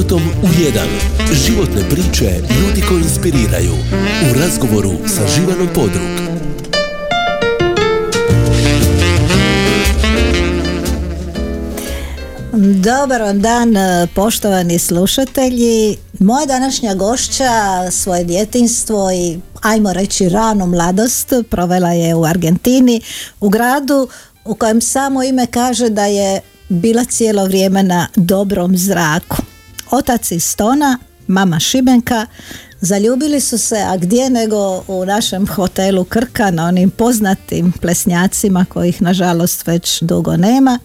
Životom 0.00 0.22
u 0.42 0.62
jedan. 0.62 0.88
Životne 1.32 1.82
priče 1.90 2.24
ljudi 2.60 2.82
koji 2.88 3.02
inspiriraju. 3.02 3.72
U 4.30 4.38
razgovoru 4.40 4.92
sa 5.06 5.26
Živanom 5.26 5.68
Podrug. 5.74 6.10
Dobar 12.82 13.22
vam 13.22 13.40
dan 13.40 13.74
poštovani 14.14 14.78
slušatelji. 14.78 15.96
Moja 16.18 16.46
današnja 16.46 16.94
gošća 16.94 17.50
svoje 17.90 18.24
djetinstvo 18.24 19.12
i 19.12 19.38
ajmo 19.62 19.92
reći 19.92 20.28
ranu 20.28 20.66
mladost 20.66 21.32
provela 21.50 21.90
je 21.92 22.14
u 22.14 22.24
Argentini 22.24 23.00
u 23.40 23.48
gradu 23.48 24.08
u 24.44 24.54
kojem 24.54 24.80
samo 24.80 25.22
ime 25.22 25.46
kaže 25.46 25.88
da 25.88 26.04
je 26.04 26.40
bila 26.68 27.04
cijelo 27.04 27.44
vrijeme 27.44 27.82
na 27.82 28.08
dobrom 28.16 28.76
zraku. 28.76 29.36
Otac 29.90 30.30
iz 30.30 30.44
Stona, 30.44 30.98
mama 31.26 31.60
Šibenka, 31.60 32.26
zaljubili 32.80 33.40
su 33.40 33.58
se, 33.58 33.76
a 33.76 33.96
gdje 33.96 34.30
nego 34.30 34.84
u 34.88 35.04
našem 35.06 35.46
hotelu 35.46 36.04
Krka 36.04 36.50
na 36.50 36.66
onim 36.66 36.90
poznatim 36.90 37.72
plesnjacima 37.80 38.66
kojih 38.68 39.02
nažalost 39.02 39.66
već 39.66 40.02
dugo 40.02 40.36
nema. 40.36 40.78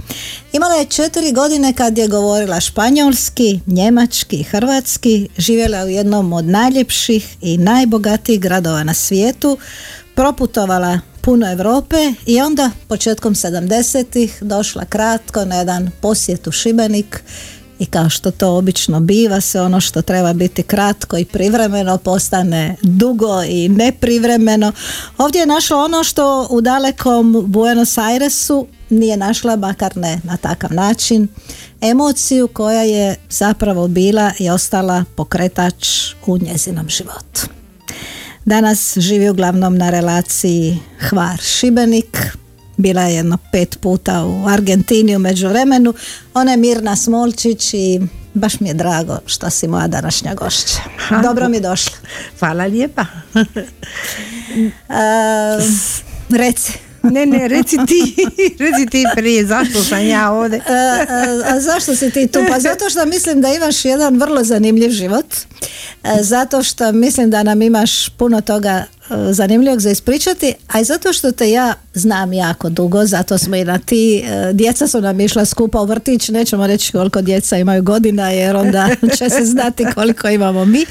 Imala 0.54 0.74
je 0.74 0.86
četiri 0.86 1.32
godine 1.32 1.74
kad 1.74 1.98
je 1.98 2.08
govorila 2.08 2.60
španjolski, 2.60 3.60
njemački, 3.66 4.44
hrvatski, 4.44 5.30
živjela 5.38 5.84
u 5.84 5.90
jednom 5.90 6.34
od 6.34 6.46
najljepših 6.46 7.38
i 7.42 7.58
najbogatijih 7.58 8.42
gradova 8.42 8.84
na 8.84 8.94
svijetu, 8.94 9.58
proputovala 10.16 11.00
puno 11.22 11.52
Europe 11.52 12.14
i 12.26 12.42
onda 12.42 12.72
početkom 12.88 13.36
70-ih 13.36 14.38
došla 14.42 14.86
kratko 14.86 15.46
na 15.46 15.56
jedan 15.56 15.92
posjet 16.02 16.48
u 16.48 16.52
Šibenik 16.52 17.24
i 17.86 17.88
kao 17.88 18.10
što 18.10 18.32
to 18.32 18.58
obično 18.58 19.00
biva 19.00 19.42
se 19.42 19.62
ono 19.62 19.82
što 19.82 20.02
treba 20.02 20.34
biti 20.34 20.64
kratko 20.64 21.18
i 21.18 21.26
privremeno 21.26 21.98
postane 21.98 22.76
dugo 22.82 23.44
i 23.44 23.70
neprivremeno. 23.70 24.72
Ovdje 25.18 25.40
je 25.40 25.46
našla 25.46 25.78
ono 25.78 26.04
što 26.04 26.48
u 26.50 26.62
dalekom 26.62 27.44
Buenos 27.48 27.98
Airesu 27.98 28.68
nije 28.90 29.18
našla, 29.18 29.56
makar 29.56 29.98
ne 29.98 30.22
na 30.24 30.38
takav 30.38 30.74
način, 30.74 31.28
emociju 31.82 32.48
koja 32.48 32.82
je 32.82 33.16
zapravo 33.30 33.88
bila 33.88 34.32
i 34.40 34.50
ostala 34.50 35.04
pokretač 35.16 35.88
u 36.26 36.38
njezinom 36.38 36.90
životu. 36.90 37.48
Danas 38.46 38.98
živi 38.98 39.30
uglavnom 39.30 39.78
na 39.78 39.90
relaciji 39.90 40.80
Hvar-Šibenik, 41.10 42.38
bila 42.78 43.02
je 43.02 43.16
jedno 43.16 43.38
pet 43.52 43.78
puta 43.82 44.24
u 44.24 44.48
Argentini 44.48 45.16
u 45.16 45.20
međuvremenu. 45.20 45.94
Ona 46.34 46.52
je 46.52 46.58
Mirna 46.58 46.96
Smolčić 46.96 47.74
i 47.74 48.00
baš 48.34 48.60
mi 48.60 48.68
je 48.68 48.74
drago 48.74 49.18
što 49.26 49.50
si 49.50 49.68
moja 49.68 49.88
današnja 49.88 50.34
gošća. 50.34 50.80
Dobro 51.24 51.50
mi 51.50 51.60
došla. 51.60 51.98
Hvala 52.40 52.66
lijepa. 52.66 53.06
reci. 56.38 56.85
Ne, 57.12 57.26
ne, 57.26 57.48
reci 57.48 57.78
ti, 57.88 58.16
reci 58.64 58.86
ti 58.92 59.06
prije, 59.16 59.46
zašto 59.46 59.84
sam 59.84 60.08
ja 60.08 60.32
ovdje? 60.32 60.62
A, 60.68 61.06
a, 61.46 61.60
zašto 61.60 61.96
si 61.96 62.12
ti 62.12 62.28
tu? 62.28 62.40
Pa 62.50 62.60
zato 62.60 62.90
što 62.90 63.06
mislim 63.06 63.42
da 63.42 63.54
imaš 63.54 63.86
jedan 63.86 64.20
vrlo 64.20 64.44
zanimljiv 64.44 64.90
život, 64.90 65.26
zato 66.22 66.64
što 66.64 66.92
mislim 66.92 67.30
da 67.30 67.44
nam 67.44 67.62
imaš 67.62 68.10
puno 68.10 68.42
toga 68.42 68.84
zanimljivog 69.32 69.80
za 69.80 69.90
ispričati, 69.90 70.54
a 70.68 70.80
i 70.80 70.84
zato 70.84 71.14
što 71.14 71.32
te 71.32 71.52
ja 71.52 71.74
znam 71.94 72.34
jako 72.34 72.70
dugo, 72.70 73.06
zato 73.06 73.38
smo 73.38 73.56
i 73.56 73.66
na 73.66 73.80
ti, 73.80 74.24
djeca 74.54 74.88
su 74.88 75.02
nam 75.02 75.20
išla 75.20 75.46
skupa 75.46 75.82
u 75.82 75.86
vrtić, 75.86 76.30
nećemo 76.30 76.68
reći 76.68 76.92
koliko 76.92 77.22
djeca 77.22 77.58
imaju 77.58 77.84
godina, 77.84 78.30
jer 78.30 78.56
onda 78.56 78.90
će 79.18 79.30
se 79.30 79.46
znati 79.46 79.86
koliko 79.96 80.30
imamo 80.30 80.66
mi 80.66 80.86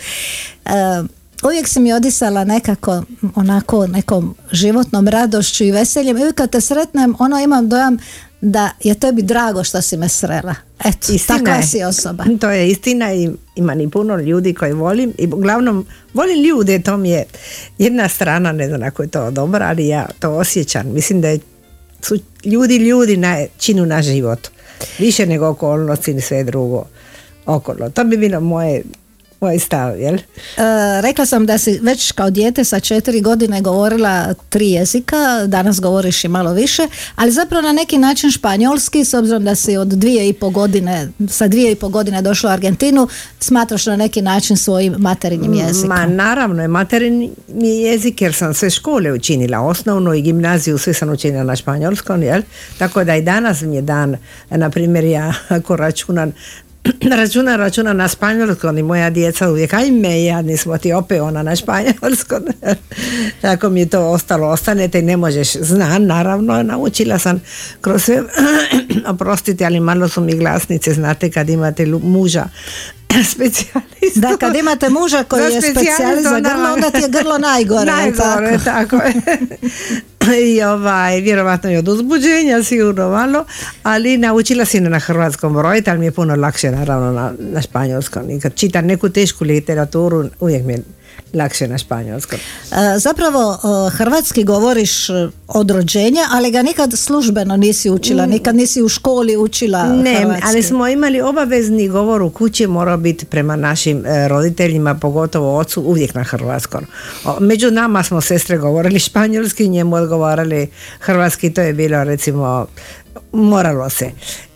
uvijek 1.44 1.68
si 1.68 1.80
mi 1.80 1.92
odisala 1.92 2.44
nekako 2.44 3.02
onako 3.34 3.86
nekom 3.86 4.34
životnom 4.52 5.08
radošću 5.08 5.64
i 5.64 5.70
veseljem 5.70 6.16
i 6.16 6.20
uvijek 6.20 6.34
kad 6.34 6.50
te 6.50 6.60
sretnem 6.60 7.14
ono 7.18 7.40
imam 7.40 7.68
dojam 7.68 7.98
da 8.40 8.70
je 8.82 8.94
tebi 8.94 9.22
drago 9.22 9.64
što 9.64 9.82
si 9.82 9.96
me 9.96 10.08
srela. 10.08 10.54
Eto, 10.84 11.12
istina 11.12 11.38
takva 11.38 11.62
si 11.62 11.84
osoba. 11.84 12.24
To 12.40 12.50
je 12.50 12.70
istina 12.70 13.14
i 13.14 13.30
ima 13.56 13.74
ni 13.74 13.90
puno 13.90 14.16
ljudi 14.16 14.54
koji 14.54 14.72
volim 14.72 15.12
i 15.18 15.26
uglavnom 15.26 15.86
volim 16.14 16.42
ljude, 16.42 16.82
to 16.82 16.96
mi 16.96 17.10
je 17.10 17.24
jedna 17.78 18.08
strana, 18.08 18.52
ne 18.52 18.68
znam 18.68 18.82
ako 18.82 19.02
je 19.02 19.08
to 19.08 19.30
dobro, 19.30 19.64
ali 19.64 19.88
ja 19.88 20.06
to 20.18 20.30
osjećam. 20.30 20.92
Mislim 20.92 21.20
da 21.20 21.36
su 22.00 22.18
ljudi 22.44 22.76
ljudi 22.76 23.16
na, 23.16 23.44
činu 23.58 23.86
na 23.86 24.02
životu. 24.02 24.50
Više 24.98 25.26
nego 25.26 25.48
okolnosti 25.48 26.10
i 26.10 26.20
sve 26.20 26.44
drugo 26.44 26.84
okolo. 27.46 27.90
To 27.90 28.04
bi 28.04 28.16
bilo 28.16 28.40
moje 28.40 28.82
moj 29.44 29.58
stav, 29.58 30.00
jel? 30.00 30.14
E, 30.14 30.20
rekla 31.00 31.26
sam 31.26 31.46
da 31.46 31.58
si 31.58 31.78
već 31.82 32.12
kao 32.12 32.30
dijete 32.30 32.64
sa 32.64 32.80
četiri 32.80 33.20
godine 33.20 33.60
govorila 33.60 34.34
tri 34.48 34.70
jezika, 34.70 35.46
danas 35.46 35.80
govoriš 35.80 36.24
i 36.24 36.28
malo 36.28 36.52
više, 36.52 36.82
ali 37.16 37.30
zapravo 37.30 37.62
na 37.62 37.72
neki 37.72 37.98
način 37.98 38.30
španjolski, 38.30 39.04
s 39.04 39.14
obzirom 39.14 39.44
da 39.44 39.54
si 39.54 39.76
od 39.76 39.88
dvije 39.88 40.28
i 40.28 40.32
po 40.32 40.50
godine, 40.50 41.08
sa 41.28 41.48
dvije 41.48 41.72
i 41.72 41.74
po 41.74 41.88
godine 41.88 42.22
došla 42.22 42.50
u 42.50 42.52
Argentinu, 42.52 43.08
smatraš 43.40 43.86
na 43.86 43.96
neki 43.96 44.22
način 44.22 44.56
svojim 44.56 44.94
materinjim 44.98 45.54
jezikom? 45.54 45.88
Ma 45.88 46.06
naravno 46.06 46.62
je 46.62 46.68
materinji 46.68 47.30
jezik 47.62 48.22
jer 48.22 48.34
sam 48.34 48.54
sve 48.54 48.70
škole 48.70 49.12
učinila, 49.12 49.60
osnovnu 49.60 50.14
i 50.14 50.22
gimnaziju, 50.22 50.78
sve 50.78 50.94
sam 50.94 51.10
učinila 51.10 51.44
na 51.44 51.56
španjolskom, 51.56 52.22
jel? 52.22 52.42
Tako 52.78 53.04
da 53.04 53.16
i 53.16 53.22
danas 53.22 53.60
mi 53.62 53.76
je 53.76 53.82
dan, 53.82 54.16
na 54.50 54.70
primjer 54.70 55.04
ja 55.04 55.34
ako 55.48 55.76
računam 55.76 56.32
računa, 57.16 57.56
računa 57.56 57.92
na 57.92 58.08
španjolskom 58.08 58.78
i 58.78 58.82
moja 58.82 59.10
djeca 59.10 59.50
uvijek, 59.50 59.74
ajme, 59.74 60.24
ja 60.24 60.42
nismo 60.42 60.78
ti 60.78 60.92
opet 60.92 61.20
ona 61.20 61.42
na 61.42 61.56
španjolskom. 61.56 62.42
Tako 63.42 63.70
mi 63.70 63.88
to 63.88 64.00
ostalo, 64.00 64.48
ostanete 64.48 64.98
i 64.98 65.02
ne 65.02 65.16
možeš, 65.16 65.52
znam, 65.52 66.06
naravno, 66.06 66.62
naučila 66.62 67.18
sam 67.18 67.42
kroz 67.80 68.02
sve, 68.04 68.22
oprostite, 69.12 69.64
ali 69.64 69.80
malo 69.80 70.08
su 70.08 70.20
mi 70.20 70.36
glasnice, 70.36 70.92
znate 70.92 71.30
kad 71.30 71.50
imate 71.50 71.86
muža 71.86 72.44
specijalistu. 73.24 74.20
Da, 74.20 74.36
kad 74.36 74.56
imate 74.56 74.88
muža 74.90 75.24
koji 75.24 75.42
je 75.42 75.62
specijalist 75.62 76.28
za 76.28 76.40
grlo, 76.40 76.72
onda 76.74 76.90
ti 76.90 77.02
je 77.02 77.08
grlo 77.08 77.38
najgore. 77.38 77.92
najgore, 77.92 78.58
tako, 78.64 78.96
je. 78.96 79.14
I 80.54 80.62
ovaj, 80.62 81.20
vjerovatno 81.20 81.70
i 81.70 81.76
od 81.76 81.88
uzbuđenja 81.88 82.62
sigurno 82.62 83.08
malo, 83.08 83.44
ali 83.82 84.18
naučila 84.18 84.64
si 84.64 84.80
na 84.80 84.98
hrvatskom 84.98 85.54
brojiti, 85.54 85.90
ali 85.90 85.98
mi 85.98 86.04
je 86.04 86.12
puno 86.12 86.36
lakše 86.36 86.70
naravno 86.70 87.12
na, 87.12 87.32
na 87.38 87.62
španjolskom. 87.62 88.30
I 88.30 88.40
kad 88.40 88.54
čitam 88.54 88.86
neku 88.86 89.08
tešku 89.08 89.44
literaturu, 89.44 90.24
uvijek 90.40 90.64
mi 90.64 90.72
je 90.72 90.82
lakše 91.34 91.68
na 91.68 91.78
španjolskom. 91.78 92.38
E, 92.38 92.98
zapravo 92.98 93.58
hrvatski 93.92 94.44
govoriš 94.44 95.10
e, 95.10 95.12
od 95.48 95.70
rođenja, 95.70 96.22
ali 96.30 96.50
ga 96.50 96.62
nikad 96.62 96.92
službeno 96.92 97.56
nisi 97.56 97.90
učila, 97.90 98.26
mm. 98.26 98.30
nikad 98.30 98.56
nisi 98.56 98.82
u 98.82 98.88
školi 98.88 99.36
učila 99.36 99.86
ne, 99.86 100.14
hrvatski. 100.14 100.48
ali 100.48 100.62
smo 100.62 100.88
imali 100.88 101.20
obavezni 101.20 101.88
govor 101.88 102.22
u 102.22 102.30
kući, 102.30 102.66
mora 102.66 102.96
biti 102.96 103.24
prema 103.26 103.56
našim 103.56 104.06
e, 104.06 104.28
roditeljima, 104.28 104.94
pogotovo 104.94 105.58
ocu, 105.58 105.82
uvijek 105.82 106.14
na 106.14 106.22
hrvatskom. 106.22 106.86
Među 107.40 107.70
nama 107.70 108.02
smo 108.02 108.20
sestre 108.20 108.58
govorili 108.58 108.98
španjolski, 108.98 109.68
njemu 109.68 109.96
odgovarali 109.96 110.68
hrvatski, 111.00 111.52
to 111.52 111.60
je 111.60 111.72
bilo 111.72 112.04
recimo 112.04 112.66
moralo 113.32 113.90
se 113.90 114.10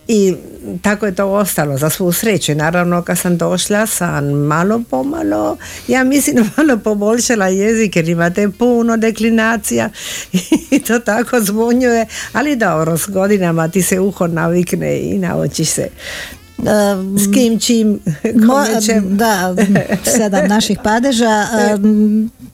i 0.08 0.34
tako 0.82 1.06
je 1.06 1.14
to 1.14 1.26
ostalo 1.26 1.78
za 1.78 1.90
svu 1.90 2.12
sreću. 2.12 2.54
Naravno 2.54 3.02
kad 3.02 3.18
sam 3.18 3.38
došla 3.38 3.86
sam 3.86 4.24
malo 4.24 4.82
pomalo, 4.90 5.56
ja 5.88 6.04
mislim 6.04 6.50
malo 6.56 6.78
poboljšala 6.78 7.48
jezik 7.48 7.96
jer 7.96 8.08
imate 8.08 8.48
puno 8.58 8.96
deklinacija 8.96 9.90
i 10.70 10.78
to 10.78 10.98
tako 10.98 11.40
zvonjuje, 11.40 12.06
ali 12.32 12.56
dobro, 12.56 12.98
s 12.98 13.06
godinama 13.06 13.68
ti 13.68 13.82
se 13.82 14.00
uho 14.00 14.26
navikne 14.26 14.98
i 14.98 15.18
naučiš 15.18 15.68
se 15.68 15.88
s 17.16 17.32
kim 17.34 17.60
čim 17.60 18.00
da 19.20 19.54
sedam 20.04 20.48
naših 20.48 20.78
padeža 20.84 21.46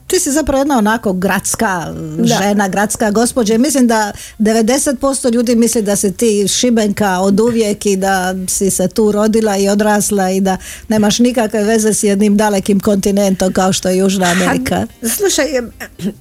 ti 0.06 0.20
si 0.20 0.32
zapravo 0.32 0.60
jedna 0.60 0.78
onako 0.78 1.12
gradska 1.12 1.94
žena, 2.22 2.68
gradska 2.68 3.10
gospođa. 3.10 3.58
Mislim 3.58 3.86
da 3.86 4.12
90% 4.38 5.32
ljudi 5.32 5.56
misli 5.56 5.82
da 5.82 5.96
si 5.96 6.12
ti 6.12 6.48
šibenka 6.48 7.20
od 7.20 7.40
uvijek 7.40 7.86
i 7.86 7.96
da 7.96 8.34
si 8.48 8.70
se 8.70 8.88
tu 8.88 9.12
rodila 9.12 9.56
i 9.56 9.68
odrasla 9.68 10.30
i 10.30 10.40
da 10.40 10.56
nemaš 10.88 11.18
nikakve 11.18 11.64
veze 11.64 11.94
s 11.94 12.02
jednim 12.02 12.36
dalekim 12.36 12.80
kontinentom 12.80 13.52
kao 13.52 13.72
što 13.72 13.88
je 13.88 13.96
Južna 13.96 14.26
Amerika. 14.26 14.86
slušaj, 15.16 15.46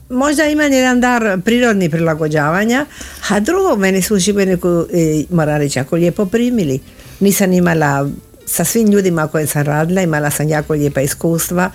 možda 0.10 0.46
imam 0.46 0.74
jedan 0.74 1.02
dar 1.02 1.42
prirodni 1.46 1.90
prilagođavanja, 1.90 2.86
a 3.30 3.40
drugo 3.40 3.76
meni 3.76 4.02
su 4.02 4.16
u 4.16 4.20
Šibeniku, 4.20 4.86
moram 5.30 5.58
reći, 5.58 5.80
ako 5.80 5.96
lijepo 5.96 6.26
primili. 6.26 6.80
Nisam 7.24 7.54
imala 7.54 8.10
sa 8.46 8.66
svim 8.66 8.88
ljudima 8.88 9.28
koje 9.28 9.48
sam 9.48 9.62
radila, 9.62 10.02
imala 10.02 10.30
sam 10.30 10.50
jako 10.50 10.74
lijepa 10.74 11.02
iskustva. 11.02 11.70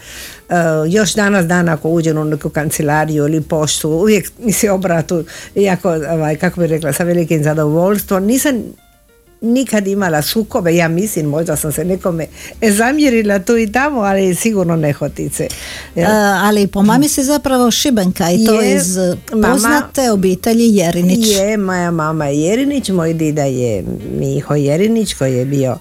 Uh, 0.48 0.54
još 0.88 1.14
danas 1.14 1.46
dan 1.46 1.68
ako 1.68 1.88
uđem 1.88 2.18
u 2.18 2.24
neku 2.24 2.50
kancelariju 2.50 3.24
ili 3.24 3.40
poštu, 3.40 3.90
uvijek 3.90 4.32
mi 4.38 4.52
se 4.52 4.70
obratu, 4.70 5.24
iako, 5.54 5.90
ovaj, 5.90 6.36
kako 6.36 6.60
bi 6.60 6.66
rekla, 6.66 6.92
sa 6.92 7.04
velikim 7.04 7.42
zadovoljstvom. 7.42 8.24
Nisam 8.24 8.62
nikad 9.40 9.86
imala 9.86 10.22
sukobe, 10.22 10.74
ja 10.74 10.88
mislim, 10.88 11.26
možda 11.26 11.56
sam 11.56 11.72
se 11.72 11.84
nekome 11.84 12.26
zamjerila 12.62 13.38
tu 13.38 13.56
i 13.56 13.72
tamo, 13.72 14.00
ali 14.00 14.34
sigurno 14.34 14.76
nehotice. 14.76 15.48
E, 15.96 16.04
ali 16.42 16.66
po 16.66 16.82
mami 16.82 17.08
si 17.08 17.24
zapravo 17.24 17.70
Šibenka 17.70 18.30
i 18.30 18.46
to 18.46 18.62
iz 18.62 18.98
poznate 19.42 20.10
obitelji 20.10 20.76
Jerinić. 20.76 21.26
Je, 21.26 21.56
moja 21.56 21.90
mama 21.90 22.26
je 22.26 22.40
Jerinić, 22.40 22.88
moj 22.88 23.14
dida 23.14 23.44
je 23.44 23.84
Miho 24.18 24.54
Jerinić 24.54 25.14
koji 25.14 25.34
je 25.34 25.44
bio 25.44 25.78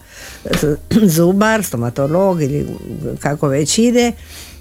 zubar, 1.15 1.63
stomatolog 1.63 2.42
ili 2.42 2.68
kako 3.19 3.48
već 3.48 3.77
ide 3.77 4.12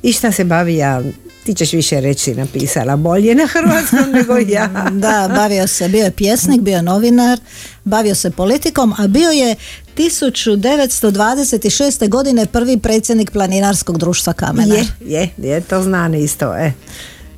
i 0.02 0.12
šta 0.12 0.32
se 0.32 0.44
bavi 0.44 0.76
ja 0.76 1.02
ti 1.46 1.54
ćeš 1.54 1.72
više 1.72 2.00
reći 2.00 2.34
napisala 2.34 2.96
bolje 2.96 3.34
na 3.34 3.46
hrvatskom 3.46 4.10
nego 4.12 4.37
ja. 4.54 4.90
da, 4.93 5.31
bavio 5.34 5.66
se, 5.66 5.88
bio 5.88 6.04
je 6.04 6.10
pjesnik, 6.10 6.60
bio 6.60 6.76
je 6.76 6.82
novinar, 6.82 7.38
bavio 7.84 8.14
se 8.14 8.31
politikom, 8.31 8.94
a 8.98 9.06
bio 9.06 9.31
je 9.31 9.56
1926. 9.96 12.08
godine 12.08 12.46
prvi 12.46 12.78
predsjednik 12.78 13.31
planinarskog 13.31 13.98
društva 13.98 14.32
Kamena. 14.32 14.75
Je, 14.75 14.87
je, 15.00 15.28
je, 15.37 15.60
to 15.60 15.82
zna 15.82 16.16
isto, 16.16 16.56
e. 16.56 16.72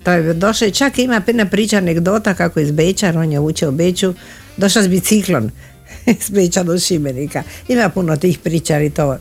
To 0.04 0.12
je 0.12 0.34
došao, 0.34 0.70
čak 0.70 0.98
ima 0.98 1.22
jedna 1.26 1.46
priča 1.46 1.76
anegdota 1.76 2.34
kako 2.34 2.60
iz 2.60 2.70
Beča, 2.70 3.12
on 3.16 3.32
je 3.32 3.40
učio 3.40 3.68
u 3.68 3.72
Beču, 3.72 4.14
došao 4.56 4.82
s 4.82 4.88
biciklom 4.88 5.50
iz 6.20 6.30
Beča 6.30 6.62
do 6.62 6.78
Šibenika. 6.78 7.42
Ima 7.68 7.88
puno 7.88 8.16
tih 8.16 8.38
priča 8.38 8.80
i 8.80 8.90
to 8.90 9.18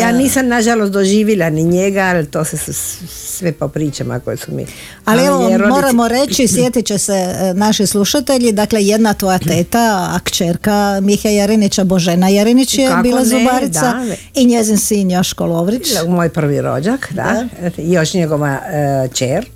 ja 0.00 0.12
nisam 0.12 0.48
nažalost 0.48 0.92
doživjela 0.92 1.50
ni 1.50 1.64
njega, 1.64 2.00
ali 2.00 2.26
to 2.26 2.44
se 2.44 2.72
sve 3.08 3.52
po 3.52 3.68
pričama 3.68 4.20
koje 4.20 4.36
su 4.36 4.52
mi. 4.54 4.66
Ali 5.04 5.24
evo, 5.24 5.50
moramo 5.68 6.08
reći, 6.08 6.48
sjetit 6.48 6.86
će 6.86 6.98
se 6.98 7.12
e, 7.12 7.54
naši 7.54 7.86
slušatelji, 7.86 8.52
dakle 8.52 8.84
jedna 8.84 9.14
tvoja 9.14 9.38
teta, 9.38 10.10
a 10.14 10.18
kćerka 10.24 11.00
Mihe 11.02 11.34
Jarinića, 11.34 11.84
Božena 11.84 12.28
Jarinić 12.28 12.78
je 12.78 12.90
bila 13.02 13.24
zubarica 13.24 13.94
i 14.34 14.46
njezin 14.46 14.78
sin 14.78 15.10
Joško 15.10 15.46
Lovrić. 15.46 15.88
Moj 16.08 16.28
prvi 16.28 16.60
rođak, 16.60 17.12
da. 17.12 17.46
Još 17.76 18.14
njegova 18.14 18.58
uh, 18.58 19.12
čer, 19.14 19.46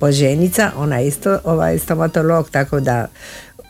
Boženica, 0.00 0.70
ona 0.76 1.00
isto 1.00 1.38
ovaj 1.44 1.78
stomatolog, 1.78 2.50
tako 2.50 2.80
da 2.80 3.06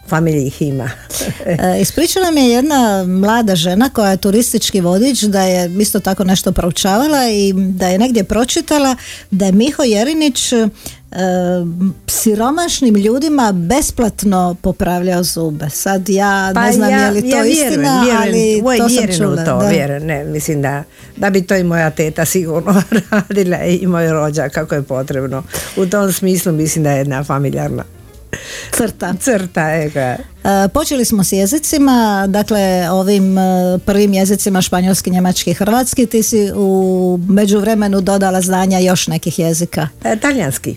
familiji 0.08 0.46
ih 0.46 0.62
ima. 0.62 0.90
E, 1.46 1.80
ispričala 1.80 2.30
mi 2.30 2.40
je 2.40 2.50
jedna 2.50 3.04
mlada 3.06 3.56
žena 3.56 3.90
koja 3.90 4.10
je 4.10 4.16
turistički 4.16 4.80
vodič 4.80 5.22
da 5.22 5.42
je 5.42 5.70
isto 5.78 6.00
tako 6.00 6.24
nešto 6.24 6.52
proučavala 6.52 7.30
i 7.30 7.52
da 7.52 7.88
je 7.88 7.98
negdje 7.98 8.24
pročitala 8.24 8.96
da 9.30 9.46
je 9.46 9.52
Miho 9.52 9.82
Jerinić 9.82 10.52
e, 10.52 10.68
siromašnim 12.06 12.94
ljudima 12.94 13.52
besplatno 13.52 14.56
popravljao 14.62 15.22
zube. 15.22 15.70
Sad 15.70 16.08
ja 16.08 16.46
ne 16.46 16.54
pa 16.54 16.72
znam 16.72 16.90
je 16.90 17.10
li 17.10 17.30
to 17.30 17.44
istina, 17.44 18.06
ali 18.22 18.62
to 18.78 18.88
sam 18.88 19.16
čula. 19.16 19.44
To, 19.44 19.60
ne, 20.00 20.24
mislim 20.24 20.62
da, 20.62 20.82
da 21.16 21.30
bi 21.30 21.42
to 21.42 21.56
i 21.56 21.64
moja 21.64 21.90
teta 21.90 22.24
sigurno 22.24 22.82
radila 23.10 23.58
i 23.58 23.86
moj 23.86 24.12
rođak 24.12 24.52
kako 24.52 24.74
je 24.74 24.82
potrebno. 24.82 25.42
U 25.76 25.86
tom 25.86 26.12
smislu 26.12 26.52
mislim 26.52 26.84
da 26.84 26.90
je 26.90 26.98
jedna 26.98 27.24
familjarna 27.24 27.84
crta. 28.70 29.14
Crta, 29.20 29.74
ega. 29.74 30.16
Počeli 30.74 31.04
smo 31.04 31.24
s 31.24 31.32
jezicima, 31.32 32.26
dakle 32.28 32.90
ovim 32.90 33.38
e, 33.38 33.78
prvim 33.86 34.14
jezicima 34.14 34.62
španjolski, 34.62 35.10
njemački, 35.10 35.54
hrvatski. 35.54 36.06
Ti 36.06 36.22
si 36.22 36.52
u 36.54 37.20
međuvremenu 37.28 38.00
dodala 38.00 38.40
znanja 38.40 38.78
još 38.78 39.06
nekih 39.06 39.38
jezika. 39.38 39.88
E, 40.04 40.16
talijanski. 40.16 40.76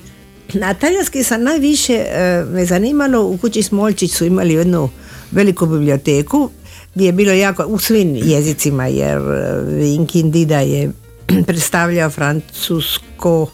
Na 0.53 0.73
talijanski 0.73 1.23
sam 1.23 1.43
najviše 1.43 1.93
e, 1.93 2.43
me 2.51 2.65
zanimalo, 2.65 3.27
u 3.27 3.37
kući 3.37 3.63
Smolčić 3.63 4.11
su 4.11 4.25
imali 4.25 4.53
jednu 4.53 4.89
veliku 5.31 5.65
biblioteku 5.65 6.49
gdje 6.95 7.05
je 7.05 7.11
bilo 7.11 7.31
jako 7.31 7.65
u 7.65 7.79
svim 7.79 8.15
jezicima 8.15 8.87
jer 8.87 9.19
Vinkin 9.67 10.31
Dida 10.31 10.59
je 10.59 10.91
predstavljao 11.47 12.09
Francusko, 12.09 13.47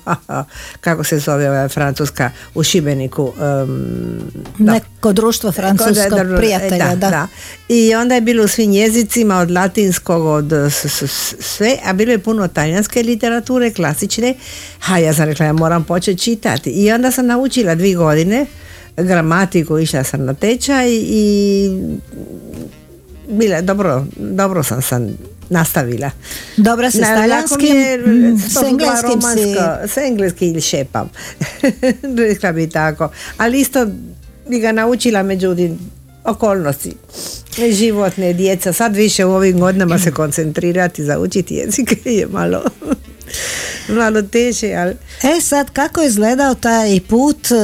kako 0.81 1.03
se 1.03 1.19
zove 1.19 1.49
ova 1.49 1.67
Francuska 1.67 2.31
u 2.55 2.63
Šibeniku. 2.63 3.33
Neko 4.57 5.13
društvo 5.13 5.51
francuskog 5.51 6.19
prijatelja, 6.37 6.95
da, 6.95 7.09
da. 7.09 7.27
I 7.69 7.95
onda 7.95 8.15
je 8.15 8.21
bilo 8.21 8.43
u 8.43 8.47
svim 8.47 8.71
jezicima, 8.71 9.37
od 9.37 9.51
latinskog, 9.51 10.25
od 10.25 10.51
sve, 11.39 11.77
a 11.85 11.93
bilo 11.93 12.11
je 12.11 12.19
puno 12.19 12.47
talijanske 12.47 13.03
literature, 13.03 13.71
klasične. 13.71 14.35
Ha, 14.79 14.97
ja 14.97 15.13
sam 15.13 15.25
rekla, 15.25 15.45
ja 15.45 15.53
moram 15.53 15.83
početi 15.83 16.21
čitati. 16.21 16.69
I 16.69 16.91
onda 16.91 17.11
sam 17.11 17.25
naučila 17.25 17.75
dvije 17.75 17.95
godine 17.95 18.45
gramatiku, 18.97 19.79
išla 19.79 20.03
sam 20.03 20.25
na 20.25 20.33
tečaj 20.33 20.87
i 20.91 21.69
bila, 23.29 23.61
dobro, 23.61 24.05
dobro 24.15 24.63
sam 24.63 24.81
sam 24.81 25.17
nastavila. 25.49 26.11
Dobra 26.57 26.91
se 26.91 26.97
s 26.97 27.01
talijanskim, 27.01 27.77
mm, 28.05 28.37
s 28.37 28.63
engleskim 28.67 29.21
si... 29.21 29.55
S 29.93 29.97
engleski 29.97 30.47
ili 30.47 30.61
šepam. 30.61 31.09
Rekla 32.29 32.51
bi 32.51 32.69
tako. 32.69 33.09
Ali 33.37 33.59
isto 33.59 33.87
bi 34.49 34.59
ga 34.59 34.71
naučila 34.71 35.23
međutim 35.23 35.79
okolnosti 36.23 36.93
životne 37.71 38.33
djeca. 38.33 38.73
Sad 38.73 38.95
više 38.95 39.25
u 39.25 39.31
ovim 39.31 39.59
godinama 39.59 39.99
se 39.99 40.11
koncentrirati 40.11 41.05
za 41.05 41.19
učiti 41.19 41.55
jezik 41.55 42.05
je 42.05 42.27
malo 42.27 42.63
malo 43.89 44.21
teže, 44.21 44.75
ali... 44.75 44.95
E 45.23 45.41
sad, 45.41 45.69
kako 45.69 46.01
je 46.01 46.07
izgledao 46.07 46.53
taj 46.55 46.99
put 47.09 47.51
e, 47.51 47.55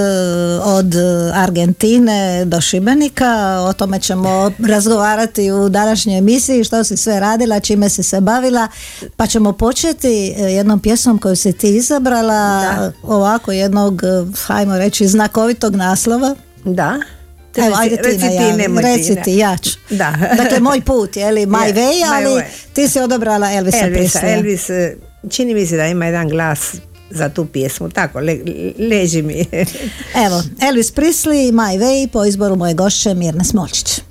od 0.63 0.93
Argentine 1.33 2.45
do 2.45 2.61
Šibenika? 2.61 3.59
O 3.59 3.73
tome 3.73 3.99
ćemo 3.99 4.51
razgovarati 4.59 5.51
u 5.51 5.69
današnjoj 5.69 6.17
emisiji, 6.17 6.63
što 6.63 6.83
si 6.83 6.97
sve 6.97 7.19
radila, 7.19 7.59
čime 7.59 7.89
si 7.89 8.03
se 8.03 8.21
bavila, 8.21 8.67
pa 9.15 9.27
ćemo 9.27 9.51
početi 9.53 10.33
e, 10.37 10.41
jednom 10.41 10.79
pjesmom 10.79 11.17
koju 11.17 11.35
si 11.35 11.53
ti 11.53 11.75
izabrala, 11.75 12.63
ovako 13.03 13.51
jednog, 13.51 14.01
e, 14.03 14.07
hajmo 14.45 14.77
reći, 14.77 15.07
znakovitog 15.07 15.75
naslova. 15.75 16.35
Da. 16.65 16.99
Evo, 17.65 17.75
ajde 17.77 17.97
ti, 17.97 18.09
reci 18.81 19.15
ti, 19.23 19.37
ja 19.37 19.57
ću. 19.57 19.69
Da. 19.89 20.15
dakle, 20.43 20.59
moj 20.59 20.81
put, 20.81 21.17
je 21.17 21.31
li, 21.31 21.45
my 21.45 21.73
way, 21.73 22.03
ali 22.13 22.43
ti 22.73 22.87
si 22.87 22.99
odabrala 22.99 23.53
Elvisa, 23.53 23.77
Elvisa 23.77 24.19
Elvis, 24.23 24.67
čini 25.29 25.53
mi 25.53 25.65
se 25.65 25.77
da 25.77 25.85
ima 25.87 26.05
jedan 26.05 26.29
glas 26.29 26.75
za 27.09 27.29
tu 27.29 27.45
pjesmu, 27.45 27.89
tako, 27.89 28.19
le, 28.19 28.37
leži 28.89 29.21
mi. 29.21 29.45
Evo, 30.25 30.43
Elvis 30.69 30.93
Presley, 30.93 31.51
My 31.51 31.79
Way, 31.79 32.07
po 32.07 32.25
izboru 32.25 32.55
moje 32.55 32.73
gošće 32.73 33.13
Mirne 33.13 33.43
Smolčić. 33.43 34.01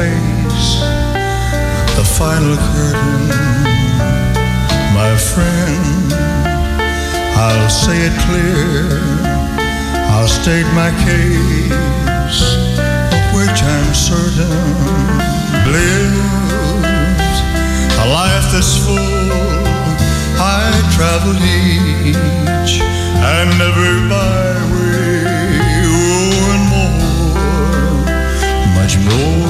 Face 0.00 0.80
the 1.98 2.06
final 2.20 2.56
curtain, 2.72 3.28
my 5.00 5.12
friend. 5.30 6.08
I'll 7.46 7.72
say 7.82 7.98
it 8.08 8.16
clear, 8.26 8.80
I'll 10.12 10.32
state 10.40 10.68
my 10.82 10.90
case, 11.06 12.42
of 13.16 13.24
which 13.36 13.58
I'm 13.74 13.90
certain. 14.10 14.60
Bliss, 15.66 16.14
a 18.04 18.06
life 18.20 18.46
that's 18.52 18.74
full, 18.84 19.30
I 20.60 20.60
traveled 20.96 21.42
each 21.62 22.72
and 23.34 23.52
every 23.68 23.98
byway, 24.12 25.28
oh, 25.92 26.54
and 26.54 26.64
more, 26.72 27.04
much 28.78 28.94
more 29.08 29.49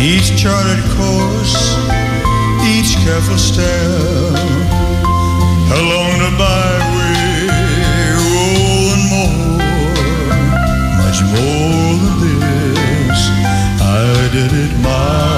Each 0.00 0.36
charted 0.40 0.82
course, 0.96 1.76
each 2.64 2.96
careful 3.04 3.36
step 3.36 4.34
along 5.78 6.18
the 6.24 6.32
byway, 6.38 7.48
oh, 8.16 8.94
and 8.94 9.04
more, 9.10 9.58
much 11.02 11.20
more 11.34 11.98
than 12.20 12.40
this, 12.40 13.20
I 13.80 14.28
did 14.32 14.52
it 14.52 14.72
my 14.80 15.37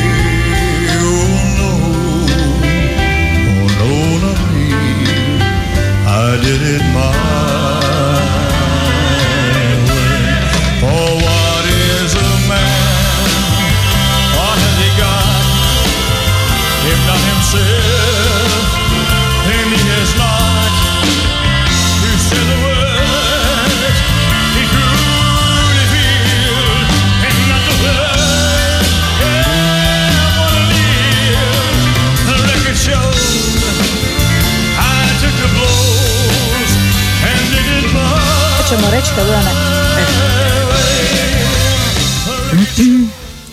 I 6.31 6.37
did 6.37 6.61
it 6.61 6.81
my 6.93 7.80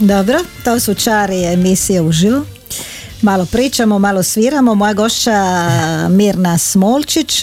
Dobro, 0.09 0.39
to 0.65 0.81
su 0.81 0.95
čari 0.95 1.45
emisije 1.45 2.01
uživo. 2.01 2.45
Malo 3.23 3.47
pričamo, 3.53 3.99
malo 3.99 4.23
sviramo. 4.23 4.75
Moja 4.75 4.93
gošća 4.93 5.69
Mirna 6.11 6.59
Smolčić. 6.59 7.43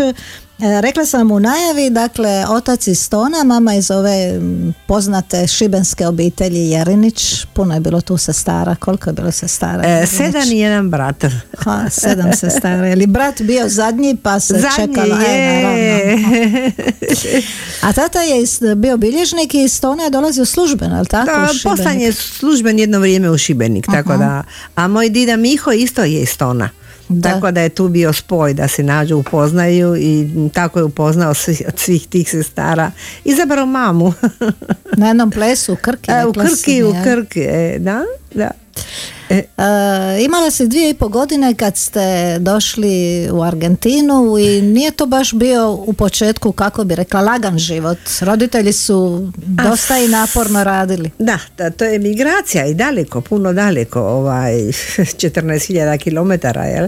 E, 0.59 0.81
Rekla 0.81 1.05
sam 1.05 1.31
u 1.31 1.39
najavi, 1.39 1.89
dakle, 1.89 2.45
otac 2.49 2.87
iz 2.87 2.99
Stona, 2.99 3.43
mama 3.43 3.75
iz 3.75 3.91
ove 3.91 4.39
poznate 4.87 5.47
šibenske 5.47 6.07
obitelji 6.07 6.69
Jerinić. 6.69 7.45
Puno 7.53 7.73
je 7.73 7.79
bilo 7.79 8.01
tu 8.01 8.17
sestara. 8.17 8.75
Koliko 8.75 9.09
je 9.09 9.13
bilo 9.13 9.31
sestara? 9.31 9.83
E, 9.85 10.05
sedam 10.05 10.51
i 10.51 10.59
jedan 10.59 10.89
brat. 10.89 11.25
Ha, 11.57 11.89
sedam 11.89 12.33
sestara. 12.33 12.87
Je 12.87 12.95
li 12.95 13.07
brat 13.07 13.41
bio 13.41 13.69
zadnji 13.69 14.17
pa 14.23 14.39
se 14.39 14.53
Zadnji 14.53 14.95
čekalo? 14.95 15.15
E, 15.27 15.31
je. 15.31 16.71
A 17.81 17.93
tata 17.93 18.21
je 18.21 18.45
bio 18.75 18.97
bilježnik 18.97 19.53
i 19.53 19.63
iz 19.63 19.73
Stona 19.73 20.03
je 20.03 20.09
dolazio 20.09 20.45
službeno, 20.45 20.95
ali 20.95 21.07
tako? 21.07 21.31
Da, 21.31 21.49
poslan 21.63 21.99
je 21.99 22.13
služben 22.13 22.79
jedno 22.79 22.99
vrijeme 22.99 23.29
u 23.29 23.37
Šibenik, 23.37 23.85
tako 23.85 24.17
da, 24.17 24.43
a 24.75 24.87
moj 24.87 25.09
dida 25.09 25.35
Miho 25.35 25.71
isto 25.71 26.03
je 26.03 26.21
iz 26.21 26.29
Stona. 26.29 26.69
Da. 27.09 27.31
Tako 27.31 27.51
da 27.51 27.61
je 27.61 27.69
tu 27.69 27.89
bio 27.89 28.13
spoj 28.13 28.53
da 28.53 28.67
se 28.67 28.83
nađu, 28.83 29.17
upoznaju 29.17 29.95
i 29.95 30.29
tako 30.53 30.79
je 30.79 30.85
upoznao 30.85 31.33
svih, 31.33 31.61
od 31.67 31.79
svih 31.79 32.07
tih 32.07 32.29
sestara. 32.29 32.91
Izabrao 33.23 33.65
mamu. 33.65 34.13
Na 34.97 35.07
jednom 35.07 35.31
plesu 35.31 35.73
u 35.73 35.75
Krki. 35.75 36.11
E, 36.11 36.25
u 36.25 36.33
Krki, 36.33 36.83
u. 36.83 36.95
Krki, 37.03 37.41
e, 37.41 37.79
da, 37.79 38.01
da. 38.33 38.51
E, 39.29 39.43
imala 40.25 40.51
si 40.51 40.67
dvije 40.67 40.89
i 40.89 40.93
po 40.93 41.07
godine 41.07 41.55
kad 41.55 41.77
ste 41.77 42.37
došli 42.39 43.27
u 43.31 43.43
Argentinu 43.43 44.37
i 44.39 44.61
nije 44.61 44.91
to 44.91 45.05
baš 45.05 45.33
bio 45.33 45.71
u 45.71 45.93
početku, 45.93 46.51
kako 46.51 46.83
bi 46.83 46.95
rekla, 46.95 47.21
lagan 47.21 47.57
život. 47.57 47.97
Roditelji 48.21 48.73
su 48.73 49.31
dosta 49.37 49.97
i 49.97 50.07
naporno 50.07 50.63
radili. 50.63 51.11
Da, 51.19 51.39
da, 51.57 51.69
to 51.69 51.85
je 51.85 51.99
migracija 51.99 52.65
i 52.65 52.73
daleko, 52.73 53.21
puno 53.21 53.53
daleko, 53.53 54.01
ovaj, 54.01 54.53
14.000 55.21 55.97
km, 55.97 56.47
jel? 56.75 56.87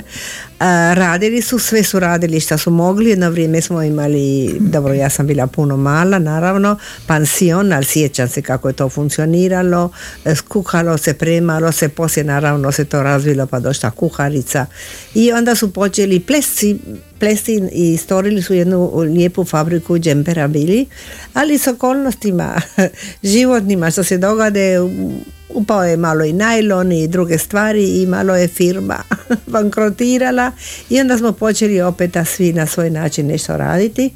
A, 0.59 0.93
radili 0.93 1.41
su, 1.41 1.59
sve 1.59 1.83
su 1.83 1.99
radili 1.99 2.39
šta 2.39 2.57
su 2.57 2.71
mogli, 2.71 3.09
jedno 3.09 3.29
vrijeme 3.29 3.61
smo 3.61 3.83
imali, 3.83 4.55
dobro, 4.59 4.93
ja 4.93 5.09
sam 5.09 5.27
bila 5.27 5.47
puno 5.47 5.77
mala, 5.77 6.19
naravno, 6.19 6.77
pansion, 7.07 7.73
ali 7.73 7.85
sjećam 7.85 8.27
se 8.27 8.41
kako 8.41 8.67
je 8.67 8.73
to 8.73 8.89
funkcioniralo, 8.89 9.89
e, 10.25 10.35
kuhalo 10.47 10.97
se, 10.97 11.13
premalo 11.13 11.71
se, 11.71 11.89
poslije 11.89 12.23
naravno 12.27 12.71
se 12.71 12.85
to 12.85 13.03
razvilo 13.03 13.45
pa 13.45 13.59
došla 13.59 13.91
kuharica 13.91 14.65
i 15.15 15.31
onda 15.31 15.55
su 15.55 15.73
počeli 15.73 16.19
plesci, 16.19 16.77
plesti 17.19 17.61
i 17.71 17.97
stvorili 17.97 18.41
su 18.41 18.53
jednu 18.53 18.91
lijepu 18.95 19.43
fabriku 19.43 19.99
džempera 19.99 20.47
bili, 20.47 20.85
ali 21.33 21.57
s 21.57 21.67
okolnostima 21.67 22.61
životnima 23.33 23.91
što 23.91 24.03
se 24.03 24.17
dogade 24.17 24.79
upao 25.49 25.83
je 25.83 25.97
malo 25.97 26.23
i 26.23 26.33
najlon 26.33 26.91
i 26.91 27.07
druge 27.07 27.37
stvari 27.37 28.01
i 28.01 28.05
malo 28.05 28.35
je 28.35 28.47
firma 28.47 28.97
bankrotirala 29.53 30.51
i 30.89 31.01
onda 31.01 31.17
smo 31.17 31.31
počeli 31.31 31.81
opet 31.81 32.11
svi 32.25 32.53
na 32.53 32.65
svoj 32.65 32.89
način 32.89 33.27
nešto 33.27 33.57
raditi. 33.57 34.11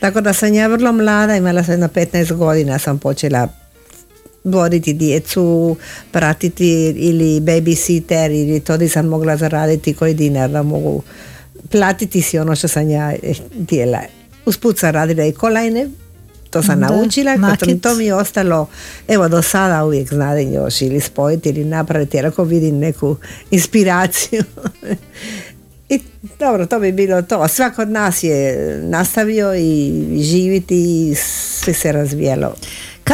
Tako 0.00 0.20
da 0.20 0.32
sam 0.32 0.54
ja 0.54 0.66
vrlo 0.66 0.92
mlada, 0.92 1.36
imala 1.36 1.64
sam 1.64 1.72
jedno 1.72 1.88
15 1.88 2.32
godina 2.32 2.78
sam 2.78 2.98
počela 2.98 3.48
voditi 4.44 4.92
djecu, 4.92 5.76
pratiti 6.12 6.94
ili 6.96 7.40
babysitter 7.40 8.30
ili 8.30 8.60
to 8.60 8.76
di 8.76 8.88
sam 8.88 9.06
mogla 9.06 9.36
zaraditi 9.36 9.94
koji 9.94 10.14
dinar 10.14 10.50
da 10.50 10.62
mogu 10.62 11.02
platiti 11.70 12.22
si 12.22 12.38
ono 12.38 12.56
što 12.56 12.68
sam 12.68 12.90
ja 12.90 13.12
eh, 13.12 13.34
htjela. 13.64 14.00
Usput 14.46 14.78
sam 14.78 14.90
radila 14.90 15.24
i 15.24 15.32
kolajne, 15.32 15.88
to 16.50 16.62
sam 16.62 16.80
Da, 16.80 16.88
naučila, 16.88 17.34
to, 17.34 17.40
nakit. 17.40 17.82
to 17.82 17.94
mi 17.94 18.04
je 18.04 18.14
ostalo, 18.14 18.66
evo 19.08 19.28
do 19.28 19.42
sada 19.42 19.84
uvijek 19.84 20.08
znadem 20.08 20.52
još 20.52 20.82
ili 20.82 21.00
spojiti 21.00 21.48
ili 21.48 21.64
napraviti, 21.64 22.16
jer 22.16 22.26
ako 22.26 22.44
vidim 22.44 22.78
neku 22.78 23.16
inspiraciju. 23.50 24.42
I 25.88 26.00
dobro, 26.38 26.66
to 26.66 26.80
bi 26.80 26.92
bilo 26.92 27.22
to. 27.22 27.48
Svak 27.48 27.78
od 27.78 27.88
nas 27.88 28.22
je 28.22 28.56
nastavio 28.82 29.54
i 29.54 29.92
živiti 30.22 30.76
i 30.76 31.14
sve 31.14 31.74
se 31.74 31.92
razvijelo. 31.92 32.54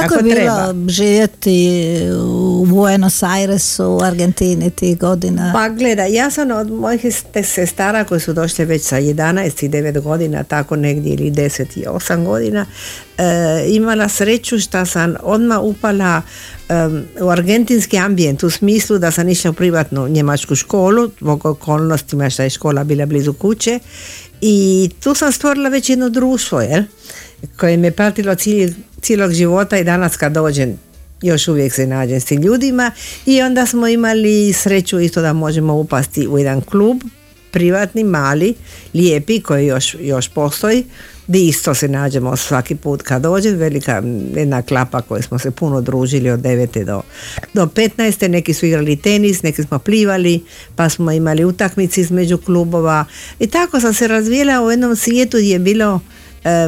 Kako 0.02 0.14
je 0.14 0.22
bilo 0.22 0.34
treba. 0.34 0.74
živjeti 0.88 1.98
u 2.24 2.66
Buenos 2.66 3.22
Airesu, 3.22 3.84
u 3.84 4.02
Argentini 4.02 4.70
tih 4.70 4.98
godina? 4.98 5.52
Pa 5.54 5.68
gleda, 5.68 6.04
ja 6.04 6.30
sam 6.30 6.50
od 6.50 6.70
mojih 6.70 7.00
sestara 7.44 8.04
koji 8.04 8.20
su 8.20 8.32
došle 8.32 8.64
već 8.64 8.82
sa 8.82 8.96
11 8.96 9.64
i 9.64 9.68
9 9.68 10.00
godina, 10.00 10.44
tako 10.44 10.76
negdje 10.76 11.14
ili 11.14 11.30
10 11.30 11.78
i 11.78 11.84
8 11.84 12.24
godina, 12.24 12.66
e, 13.18 13.64
imala 13.68 14.08
sreću 14.08 14.60
što 14.60 14.86
sam 14.86 15.14
odmah 15.22 15.60
upala 15.60 16.22
u 17.20 17.28
argentinski 17.28 17.98
ambijent 17.98 18.42
u 18.42 18.50
smislu 18.50 18.98
da 18.98 19.10
sam 19.10 19.28
išla 19.28 19.50
u 19.50 19.54
privatnu 19.54 20.08
njemačku 20.08 20.54
školu 20.54 21.10
zbog 21.20 21.46
okolnostima 21.46 22.30
što 22.30 22.42
je 22.42 22.50
škola 22.50 22.84
bila 22.84 23.06
blizu 23.06 23.32
kuće 23.32 23.78
i 24.40 24.90
tu 25.00 25.14
sam 25.14 25.32
stvorila 25.32 25.68
već 25.68 25.90
jedno 25.90 26.08
društvo 26.08 26.60
jel? 26.60 26.82
Koje 27.56 27.76
me 27.76 27.90
pratilo 27.90 28.34
cilj, 28.34 28.74
cijelog 29.00 29.32
života 29.32 29.78
i 29.78 29.84
danas 29.84 30.16
kad 30.16 30.32
dođem 30.32 30.78
još 31.22 31.48
uvijek 31.48 31.74
se 31.74 31.86
nađem 31.86 32.20
s 32.20 32.24
tim 32.24 32.42
ljudima 32.42 32.90
i 33.26 33.42
onda 33.42 33.66
smo 33.66 33.88
imali 33.88 34.52
sreću 34.52 35.00
isto 35.00 35.20
da 35.20 35.32
možemo 35.32 35.74
upasti 35.74 36.28
u 36.28 36.38
jedan 36.38 36.60
klub 36.60 37.02
privatni, 37.50 38.04
mali, 38.04 38.54
lijepi 38.94 39.40
koji 39.40 39.66
još, 39.66 39.96
još 40.00 40.28
postoji 40.28 40.84
di 41.26 41.48
isto 41.48 41.74
se 41.74 41.88
nađemo 41.88 42.36
svaki 42.36 42.74
put 42.74 43.02
kad 43.02 43.22
dođe, 43.22 43.50
velika 43.50 44.02
jedna 44.34 44.62
klapa 44.62 45.02
koju 45.02 45.22
smo 45.22 45.38
se 45.38 45.50
puno 45.50 45.80
družili 45.80 46.30
od 46.30 46.40
9. 46.40 46.84
do, 46.84 47.02
do 47.54 47.66
15. 47.66 48.28
Neki 48.28 48.54
su 48.54 48.66
igrali 48.66 48.96
tenis, 48.96 49.42
neki 49.42 49.62
smo 49.62 49.78
plivali, 49.78 50.44
pa 50.76 50.88
smo 50.88 51.12
imali 51.12 51.44
utakmice 51.44 52.00
između 52.00 52.38
klubova 52.38 53.04
i 53.38 53.46
tako 53.46 53.80
sam 53.80 53.94
se 53.94 54.08
razvijela 54.08 54.62
u 54.62 54.70
jednom 54.70 54.96
svijetu 54.96 55.36
gdje 55.36 55.50
je 55.50 55.58
bilo 55.58 56.00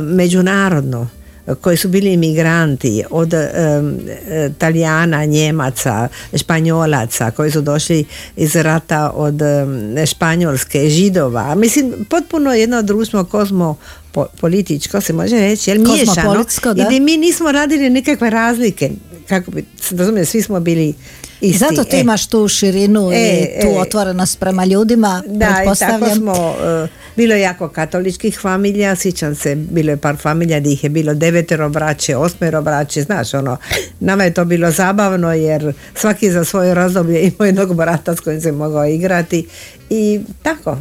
međunarodno 0.03 1.09
koji 1.55 1.77
su 1.77 1.89
bili 1.89 2.13
imigranti 2.13 3.05
od 3.11 3.35
e, 3.35 3.37
e, 3.37 4.51
Talijana, 4.59 5.25
Njemaca, 5.25 6.09
Španjolaca 6.37 7.31
koji 7.31 7.51
su 7.51 7.61
došli 7.61 8.05
iz 8.37 8.57
rata 8.57 9.11
od 9.15 9.43
e, 9.43 10.07
Španjolske, 10.07 10.89
Židova. 10.89 11.55
Mislim, 11.55 11.93
potpuno 12.11 12.55
jedno 12.55 12.83
društvo 12.83 13.25
kozmo 13.25 13.77
po- 14.13 14.27
političko 14.41 15.01
se 15.01 15.13
može 15.13 15.37
reći, 15.37 15.71
jel 15.71 15.79
miješano 15.79 16.45
da. 16.75 16.83
i 16.83 16.87
gdje 16.87 17.01
mi 17.01 17.17
nismo 17.17 17.53
radili 17.53 17.91
nikakve 17.91 18.31
razlike 18.31 18.91
kako 19.29 19.51
bi, 19.51 19.65
se 19.81 19.97
razumije, 19.97 20.25
svi 20.25 20.43
smo 20.43 20.61
bili 20.61 20.95
isti. 21.41 21.59
Zato 21.59 21.85
ti 21.85 21.97
E. 21.97 22.01
imaš 22.01 22.27
tu 22.27 22.49
širinu 22.49 23.11
E, 23.13 23.17
i 23.17 23.61
tu 23.61 23.67
e. 23.67 23.81
otvorenost 23.81 24.41
prema 24.41 24.65
ljudima, 24.65 25.23
Da, 25.27 25.63
i 25.65 25.79
tako 25.79 26.15
smo, 26.15 26.55
e, 26.85 26.89
bilo 27.17 27.35
je 27.35 27.41
jako 27.41 27.69
katoličkih 27.69 28.39
familija, 28.41 28.97
sjećam 28.97 29.35
se, 29.35 29.55
bilo 29.55 29.91
je 29.91 29.97
par 29.97 30.17
familija 30.17 30.61
gdje 30.61 30.73
ih 30.73 30.85
je 30.85 30.91
bilo 30.91 31.15
devetero 31.15 31.69
braće, 31.69 32.17
osmero 32.17 32.63
braće, 32.63 33.03
znaš, 33.03 33.35
ono, 33.35 33.57
nama 34.01 34.25
je 34.25 34.35
to 34.35 34.45
bilo 34.45 34.71
zabavno 34.71 35.33
jer 35.33 35.73
svaki 35.95 36.31
za 36.31 36.45
svoje 36.45 36.75
razdoblje 36.75 37.23
imao 37.29 37.47
jednog 37.47 37.75
brata 37.75 38.17
s 38.17 38.21
kojim 38.21 38.41
se 38.41 38.53
mogao 38.53 38.87
igrati 38.87 39.47
i 39.91 40.21
tako. 40.43 40.79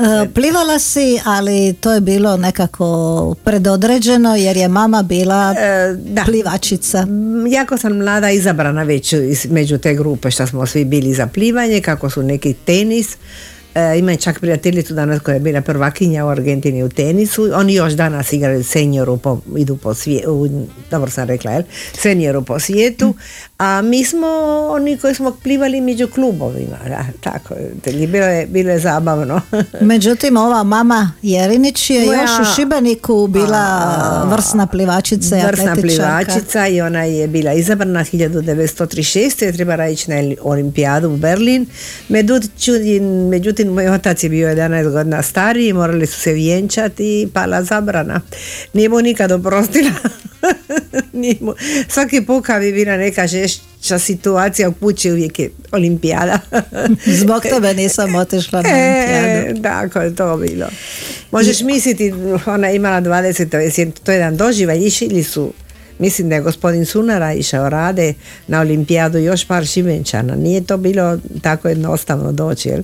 E, 0.00 0.28
Plivala 0.34 0.78
si, 0.78 1.20
ali 1.24 1.74
to 1.80 1.92
je 1.92 2.00
bilo 2.00 2.36
nekako 2.36 3.34
predodređeno 3.44 4.36
jer 4.36 4.56
je 4.56 4.68
mama 4.68 5.02
bila 5.02 5.54
E, 5.58 5.94
da. 5.98 6.22
plivačica. 6.24 7.06
Jako 7.50 7.76
sam 7.78 7.96
mlada 7.96 8.30
izabrana 8.30 8.82
već 8.82 9.14
među 9.48 9.78
te 9.78 9.94
grupe 9.94 10.30
što 10.30 10.46
smo 10.46 10.66
svi 10.66 10.84
bili 10.84 11.14
za 11.14 11.26
plivanje, 11.26 11.80
kako 11.80 12.10
su 12.10 12.22
neki 12.22 12.52
tenis. 12.54 13.16
E, 13.74 13.98
imam 13.98 14.16
čak 14.16 14.40
prijateljicu 14.40 14.94
danas 14.94 15.20
koja 15.20 15.34
je 15.34 15.40
bila 15.40 15.60
prvakinja 15.60 16.26
u 16.26 16.28
Argentini 16.28 16.82
u 16.82 16.88
tenisu. 16.88 17.50
Oni 17.54 17.74
još 17.74 17.92
danas 17.92 18.32
igraju 18.32 18.64
senioru, 18.64 19.16
po, 19.16 19.38
idu 19.56 19.76
po 19.76 19.94
svijetu, 19.94 20.48
dobro 20.90 21.10
sam 21.10 21.28
rekla, 21.28 21.52
jel? 21.52 21.62
Senioru 21.92 22.42
po 22.42 22.58
svijetu. 22.60 23.14
A 23.60 23.82
mi 23.82 24.04
smo 24.04 24.26
oni 24.70 24.96
koji 24.96 25.14
smo 25.14 25.30
plivali 25.32 25.80
među 25.80 26.08
klubovima. 26.08 26.76
Da, 26.88 27.04
tako, 27.22 27.54
je. 27.54 28.06
bilo 28.06 28.26
je, 28.26 28.46
bilo 28.46 28.70
je 28.70 28.78
zabavno. 28.78 29.40
Međutim, 29.82 30.36
ova 30.36 30.62
mama 30.62 31.12
Jerinić 31.22 31.90
je 31.90 32.00
Moja- 32.00 32.20
još 32.22 32.30
u 32.30 32.54
Šibeniku 32.56 33.26
bila 33.26 33.56
A, 33.58 34.24
vrsna 34.26 34.66
plivačica 34.66 35.38
i 35.38 35.46
Vrsna 35.46 35.76
plivačica 35.76 36.66
i 36.66 36.80
ona 36.80 37.04
je 37.04 37.28
bila 37.28 37.52
izabrana 37.52 38.00
1936. 38.00 39.44
je 39.44 39.52
trebala 39.52 39.88
ići 39.88 40.10
na 40.10 40.16
olimpijadu 40.42 41.08
u 41.08 41.16
Berlin. 41.16 41.66
Međutim, 42.08 42.48
međutim, 43.28 43.68
moj 43.68 43.88
otac 43.88 44.22
je 44.22 44.28
bio 44.30 44.48
11 44.48 44.92
godina 44.92 45.22
stariji, 45.22 45.72
morali 45.72 46.06
su 46.06 46.20
se 46.20 46.32
vjenčati 46.32 47.22
i 47.22 47.28
pala 47.28 47.62
zabrana. 47.62 48.20
Nije 48.72 48.88
mu 48.88 49.00
nikad 49.00 49.32
oprostila. 49.32 49.90
Mu- 51.40 51.54
Svaki 51.88 52.20
put 52.20 52.46
kad 52.46 52.62
bi 52.62 52.72
bila 52.72 52.96
neka 52.96 53.28
žešća 53.50 53.98
situacija 53.98 54.68
u 54.68 54.74
kući 54.74 55.10
uvijek 55.10 55.38
je 55.38 55.50
olimpijada. 55.72 56.38
Zbog 57.20 57.42
tebe 57.44 57.74
nisam 57.74 58.14
otišla 58.22 58.62
na 58.62 58.68
olimpijadu. 58.68 59.58
E, 59.58 59.62
tako 59.62 60.00
je 60.00 60.14
to 60.16 60.36
bilo. 60.38 60.66
Možeš 61.30 61.60
misliti, 61.60 62.12
ona 62.46 62.68
je 62.68 62.76
imala 62.76 63.00
20, 63.00 63.48
to 63.96 64.10
je- 64.10 64.16
jedan 64.16 64.36
doživaj, 64.36 64.78
išli 64.78 65.22
su, 65.24 65.52
mislim 65.98 66.28
da 66.28 66.34
je 66.34 66.40
gospodin 66.40 66.86
Sunara 66.86 67.32
išao 67.34 67.68
rade 67.68 68.14
na 68.46 68.60
olimpijadu 68.60 69.18
još 69.18 69.44
par 69.44 69.66
šibenčana. 69.66 70.34
Nije 70.36 70.60
to 70.62 70.76
bilo 70.76 71.18
tako 71.42 71.68
jednostavno 71.68 72.32
doći, 72.32 72.68
jel? 72.68 72.82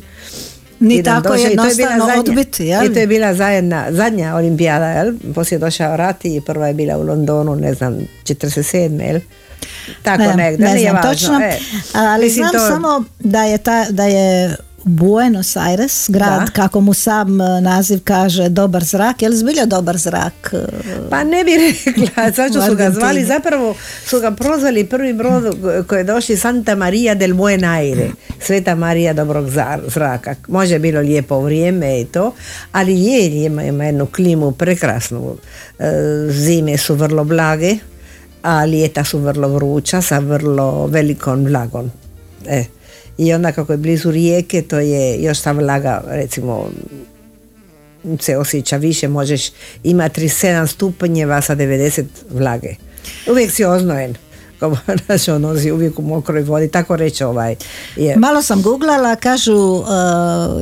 Ni 0.81 0.95
Jedan 0.95 1.15
tako 1.15 1.29
došao 1.29 1.37
to 1.37 1.45
je 1.45 1.51
jednostavno 1.53 2.05
zadnja- 2.07 2.21
odbiti, 2.21 2.65
jel? 2.65 2.85
I 2.85 2.95
to 2.95 3.01
je 3.01 3.07
bila 3.07 3.35
zajedna, 3.35 3.87
zadnja 3.91 4.35
olimpijada, 4.35 4.87
jel? 4.89 5.15
Poslije 5.35 5.57
je 5.57 5.61
došao 5.61 5.97
rat 5.97 6.25
i 6.25 6.41
prva 6.41 6.69
je 6.69 6.75
bila 6.75 6.97
u 6.97 7.03
Londonu, 7.03 7.55
ne 7.57 7.75
znam, 7.75 7.97
47, 8.25 9.01
jel? 9.03 9.21
Tako 10.03 10.23
ne, 10.23 10.35
negdje, 10.35 10.67
ne 10.67 10.79
znam 10.79 10.95
važno, 10.95 11.11
točno, 11.11 11.41
e. 11.41 11.59
ali 11.95 12.31
znam 12.31 12.53
to- 12.53 12.59
samo 12.61 13.05
da 13.21 13.43
je, 13.43 13.59
ta, 13.59 13.87
da 13.91 14.05
je 14.05 14.57
Buenos 14.85 15.57
Aires, 15.57 16.07
grad, 16.09 16.41
Da. 16.41 16.47
kako 16.47 16.81
mu 16.81 16.95
sam 16.95 17.41
e, 17.41 17.61
naziv 17.61 18.01
kaže, 18.05 18.49
dobar 18.49 18.85
zrak, 18.85 19.23
je 19.23 19.29
li 19.29 19.37
zbilja 19.37 19.65
dobar 19.67 19.97
zrak? 19.97 20.51
e, 20.53 20.57
Pa 21.11 21.25
ne 21.25 21.45
bi 21.45 21.51
rekla, 21.87 22.31
zašto 22.31 22.63
su 22.63 22.77
ga 22.77 22.91
zvali, 22.91 23.25
zapravo 23.25 23.75
su 24.07 24.21
ga 24.21 24.31
prozvali 24.31 24.85
prvi 24.85 25.13
brod 25.13 25.57
koji 25.87 26.01
je 26.01 26.05
došli 26.05 26.37
Santa 26.37 26.75
Maria 26.75 27.15
del 27.15 27.35
Buen 27.35 27.65
Aire, 27.65 28.09
Sveta 28.41 28.75
Marija 28.75 29.13
dobrog 29.13 29.47
zraka. 29.87 30.35
Može 30.49 30.75
je 30.75 30.79
bilo 30.79 31.01
lijepo 31.01 31.41
vrijeme 31.41 32.01
i 32.01 32.05
to, 32.05 32.33
ali 32.73 32.95
je, 32.97 33.45
ima, 33.45 33.63
ima 33.65 33.85
jednu 33.85 34.07
klimu 34.07 34.53
prekrasnu. 34.53 35.37
E, 35.79 35.85
Zime 36.31 36.77
su 36.77 36.95
vrlo 36.95 37.25
blage, 37.25 37.77
a 38.47 38.67
ljeta 38.67 39.05
su 39.05 39.19
vrlo 39.19 39.49
vruća 39.49 40.03
sa 40.03 40.19
vrlo 40.19 40.87
velikom 40.87 41.45
vlagom. 41.45 41.91
E. 42.47 42.65
I 43.19 43.33
onda 43.33 43.53
kako 43.53 43.73
je 43.73 43.77
blizu 43.77 44.11
rijeke, 44.11 44.63
to 44.63 44.79
je 44.79 45.23
još 45.23 45.41
ta 45.41 45.53
vlaga, 45.53 46.05
recimo, 46.09 46.71
se 48.21 48.37
osjeća 48.37 48.77
više, 48.77 49.09
možeš 49.09 49.51
imati 49.85 50.21
37 50.21 50.67
stupnjeva 50.67 51.41
sa 51.41 51.57
90 51.57 52.05
vlage. 52.31 52.75
Uvijek 53.31 53.51
si 53.51 53.65
oznojen. 53.65 54.15
Kao, 54.61 54.77
Znaš, 55.07 55.29
ono 55.29 55.59
si 55.59 55.73
uvijek 55.73 55.99
u 55.99 56.03
mokroj 56.03 56.43
vodi, 56.43 56.69
tako 56.69 56.97
reći 56.97 57.25
ovaj. 57.25 57.57
Je. 57.97 58.17
Malo 58.17 58.43
sam 58.43 58.63
googlala, 58.63 59.17
kažu 59.17 59.53
e, 59.53 59.83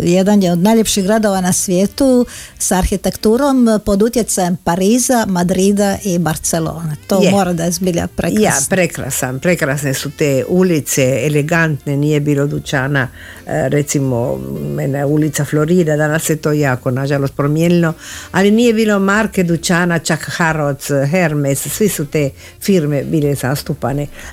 jedan 0.02 0.42
je 0.42 0.52
od 0.52 0.58
najljepših 0.58 1.04
gradova 1.04 1.40
na 1.40 1.52
svijetu 1.52 2.26
s 2.58 2.72
arhitekturom 2.72 3.68
e, 3.68 3.78
pod 3.78 4.02
utjecajem 4.02 4.56
Pariza, 4.64 5.26
Madrida 5.28 5.98
i 6.04 6.18
Barcelone. 6.18 6.96
To 7.06 7.22
Je. 7.22 7.30
mora 7.30 7.52
da 7.52 7.64
je 7.64 7.70
zbilja 7.70 8.06
prekrasno. 8.06 8.44
Ja, 8.44 8.54
prekrasan, 8.68 9.40
prekrasne 9.40 9.94
su 9.94 10.10
te 10.10 10.44
ulice, 10.48 11.26
elegantne, 11.26 11.96
nije 11.96 12.20
bilo 12.20 12.46
dućana, 12.46 13.08
e, 13.46 13.68
recimo 13.68 14.38
mene 14.74 15.04
ulica 15.04 15.44
Florida, 15.44 15.96
danas 15.96 16.22
se 16.22 16.36
to 16.36 16.52
jako 16.52 16.90
nažalost 16.90 17.34
promijenilo, 17.36 17.92
ali 18.32 18.50
nije 18.50 18.74
bilo 18.74 18.98
marke 18.98 19.44
dućana, 19.44 19.98
čak 19.98 20.20
Harrods, 20.26 20.90
Hermes, 21.10 21.68
svi 21.68 21.88
su 21.88 22.06
te 22.06 22.30
firme 22.60 23.04
bile 23.04 23.34
zastupane, 23.34 23.83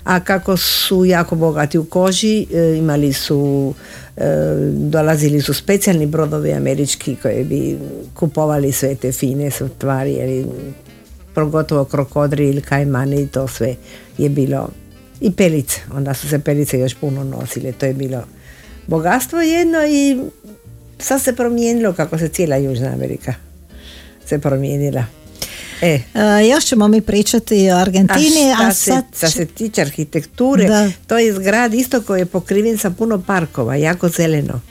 a 0.03 0.19
kako 0.19 0.57
su 0.57 1.05
jako 1.05 1.35
bogati 1.35 1.77
u 1.77 1.85
koži, 1.85 2.47
e, 2.53 2.77
imali 2.77 3.13
su 3.13 3.73
e, 4.17 4.23
dolazili 4.71 5.41
su 5.41 5.53
specijalni 5.53 6.05
brodovi 6.05 6.53
američki 6.53 7.15
koji 7.15 7.43
bi 7.43 7.77
kupovali 8.13 8.71
sve 8.71 8.95
te 8.95 9.11
fine 9.11 9.51
stvari, 9.51 10.13
jer 10.13 10.45
pogotovo 11.35 11.85
krokodril, 11.85 12.61
kajmani 12.61 13.21
i 13.21 13.27
to 13.27 13.47
sve 13.47 13.75
je 14.17 14.29
bilo 14.29 14.69
i 15.21 15.31
pelice, 15.31 15.79
onda 15.93 16.13
su 16.13 16.29
se 16.29 16.39
pelice 16.39 16.79
još 16.79 16.95
puno 16.95 17.23
nosile, 17.23 17.71
to 17.71 17.85
je 17.85 17.93
bilo 17.93 18.23
bogatstvo 18.87 19.41
jedno 19.41 19.77
i 19.89 20.19
sad 20.99 21.21
se 21.21 21.35
promijenilo 21.35 21.93
kako 21.93 22.17
se 22.17 22.27
cijela 22.27 22.55
Južna 22.55 22.87
Amerika 22.87 23.33
se 24.25 24.39
promijenila. 24.39 25.20
E, 25.81 25.99
E, 26.13 26.47
još 26.47 26.65
ćemo 26.65 26.87
mi 26.87 27.01
pričati 27.01 27.71
o 27.71 27.75
Argentini, 27.75 28.19
a 28.51 28.53
a, 28.53 28.55
šta 28.55 28.73
se, 28.73 28.83
sad 28.85 29.03
šta 29.17 29.29
se 29.29 29.45
tiče 29.47 29.81
arhitekture, 29.81 30.65
Da. 30.65 30.91
to 31.07 31.17
je 31.17 31.33
zgrad 31.33 31.73
isto 31.73 32.01
koji 32.01 32.19
je 32.19 32.25
pokriven 32.25 32.77
sa 32.77 32.89
puno 32.89 33.21
parkova, 33.21 33.75
jako 33.75 34.09
zeleno. 34.09 34.61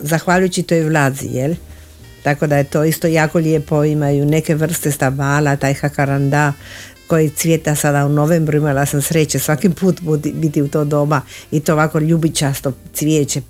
Zahvaljujući 0.00 0.62
toj 0.62 0.82
vlazi, 0.82 1.26
jel? 1.26 1.54
Tako 2.22 2.46
da 2.46 2.56
je 2.56 2.64
to 2.64 2.84
isto 2.84 3.06
jako 3.06 3.38
lijepo, 3.38 3.84
imaju 3.84 4.26
neke 4.26 4.54
vrste 4.54 4.92
stabala, 4.92 5.56
taj 5.56 5.74
hakaranda 5.74 6.52
koji 7.06 7.30
cvjeta 7.30 7.74
sada 7.74 8.06
u 8.06 8.10
novembru, 8.10 8.56
imala 8.56 8.86
sam 8.86 9.02
sreće 9.02 9.38
svaki 9.38 9.70
put 9.70 10.00
budi- 10.00 10.32
biti 10.34 10.62
u 10.62 10.68
to 10.68 10.84
doba 10.84 11.20
i 11.50 11.60
to 11.60 11.72
ovako 11.72 11.98
ljubičasto 11.98 12.72
cvijeće, 12.94 13.40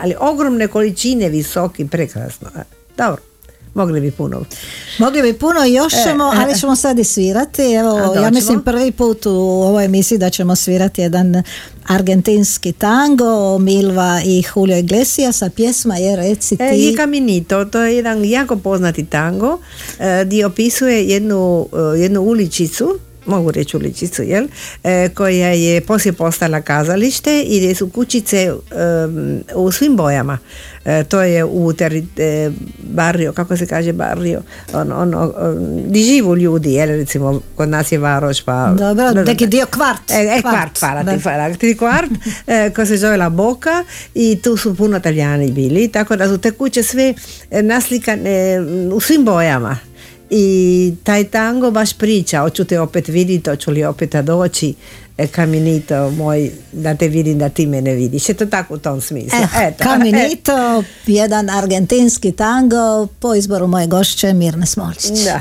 ali 0.00 0.14
ogromne 0.20 0.68
količine, 0.68 1.28
visoki, 1.28 1.88
prekrasno. 1.88 2.48
Dobro, 2.96 3.22
mogli 3.74 4.00
bi 4.00 4.10
puno. 4.10 4.44
Mogli 4.98 5.22
bi 5.22 5.32
puno, 5.32 5.64
još 5.64 5.92
E, 5.94 5.96
ćemo, 6.04 6.24
e, 6.24 6.36
ali 6.36 6.52
e. 6.52 6.54
ćemo 6.54 6.76
sad 6.76 6.98
i 6.98 7.04
svirati. 7.04 7.62
Evo, 7.62 8.14
ja 8.22 8.30
mislim 8.30 8.62
prvi 8.62 8.92
put 8.92 9.26
u 9.26 9.30
ovoj 9.62 9.84
emisiji 9.84 10.18
da 10.18 10.30
ćemo 10.30 10.56
svirati 10.56 11.02
jedan 11.02 11.42
argentinski 11.86 12.72
tango, 12.72 13.58
Milva 13.58 14.20
i 14.24 14.42
Julio 14.54 14.78
Iglesias, 14.78 15.42
a 15.42 15.50
pjesma 15.50 15.96
je 15.96 16.16
Reci 16.16 16.56
ti. 16.56 16.62
E, 16.62 16.78
je 16.78 16.96
Caminito, 16.96 17.64
to 17.64 17.82
je 17.82 17.96
jedan 17.96 18.24
jako 18.24 18.56
poznati 18.56 19.04
tango 19.04 19.58
e, 19.98 20.24
gdje 20.24 20.46
opisuje 20.46 21.04
jednu, 21.08 21.68
jednu 21.96 22.20
uličicu 22.20 22.98
mogu 23.26 23.50
reći 23.50 23.76
uličicu, 23.76 24.22
jel? 24.22 24.46
E, 24.84 25.08
koja 25.08 25.48
je 25.48 25.80
poslije 25.80 26.12
postala 26.12 26.60
kazalište 26.60 27.42
i 27.42 27.58
gdje 27.58 27.74
su 27.74 27.88
kućice 27.88 28.52
em, 28.70 29.42
u 29.54 29.72
svim 29.72 29.96
bojama. 29.96 30.38
E, 30.84 31.04
to 31.04 31.22
je 31.22 31.44
u 31.44 31.72
teri, 31.72 32.06
e, 32.16 32.50
barrio, 32.82 33.32
kako 33.32 33.56
se 33.56 33.66
kaže 33.66 33.92
barrio, 33.92 34.42
ono, 34.72 34.96
ono, 34.96 35.34
on, 35.38 35.82
di 35.86 36.02
živu 36.02 36.36
ljudi, 36.36 36.72
jel, 36.72 36.88
recimo, 36.88 37.40
kod 37.56 37.68
nas 37.68 37.92
je 37.92 37.98
Varoš, 37.98 38.42
pa... 38.42 38.74
Dobro, 38.78 39.24
neki 39.24 39.46
dio 39.46 39.66
kvart. 39.66 40.10
E, 40.10 40.14
e, 40.14 40.40
Kvart, 40.40 40.56
kvart, 40.56 40.78
hvala 40.80 41.02
da. 41.02 41.12
ti, 41.12 41.22
hvala 41.22 41.54
ti, 41.54 41.76
kvart, 41.76 42.10
e, 42.46 42.70
koja 42.74 42.86
se 42.86 42.96
zove 42.96 43.16
La 43.16 43.28
Boca 43.28 43.84
i 44.14 44.38
tu 44.42 44.56
su 44.56 44.76
puno 44.76 45.00
Talijani 45.00 45.52
bili, 45.52 45.88
tako 45.88 46.16
da 46.16 46.28
su 46.28 46.38
te 46.38 46.50
kuće 46.50 46.82
sve 46.82 47.14
e, 47.50 47.62
naslikane 47.62 48.60
u 48.92 49.00
svim 49.00 49.24
bojama. 49.24 49.91
I 50.34 50.94
taj 51.04 51.24
tango 51.24 51.70
baš 51.70 51.92
priča, 51.92 52.40
hoću 52.40 52.64
te 52.64 52.80
opet 52.80 53.08
vidjeti, 53.08 53.50
hoću 53.50 53.70
li 53.70 53.84
opet 53.84 54.14
doći, 54.14 54.74
e, 55.18 55.26
kaminito 55.26 56.10
moj, 56.10 56.50
da 56.72 56.94
te 56.94 57.08
vidim 57.08 57.38
da 57.38 57.48
ti 57.48 57.66
mene 57.66 57.94
vidiš. 57.94 58.28
Je 58.28 58.34
to 58.34 58.46
tako 58.46 58.74
u 58.74 58.78
tom 58.78 59.00
smislu. 59.00 59.38
Eh, 59.38 59.66
Eto. 59.66 59.84
Caminito, 59.84 60.84
jedan 61.06 61.50
argentinski 61.50 62.32
tango 62.32 63.06
po 63.06 63.34
izboru 63.34 63.66
moje 63.66 63.86
gošće 63.86 64.32
Mirne 64.32 64.66
Smolčić. 64.66 65.18
Da. 65.24 65.40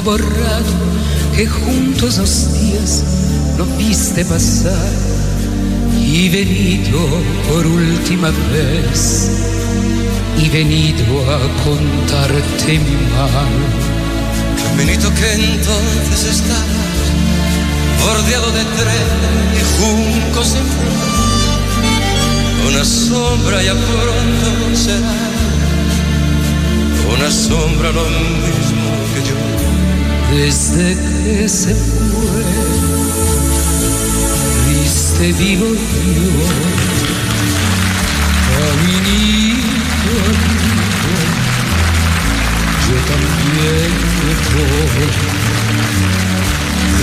Ha 0.00 0.02
borrado, 0.02 0.72
que 1.36 1.46
juntos 1.46 2.16
los 2.16 2.54
días 2.54 3.04
no 3.58 3.66
viste 3.76 4.24
pasar 4.24 4.92
y 6.00 6.28
venido 6.30 6.98
por 7.48 7.66
última 7.66 8.30
vez 8.50 9.30
y 10.38 10.48
venido 10.48 11.04
a 11.30 11.38
contarte 11.64 12.78
mi 12.78 12.96
mal. 13.12 13.52
Caminito 14.62 15.12
que 15.14 15.32
entonces 15.34 16.24
estabas 16.36 17.06
bordeado 18.02 18.50
de 18.52 18.64
tren 18.80 19.10
y 19.54 19.62
juncos 19.76 20.54
en 20.54 20.66
flor. 20.66 21.10
Una 22.72 22.84
sombra 22.84 23.62
ya 23.62 23.74
pronto 23.74 24.76
será, 24.76 25.18
una 27.14 27.30
sombra 27.30 27.92
lo 27.92 28.04
mismo 28.04 28.90
que 29.14 29.28
yo. 29.28 29.49
Desde 30.32 30.96
que 30.96 31.48
se 31.48 31.74
fue, 31.74 32.44
viste 34.68 35.32
vivo 35.32 35.66
yo, 35.66 35.78
caminito 38.56 39.70
amigo, 40.28 41.14
yo 42.86 42.96
también 43.10 43.90
me 44.24 44.34
voy. 44.54 45.10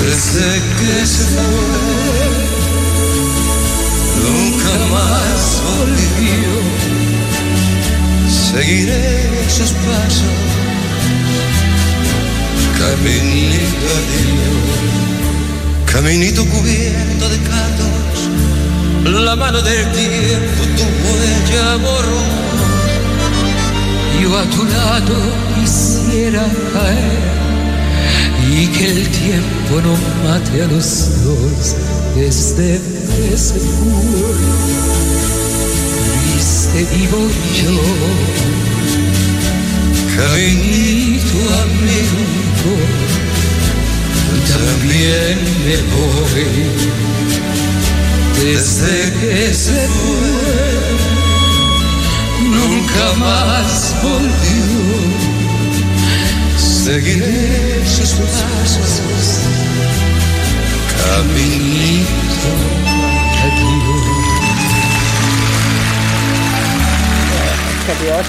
Desde 0.03 0.49
que 0.77 0.95
se 1.05 1.25
fue, 1.25 2.27
nunca 4.23 4.73
más 4.91 5.41
volvió. 5.63 6.53
Seguiré 8.29 9.05
sus 9.49 9.71
pasos, 9.71 10.47
caminito 12.79 13.87
adiós, 13.99 14.77
caminito 15.91 16.45
cubierto 16.45 17.29
de 17.29 17.37
cardos, 17.49 18.19
la 19.25 19.35
mano 19.35 19.61
del 19.61 19.91
tiempo 19.91 20.63
tu 20.77 20.83
huella 21.03 21.75
borró. 21.77 22.47
Yo 24.21 24.37
a 24.37 24.43
tu 24.45 24.63
lado 24.65 25.15
quisiera 25.55 26.43
caer 26.73 27.37
y 28.49 28.67
que 28.67 28.91
el 28.91 29.07
tiempo 29.09 29.81
no 29.83 29.93
mate 30.27 30.63
a 30.63 30.67
los 30.67 31.23
dos 31.23 31.75
desde 32.15 32.79
que 32.79 33.37
se 33.37 33.59
fue. 33.59 34.33
Viste 36.35 36.79
vivo 36.95 37.21
yo, 37.59 37.75
Caminito 40.17 41.39
amigo, 41.61 42.21
también 44.48 45.38
me 45.65 45.78
voy. 45.93 46.46
Desde 48.39 48.96
que 49.20 49.54
se 49.54 49.88
fue, 49.88 50.70
nunca 52.43 53.06
más 53.20 53.96
volvió. 54.02 55.28
seguiré 56.58 57.86
sus 57.86 58.12
pasos, 58.13 59.02
caminito 61.04 62.96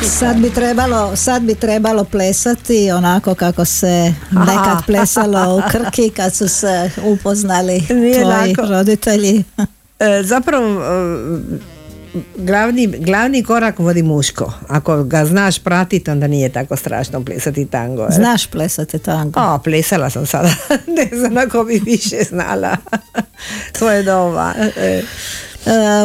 Sad 0.08 0.36
bi 0.36 0.50
trebalo, 0.50 1.16
sad 1.16 1.42
bi 1.42 1.54
trebalo 1.54 2.04
plesati 2.04 2.90
onako 2.90 3.34
kako 3.34 3.64
se 3.64 4.14
nekad 4.30 4.86
plesalo 4.86 5.56
u 5.56 5.62
Krki 5.70 6.10
kad 6.10 6.34
su 6.34 6.48
se 6.48 6.90
upoznali 7.04 7.82
Nije 7.90 8.20
tvoji 8.22 8.24
lako. 8.54 8.62
roditelji. 8.64 9.44
E, 10.00 10.22
zapravo 10.22 10.66
e, 10.66 12.18
glavni, 12.36 12.86
glavni 12.88 13.44
korak 13.44 13.78
vodi 13.78 14.02
muško. 14.02 14.52
Ako 14.68 15.04
ga 15.04 15.24
znaš 15.24 15.58
pratiti, 15.58 16.10
onda 16.10 16.26
nije 16.26 16.48
tako 16.48 16.76
strašno 16.76 17.24
plesati 17.24 17.66
tango. 17.66 18.02
e. 18.02 18.12
Znaš 18.12 18.46
plesati 18.46 18.98
tango? 18.98 19.40
O, 19.40 19.58
plesala 19.58 20.10
sam 20.10 20.26
sada. 20.26 20.50
ne 20.98 21.18
znam 21.18 21.36
ako 21.36 21.64
bi 21.64 21.82
više 21.86 22.16
znala. 22.28 22.76
Svoje 23.78 24.02
doba. 24.02 24.52
E, 24.58 24.70
E, 24.76 25.02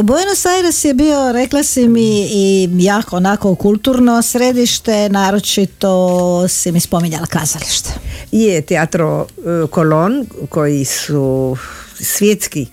Buenos 0.03 0.45
Aires 0.45 0.85
je 0.85 0.93
bio, 0.93 1.31
rekla 1.31 1.63
si 1.63 1.87
mi, 1.87 2.27
i 2.31 2.69
jako 2.79 3.15
onako 3.15 3.55
kulturno 3.55 4.21
središte, 4.21 5.09
naročito 5.09 6.47
si 6.47 6.71
mi 6.71 6.79
spominjala 6.79 7.25
kazalište. 7.25 7.89
je 8.31 8.61
teatro 8.61 9.25
e, 9.37 9.67
Kolon 9.67 10.25
koji 10.49 10.85
su 10.85 11.57
svjetski 11.99 12.67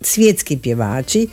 svjetski 0.00 0.56
pjevači 0.56 1.28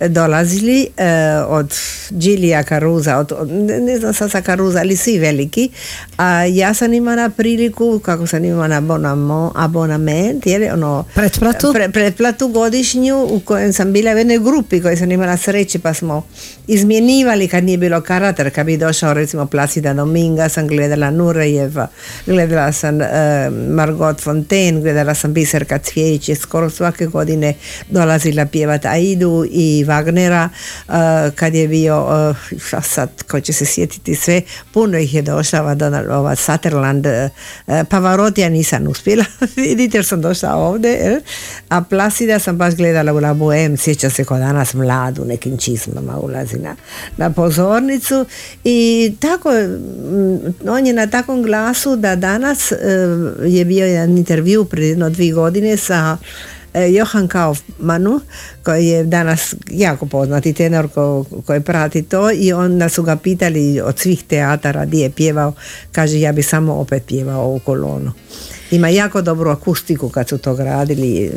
e, 0.00 0.08
dolazili 0.08 0.86
e, 0.96 1.06
od 1.48 1.74
Gilija 2.10 2.62
Caruza, 2.62 3.18
od, 3.18 3.32
ne, 3.50 3.80
ne 3.80 3.98
znam 3.98 4.14
sad 4.14 4.30
sa 4.30 4.40
Caruza, 4.40 4.78
ali 4.78 4.96
svi 4.96 5.18
veliki. 5.18 5.70
A 6.16 6.44
ja 6.44 6.74
sam 6.74 6.92
imala 6.92 7.30
priliku, 7.30 7.98
kako 8.04 8.26
sam 8.26 8.44
imala 8.44 8.76
abonamo, 8.76 9.52
abonament, 9.56 10.46
jer 10.46 10.72
ono, 10.72 11.04
Pretplatu? 11.14 11.72
pre- 11.72 11.92
pretplatu 11.92 12.48
godišnju 12.48 13.26
u 13.30 13.40
kojem 13.40 13.72
sam 13.72 13.92
bila 13.92 14.12
u 14.12 14.18
jednoj 14.18 14.38
grupi 14.38 14.82
koji 14.82 14.96
sam 14.96 15.12
imala 15.12 15.36
sreće 15.36 15.78
pa 15.78 15.94
smo 15.94 16.22
izmjenjivali 16.66 17.48
kad 17.48 17.64
nije 17.64 17.78
bilo 17.78 18.00
karater, 18.00 18.50
kad 18.54 18.66
bi 18.66 18.76
došao 18.76 19.14
recimo 19.14 19.46
Placida 19.46 19.94
Dominga, 19.94 20.48
sam 20.48 20.68
gledala 20.68 21.10
Nurejeva, 21.10 21.88
gledala 22.26 22.72
sam 22.72 23.00
e, 23.00 23.06
Margot 23.50 24.20
Fontaine, 24.20 24.80
gledala 24.80 25.14
sam 25.14 25.32
Biserka 25.32 25.78
Cvijeć, 25.78 26.28
je 26.28 26.34
skoro 26.34 26.70
svake 26.70 27.06
godine 27.06 27.54
dolazila 27.90 28.11
pjevat 28.52 28.84
Aidu 28.84 29.44
i 29.50 29.84
Wagnera, 29.88 30.48
e, 30.48 31.30
kad 31.34 31.54
je 31.54 31.68
bio, 31.68 32.06
e, 32.72 32.80
sad 32.82 33.22
ko 33.22 33.40
će 33.40 33.52
se 33.52 33.64
sjetiti 33.66 34.14
sve, 34.14 34.42
puno 34.72 34.98
ih 34.98 35.14
je 35.14 35.22
došla, 35.22 35.76
ova 36.10 36.36
Sutherland, 36.36 37.06
e, 37.06 37.30
e, 37.66 37.84
Pavarotija 37.84 38.48
nisam 38.48 38.86
uspjela 38.86 39.24
vidjeti 39.56 39.96
jer 39.96 40.04
sam 40.04 40.20
došla 40.20 40.54
ovdje, 40.54 41.20
a 41.68 41.82
Placida 41.82 42.38
sam 42.38 42.56
baš 42.56 42.74
gledala 42.74 43.12
u 43.12 43.18
La 43.18 43.34
Boheme, 43.34 43.76
sjeća 43.76 44.10
se 44.10 44.24
ko 44.24 44.38
danas 44.38 44.74
mlad 44.74 45.18
u 45.18 45.24
nekim 45.24 45.58
čizmama 45.58 46.18
ulazi 46.18 46.58
na, 46.58 46.76
na 47.16 47.30
pozornicu 47.30 48.26
i 48.64 49.12
tako, 49.20 49.50
mm, 49.50 50.68
on 50.68 50.86
je 50.86 50.92
na 50.92 51.06
takvom 51.06 51.42
glasu 51.42 51.96
da 51.96 52.16
danas 52.16 52.72
je 53.44 53.64
bio 53.64 53.86
jedan 53.86 54.18
intervju 54.18 54.64
prije 54.64 54.88
jedno 54.88 55.10
dvije 55.10 55.32
godine 55.32 55.76
sa 55.76 56.16
Johan 56.74 57.28
Kaufmanu 57.28 58.20
koji 58.62 58.86
je 58.86 59.04
danas 59.04 59.54
jako 59.70 60.06
poznati 60.06 60.52
tenor 60.52 60.88
ko, 60.88 61.24
koji 61.46 61.60
prati 61.60 62.02
to 62.02 62.30
i 62.32 62.52
onda 62.52 62.88
su 62.88 63.02
ga 63.02 63.16
pitali 63.16 63.80
od 63.80 63.98
svih 63.98 64.22
teatara 64.22 64.84
gdje 64.84 65.02
je 65.02 65.10
pjevao 65.10 65.52
kaže 65.92 66.20
ja 66.20 66.32
bi 66.32 66.42
samo 66.42 66.74
opet 66.74 67.02
pjevao 67.06 67.48
u 67.48 67.58
kolonu. 67.58 68.12
Ima 68.70 68.88
jako 68.88 69.22
dobru 69.22 69.50
akustiku 69.50 70.08
kad 70.08 70.28
su 70.28 70.38
to 70.38 70.54
gradili 70.54 71.30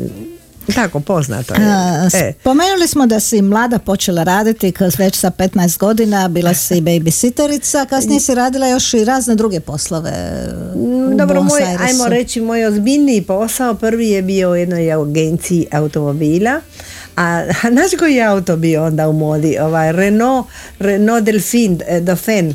Tako, 0.74 1.00
poznato 1.00 1.54
je. 1.54 1.60
A, 1.62 2.08
E. 2.14 2.32
Spomenuli 2.40 2.88
smo 2.88 3.06
da 3.06 3.20
si 3.20 3.42
mlada 3.42 3.78
počela 3.78 4.22
raditi 4.22 4.72
kroz 4.72 4.98
već 4.98 5.16
sa 5.16 5.30
15 5.30 5.78
godina, 5.78 6.28
bila 6.28 6.54
si 6.54 6.74
babysitterica, 6.74 7.86
kasnije 7.86 8.20
si 8.20 8.34
radila 8.34 8.68
još 8.68 8.94
i 8.94 9.04
razne 9.04 9.34
druge 9.34 9.60
poslove. 9.60 10.12
u 10.74 11.10
Mm, 11.10 11.16
Dobro, 11.16 11.42
moj, 11.42 11.62
ajmo 11.80 12.08
reći, 12.08 12.40
moj 12.40 12.66
ozbiljniji 12.66 13.22
posao 13.22 13.74
prvi 13.74 14.08
je 14.08 14.22
bio 14.22 14.50
u 14.50 14.56
jednoj 14.56 14.92
agenciji 14.92 15.66
automobila. 15.72 16.60
A, 17.16 17.22
a 17.62 17.70
znaš 17.70 17.90
koji 17.98 18.14
je 18.14 18.24
auto 18.24 18.56
bio 18.56 18.84
onda 18.84 19.08
u 19.08 19.12
modi? 19.12 19.58
Ovaj, 19.58 19.92
Renault, 19.92 20.46
Renault 20.78 21.24
Delfin, 21.24 21.80
eh, 21.86 22.00
Dauphin. 22.00 22.54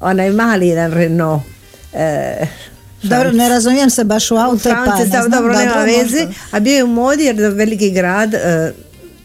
Onaj 0.00 0.30
mali 0.30 0.68
jedan 0.68 0.92
Renault. 0.92 1.42
Eh, 1.92 2.46
Dobro, 3.08 3.32
ne 3.32 3.48
razumijem 3.48 3.90
se 3.90 4.04
baš 4.04 4.30
u 4.30 4.36
aute, 4.36 4.74
pa 4.86 4.98
ne 4.98 5.06
znam, 5.06 5.30
dobro, 5.30 5.52
nema 5.52 5.74
veze. 5.74 6.26
A 6.50 6.60
bio 6.60 6.76
je 6.76 6.84
u 6.84 6.86
modi 6.86 7.24
jer 7.24 7.36
veliki 7.36 7.90
grad 7.90 8.34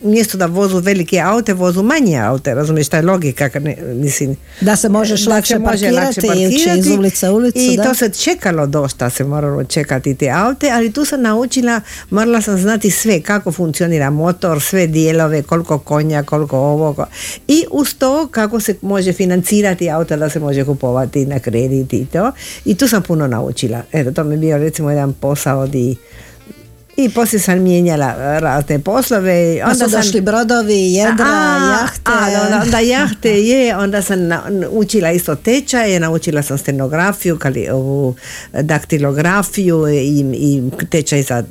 e, 0.03 0.07
mjesto 0.07 0.37
da 0.37 0.45
vozu 0.45 0.77
velike 0.77 1.19
aute, 1.19 1.53
vozu 1.53 1.83
manje 1.83 2.17
aute, 2.17 2.53
razumiješ, 2.53 2.87
šta 2.87 2.97
je 2.97 3.03
logika, 3.03 3.49
ne, 3.59 3.77
mislim, 3.93 4.35
Da 4.61 4.75
se 4.75 4.89
možeš 4.89 5.25
da 5.25 5.33
lakše 5.35 5.53
se 5.53 5.59
može 5.59 5.91
parkirati 5.91 6.41
i 6.41 6.55
ići 6.55 6.69
iz 6.77 6.87
ulice 6.87 7.29
u 7.29 7.35
ulicu, 7.35 7.59
I 7.59 7.77
da. 7.77 7.83
to 7.83 7.93
se 7.95 8.09
čekalo 8.09 8.67
dosta, 8.67 9.09
se 9.09 9.23
moralo 9.23 9.63
čekati 9.63 10.15
te 10.15 10.29
aute, 10.29 10.71
ali 10.71 10.91
tu 10.91 11.05
sam 11.05 11.21
naučila, 11.21 11.81
morala 12.09 12.41
sam 12.41 12.57
znati 12.57 12.91
sve, 12.91 13.21
kako 13.21 13.51
funkcionira 13.51 14.09
motor, 14.09 14.61
sve 14.61 14.87
dijelove, 14.87 15.43
koliko 15.43 15.79
konja, 15.79 16.23
koliko 16.23 16.57
ovoga. 16.57 17.05
I 17.47 17.65
uz 17.71 17.95
to 17.97 18.27
kako 18.27 18.59
se 18.59 18.75
može 18.81 19.13
financirati 19.13 19.89
auto 19.89 20.17
da 20.17 20.29
se 20.29 20.39
može 20.39 20.65
kupovati 20.65 21.25
na 21.25 21.39
kredit 21.39 21.93
i 21.93 22.05
to. 22.05 22.31
I 22.65 22.75
tu 22.75 22.87
sam 22.87 23.03
puno 23.03 23.27
naučila. 23.27 23.81
Eto, 23.91 24.11
to 24.11 24.23
mi 24.23 24.33
je 24.35 24.37
bio 24.37 24.57
recimo 24.57 24.89
jedan 24.89 25.13
posao 25.13 25.67
di 25.67 25.95
i 26.97 27.09
poslije 27.09 27.39
sam 27.39 27.59
mijenjala 27.59 28.05
e, 28.09 28.39
razne 28.39 28.79
poslove. 28.79 29.61
Pa 29.63 29.73
su 29.75 29.87
došli 29.87 30.21
brodovi, 30.21 30.93
jedra, 30.93 31.25
A, 31.25 31.71
jahte. 31.71 32.01
A, 32.05 32.41
onda, 32.45 32.61
onda 32.63 32.79
jahte 32.79 33.31
je, 33.31 33.77
onda 33.77 34.01
sam 34.01 34.27
na- 34.27 34.41
učila 34.71 35.11
isto 35.11 35.35
tečaje, 35.35 35.99
naučila 35.99 36.41
sam 36.41 36.57
stenografiju, 36.57 37.37
kali, 37.39 37.69
ovu 37.69 38.15
daktilografiju 38.53 39.87
i, 39.87 40.19
i 40.33 40.61
tečaj 40.85 41.21
za 41.23 41.43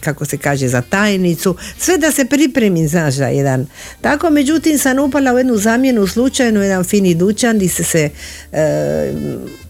kako 0.00 0.24
se 0.24 0.36
kaže 0.36 0.68
za 0.68 0.82
tajnicu, 0.82 1.56
sve 1.78 1.98
da 1.98 2.12
se 2.12 2.24
pripremim, 2.24 2.88
znaš, 2.88 3.14
za 3.14 3.26
jedan. 3.26 3.66
Tako, 4.00 4.30
međutim, 4.30 4.78
sam 4.78 4.98
upala 4.98 5.32
u 5.32 5.38
jednu 5.38 5.56
zamjenu 5.56 6.06
slučajno, 6.06 6.62
jedan 6.62 6.84
fini 6.84 7.14
dućan 7.14 7.56
gdje 7.56 7.68
se 7.68 7.84
se 7.84 8.10
e, 8.52 9.12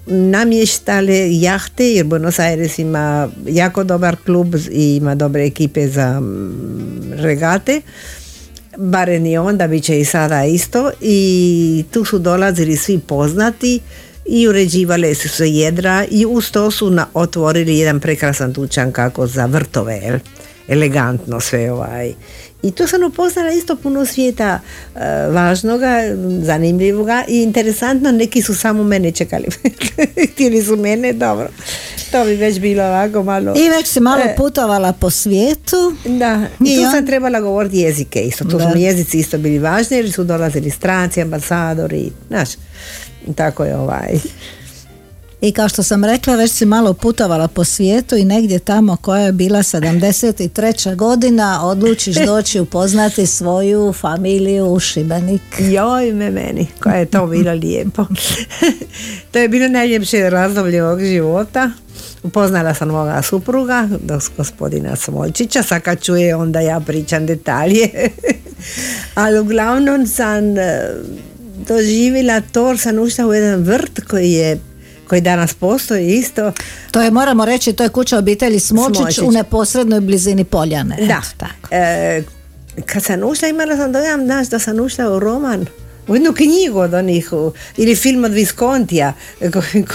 namještale 0.07 1.40
jahte, 1.40 1.88
jer 1.88 2.07
Buenos 2.07 2.38
Aires 2.38 2.79
ima 2.79 3.29
jako 3.49 3.85
dobar 3.85 4.17
klub 4.25 4.55
i 4.71 4.97
ima 4.97 5.14
dobre 5.14 5.47
ekipe 5.47 5.88
za 5.88 6.23
regate 7.11 7.81
barem 8.77 9.27
i 9.27 9.38
onda, 9.38 9.67
bit 9.67 9.85
će 9.85 10.01
i 10.01 10.05
sada 10.05 10.45
isto 10.45 10.90
i 11.01 11.85
tu 11.90 12.05
su 12.05 12.19
dolazili 12.19 12.77
svi 12.77 12.99
poznati 12.99 13.81
i 14.27 14.49
uređivale 14.49 15.15
su 15.15 15.29
se 15.29 15.49
jedra 15.49 16.05
i 16.11 16.27
uz 16.27 16.51
to 16.51 16.71
su 16.71 16.91
na, 16.91 17.07
otvorili 17.15 17.79
jedan 17.79 18.01
prekrasan 18.01 18.53
dućan 18.53 18.93
kako 18.93 19.27
za 19.27 19.47
vrtove, 19.47 19.95
jel? 19.97 20.19
elegantno 20.69 21.41
sve 21.41 21.73
ovaj. 21.73 22.13
I 22.63 22.71
tu 22.71 22.87
sam 22.87 23.05
upoznala 23.05 23.51
isto 23.51 23.77
puno 23.77 24.07
svijeta 24.07 24.61
e, 24.95 24.99
važnoga, 25.29 25.99
zanimljivoga 26.41 27.25
i 27.29 27.43
interesantno, 27.43 28.13
neki 28.13 28.43
su 28.43 28.55
samo 28.55 28.85
mene 28.85 29.13
čekali. 29.13 29.45
Htjeli 30.33 30.63
su 30.63 30.77
mene, 30.77 31.13
dobro. 31.13 31.49
To 32.13 32.25
bi 32.25 32.35
već 32.35 32.59
bilo 32.61 32.85
ovako 32.85 33.23
malo... 33.23 33.55
I 33.57 33.69
već 33.69 33.87
si 33.87 34.01
malo 34.01 34.23
E. 34.25 34.35
putovala 34.37 34.93
po 34.93 35.11
svijetu. 35.11 35.95
Da, 36.07 36.47
i, 36.61 36.65
I 36.65 36.77
tu 36.77 36.83
on- 36.83 36.91
sam 36.91 37.07
trebala 37.07 37.41
govoriti 37.41 37.79
jezike 37.79 38.21
isto, 38.21 38.45
tu 38.45 38.59
Da. 38.59 38.73
su 38.73 38.79
jezici 38.79 39.19
isto 39.19 39.39
bili 39.39 39.59
važni 39.59 39.97
jer 39.97 40.13
su 40.13 40.25
dolazili 40.25 40.71
stranci, 40.71 41.23
ambasadori, 41.23 42.11
znaš, 42.29 42.49
tako 43.37 43.65
je 43.65 43.77
ovaj. 43.77 44.19
I 45.45 45.53
kao 45.53 45.69
što 45.69 45.83
sam 45.83 46.05
rekla, 46.05 46.37
već 46.37 46.53
si 46.53 46.67
malo 46.67 46.95
putovala 46.95 47.49
po 47.49 47.65
svijetu 47.65 48.17
i 48.17 48.25
negdje 48.25 48.59
tamo 48.59 48.97
koja 48.97 49.21
je 49.21 49.33
bila 49.33 49.59
73. 49.59 50.97
godina 50.97 51.67
odlučiš 51.67 52.17
doći 52.27 52.61
upoznati 52.61 53.27
svoju 53.27 53.93
familiju 53.93 54.67
u 54.67 54.81
Šibenik. 54.81 55.43
Joj 55.59 56.13
me 56.13 56.31
meni, 56.31 56.67
koja 56.83 56.95
je 56.95 57.07
to 57.07 57.27
bilo 57.27 57.53
lijepo. 57.53 58.07
to 59.33 59.39
je 59.39 59.49
bilo 59.49 59.69
najljepše 59.69 60.31
razdoblje 60.31 60.85
ovog 60.85 61.01
života. 61.01 61.71
Upoznala 62.23 62.75
sam 62.75 62.89
moga 62.89 63.23
supruga, 63.23 63.89
gospodina 64.37 64.97
Smolčića, 64.97 65.63
sad 65.63 65.83
kad 65.83 66.03
čuje 66.03 66.37
onda 66.37 66.61
ja 66.61 66.81
pričam 66.81 67.27
detalje. 67.27 67.89
Ali 69.15 69.39
uglavnom 69.39 70.07
sam 70.07 70.59
e, 70.59 70.95
doživjela 71.68 72.40
to, 72.40 72.77
sam 72.77 72.98
ušla 72.98 73.27
u 73.27 73.33
jedan 73.35 73.62
vrt 73.62 74.00
koji 74.09 74.33
je 74.33 74.59
koji 75.09 75.20
danas 75.20 75.55
postoji 75.55 76.14
isto. 76.14 76.53
To 76.90 77.03
je, 77.03 77.11
moramo 77.11 77.44
reći, 77.44 77.72
to 77.72 77.83
je 77.83 77.88
kuća 77.88 78.18
obitelji 78.18 78.61
Smolčić, 78.61 78.96
Smolčić. 78.96 79.18
u 79.18 79.31
neposrednoj 79.31 80.00
blizini 80.00 80.44
Poljane. 80.44 80.96
Da. 80.96 81.05
Eto, 81.05 81.37
tako. 81.37 81.68
E, 81.70 82.22
kad 82.87 83.03
sam 83.05 83.22
ušla 83.22 83.48
imala 83.48 83.77
sam 83.77 83.92
dojam 83.92 84.24
znaš, 84.24 84.48
da 84.48 84.59
sam 84.59 84.81
ušla 84.81 85.11
u 85.11 85.18
roman 85.18 85.66
u 86.09 86.14
jednu 86.14 86.33
knjigu 86.33 86.79
od 86.79 86.94
onih 86.94 87.31
ili 87.77 87.96
film 87.96 88.24
od 88.24 88.33
Viskontija 88.33 89.12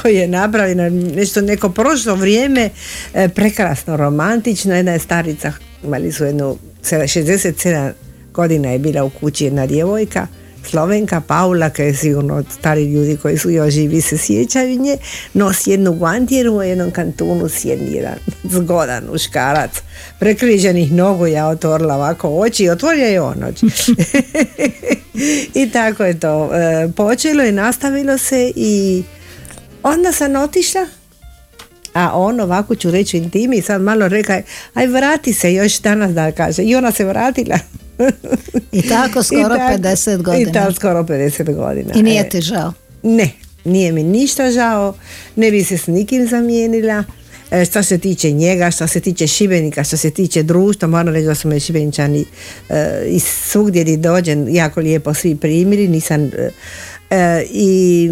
koji, 0.02 0.16
je 0.16 0.28
napravljen 0.28 1.12
nešto 1.16 1.42
neko 1.42 1.70
prošlo 1.70 2.16
vrijeme 2.16 2.70
e, 3.14 3.30
prekrasno 3.30 3.98
romantično 3.98 4.76
jedna 4.76 4.92
je 4.92 5.00
starica 5.00 5.54
imali 5.84 6.12
su 6.12 6.26
jednu 6.26 6.58
se- 6.82 6.96
67 6.96 7.92
godina 8.34 8.70
je 8.70 8.80
bila 8.80 9.04
u 9.04 9.10
kući 9.10 9.46
jedna 9.46 9.68
djevojka 9.68 10.28
Slovenka 10.64 11.22
Paula, 11.22 11.70
koja 11.70 11.86
je 11.86 11.94
sigurno 11.94 12.44
stari 12.60 12.84
ljudi 12.94 13.18
koji 13.18 13.38
su 13.38 13.50
još 13.50 13.74
živi 13.74 14.02
se 14.02 14.18
sjećaju 14.18 14.80
nje, 14.80 14.98
nosi 15.34 15.72
jednu 15.72 15.94
guantjeru 15.94 16.54
u 16.54 16.64
jednom 16.64 16.92
kantunu 16.92 17.50
sjedi 17.50 17.94
jedan 17.94 18.16
zgodan 18.54 19.04
muškarac 19.12 19.72
prekriženih 20.20 20.92
nogu, 20.92 21.28
ja 21.28 21.48
otvorila 21.48 21.96
ovako 21.96 22.30
oči 22.30 22.70
otvorio 22.70 23.06
je 23.06 23.22
on 23.22 23.44
oči. 23.44 23.66
I 25.62 25.70
tako 25.70 26.04
je 26.04 26.20
to 26.20 26.50
e, 26.54 26.90
počelo 26.96 27.44
i 27.44 27.52
nastavilo 27.52 28.18
se 28.18 28.52
i 28.56 29.04
onda 29.84 30.12
sam 30.12 30.36
otišla 30.36 30.88
a 31.94 32.12
on 32.14 32.40
ovako 32.40 32.76
ću 32.76 32.92
reći 32.92 33.18
intimi 33.18 33.62
sad 33.62 33.82
malo 33.82 34.08
reka 34.08 34.42
aj 34.74 34.88
vrati 34.88 35.34
se 35.34 35.54
još 35.54 35.80
danas 35.80 36.12
da 36.12 36.32
kaže. 36.32 36.64
I 36.64 36.76
ona 36.76 36.92
se 36.92 37.06
vratila 37.06 37.60
I 38.72 38.82
tako 38.82 39.24
skoro 39.24 39.44
tako- 39.50 39.74
50 39.74 40.18
godina. 40.18 40.50
i 40.50 40.54
tako 40.54 40.72
skoro 40.74 41.00
50 41.00 41.56
godina 41.56 41.94
I 41.96 42.04
nije 42.04 42.22
E, 42.22 42.30
ti 42.30 42.42
žao. 42.42 42.74
ne, 43.04 43.30
nije 43.66 43.92
mi 43.92 44.04
ništa 44.04 44.52
žao, 44.52 44.94
ne 45.36 45.52
bi 45.52 45.64
se 45.64 45.78
s 45.78 45.88
nikim 45.88 46.28
zamijenila. 46.28 47.04
E, 47.52 47.66
što 47.66 47.84
se 47.84 47.98
tiče 47.98 48.32
njega, 48.32 48.72
što 48.72 48.88
se 48.88 49.00
tiče 49.00 49.28
Šibenika, 49.28 49.84
što 49.84 49.98
se 49.98 50.12
tiče 50.12 50.44
društva, 50.44 50.88
moram 50.88 51.14
reći 51.14 51.26
da 51.26 51.36
su 51.36 51.48
me 51.48 51.60
Šibenčani 51.60 52.26
e, 52.70 53.04
i 53.08 53.20
svugdje 53.20 53.84
gdje 53.84 53.98
dođem 53.98 54.48
jako 54.50 54.80
lijepo 54.80 55.14
svi 55.14 55.36
primili, 55.36 55.88
nisam 55.88 56.32
e, 57.10 57.44
i 57.46 58.10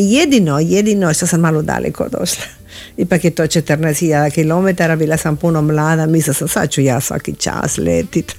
jedino, 0.00 0.58
jedino 0.58 1.14
što 1.14 1.26
sam 1.26 1.40
malo 1.40 1.62
daleko 1.62 2.08
došla. 2.10 2.44
Ipak 2.96 3.24
je 3.24 3.30
to 3.30 3.42
14.000 3.42 4.30
km, 4.30 4.98
bila 4.98 5.16
sam 5.16 5.36
puno 5.36 5.62
mlada, 5.62 6.06
mislila 6.06 6.34
sam 6.34 6.48
sad 6.48 6.70
ću 6.70 6.80
ja 6.80 7.00
svaki 7.00 7.34
čas 7.34 7.78
letit. 7.78 8.34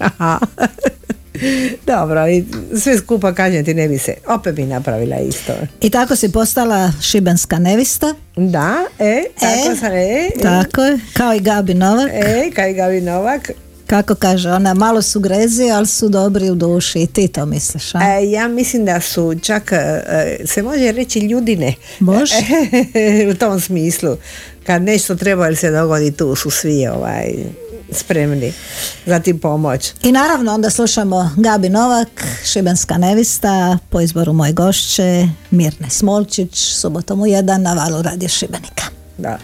Dobro, 1.85 2.27
i 2.27 2.43
sve 2.79 2.97
skupa 2.97 3.33
kažem 3.33 3.65
ti 3.65 3.73
ne 3.73 3.87
bi 3.87 3.97
se, 3.97 4.13
opet 4.27 4.55
bi 4.55 4.63
napravila 4.63 5.17
isto. 5.17 5.53
I 5.81 5.89
tako 5.89 6.15
si 6.15 6.31
postala 6.31 6.91
šibenska 7.01 7.59
nevista. 7.59 8.13
Da, 8.35 8.75
e, 8.99 9.23
tako 9.39 9.71
E, 9.73 9.75
sam, 9.75 9.91
e, 9.91 10.29
Tako 10.43 10.81
je, 10.81 10.99
kao 11.13 11.33
i 11.33 11.39
Gabi 11.39 11.73
Novak. 11.73 12.09
e, 12.13 12.51
kaj 12.55 12.73
Gavi 12.73 13.01
Novak. 13.01 13.51
Kako 13.87 14.15
kaže 14.15 14.51
ona, 14.51 14.73
malo 14.73 15.01
su 15.01 15.19
grezi, 15.19 15.69
ali 15.71 15.87
su 15.87 16.09
dobri 16.09 16.49
u 16.49 16.55
duši. 16.55 16.99
I 16.99 17.07
ti 17.07 17.27
to 17.27 17.45
misliš, 17.45 17.95
a? 17.95 17.99
E, 18.03 18.31
ja 18.31 18.47
mislim 18.47 18.85
da 18.85 19.01
su 19.01 19.35
čak, 19.41 19.71
e, 19.71 20.37
se 20.45 20.63
može 20.63 20.91
reći 20.91 21.19
ljudine. 21.19 21.73
Može. 21.99 22.35
u 23.31 23.35
tom 23.35 23.59
smislu. 23.59 24.17
Kad 24.65 24.81
nešto 24.81 25.15
treba 25.15 25.47
ili 25.47 25.55
se 25.55 25.71
dogodi, 25.71 26.11
tu 26.11 26.35
su 26.35 26.49
svi 26.49 26.87
ovaj, 26.87 27.33
spremni 27.91 28.53
za 29.05 29.19
ti 29.19 29.39
pomoć. 29.39 29.93
I 30.03 30.11
naravno 30.11 30.53
onda 30.53 30.69
slušamo 30.69 31.31
Gabi 31.37 31.69
Novak, 31.69 32.25
šibenska 32.45 32.97
nevista, 32.97 33.77
po 33.89 34.01
izboru 34.01 34.33
moje 34.33 34.53
gošće, 34.53 35.27
Mirne 35.51 35.89
Smolčić, 35.89 36.57
subotom 36.57 37.21
u 37.21 37.27
jedan 37.27 37.61
na 37.61 37.73
valu 37.73 38.01
radio 38.01 38.29
Šibenika. 38.29 38.83
Da. 39.17 39.37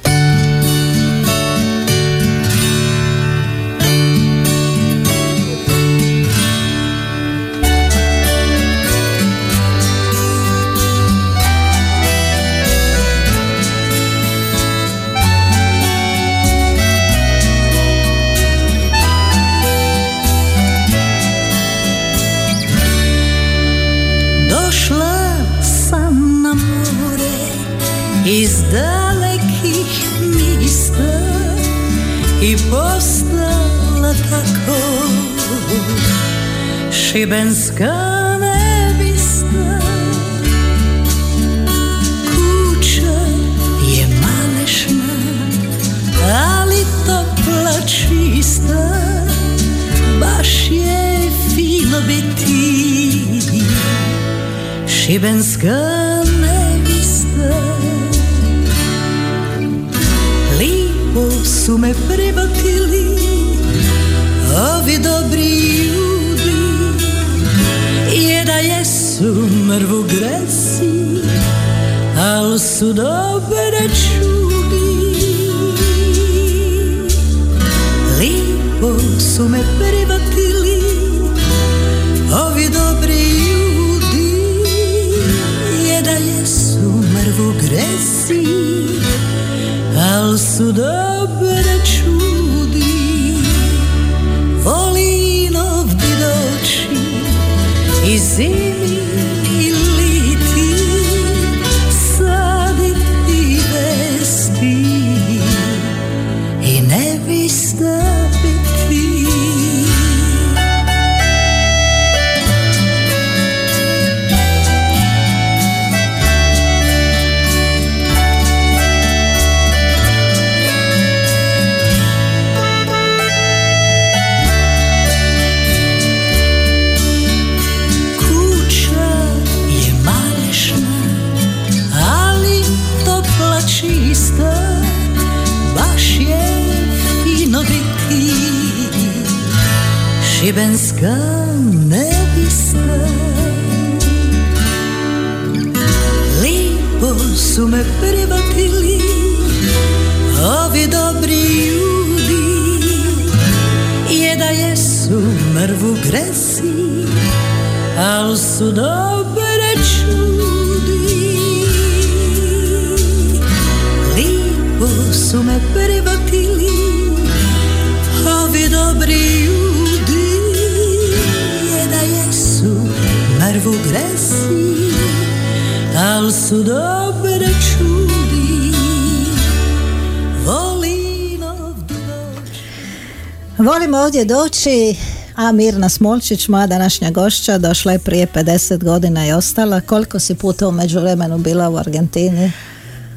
Volim 183.93 184.05
ovdje 184.05 184.25
doći, 184.25 184.95
a 185.35 185.51
Mirna 185.51 185.89
Smolčić, 185.89 186.47
moja 186.47 186.67
današnja 186.67 187.11
gošća, 187.11 187.57
došla 187.57 187.91
je 187.91 187.99
prije 187.99 188.27
50 188.33 188.83
godina 188.83 189.27
i 189.27 189.31
ostala. 189.31 189.81
Koliko 189.81 190.19
si 190.19 190.35
puta 190.35 190.67
u 190.67 190.71
međuvremenu 190.71 191.37
bila 191.37 191.69
u 191.69 191.77
Argentini? 191.77 192.51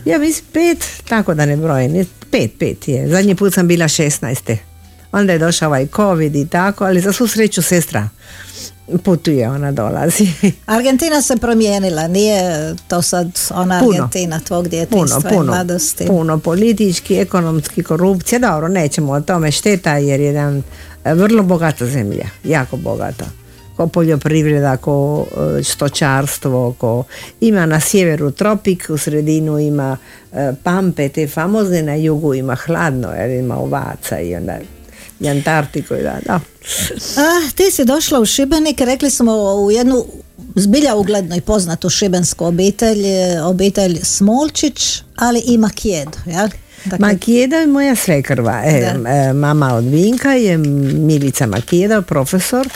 Ja 0.05 0.19
mislim 0.19 0.45
pet, 0.53 0.87
tako 1.09 1.35
da 1.35 1.47
ne 1.47 1.57
brojim, 1.57 2.07
pet, 2.31 2.51
pet 2.59 2.89
je. 2.89 3.09
Zadnji 3.09 3.35
put 3.35 3.55
sam 3.55 3.69
bila 3.69 3.85
16. 3.85 4.57
Onda 5.13 5.33
je 5.33 5.39
došao 5.39 5.69
ovaj 5.69 5.87
covid 5.97 6.37
i 6.37 6.49
tako, 6.49 6.85
ali 6.85 7.01
za 7.01 7.13
svu 7.13 7.27
sreću 7.27 7.63
sestra 7.63 8.09
putuje, 9.03 9.51
ona 9.51 9.73
dolazi. 9.73 10.29
Argentina 10.67 11.23
se 11.23 11.37
promijenila, 11.37 12.09
nije 12.09 12.75
to 12.89 13.03
sad 13.03 13.31
ona 13.55 13.81
Puno. 13.81 13.93
Argentina 13.93 14.41
tvog 14.41 14.65
puno, 14.65 14.71
djetinjstva 14.71 15.31
i 15.31 15.35
puno, 15.35 15.53
mladosti. 15.53 16.07
puno 16.07 16.39
politički, 16.39 17.17
ekonomski, 17.17 17.83
korupcija, 17.83 18.39
dobro, 18.39 18.69
nećemo 18.69 19.13
o 19.13 19.21
tome 19.21 19.51
šteta 19.51 19.97
jer 19.97 20.21
je 20.21 20.27
jedan 20.27 20.63
e, 21.05 21.15
vrlo 21.15 21.43
bogata 21.43 21.87
zemlja, 21.87 22.29
jako 22.45 22.77
bogata 22.77 23.25
ko 23.77 23.87
poljoprivreda, 23.87 24.77
ko 24.77 25.27
e, 25.59 25.63
stočarstvo, 25.63 26.75
ko 26.79 27.05
ima 27.41 27.67
na 27.67 27.81
sjeveru 27.81 28.31
tropik, 28.31 28.87
u 28.89 28.99
sredinu 28.99 29.59
ima 29.59 29.97
e, 30.33 30.53
pampe, 30.63 31.09
te 31.09 31.29
famozne, 31.29 31.83
na 31.83 31.95
jugu 31.95 32.35
ima 32.35 32.55
hladno, 32.55 33.13
jer 33.13 33.31
ima 33.31 33.57
ovaca 33.59 34.21
i 34.21 34.37
onda 34.37 34.59
i 35.21 35.29
Antarktiku 35.29 35.95
i 35.95 36.03
da, 36.03 36.19
da. 36.27 36.41
A, 37.17 37.51
ti 37.51 37.71
si 37.71 37.85
došla 37.85 38.21
u 38.21 38.27
Šibenik, 38.27 38.81
rekli 38.81 39.11
smo 39.11 39.33
u 39.57 39.71
jednu 39.71 40.05
zbilja 40.55 40.95
uglednu 40.95 41.37
i 41.37 41.41
poznatu 41.41 41.91
šibensku 41.91 42.47
obitelj, 42.47 43.07
e, 43.07 43.43
obitelj 43.43 43.99
Smolčić, 44.03 44.83
ali 45.17 45.41
i 45.41 45.59
Makijedo, 45.59 46.19
jel? 46.27 46.49
Dakle, 46.85 47.07
Makijeda 47.07 47.57
je 47.57 47.67
moja 47.67 47.97
svekrva. 47.97 48.63
E, 48.65 48.95
e, 49.07 49.33
mama 49.33 49.75
od 49.75 49.85
Vinka 49.85 50.31
je 50.31 50.59
Milica 50.59 51.47
Makijeda, 51.47 52.03
profesor 52.03 52.69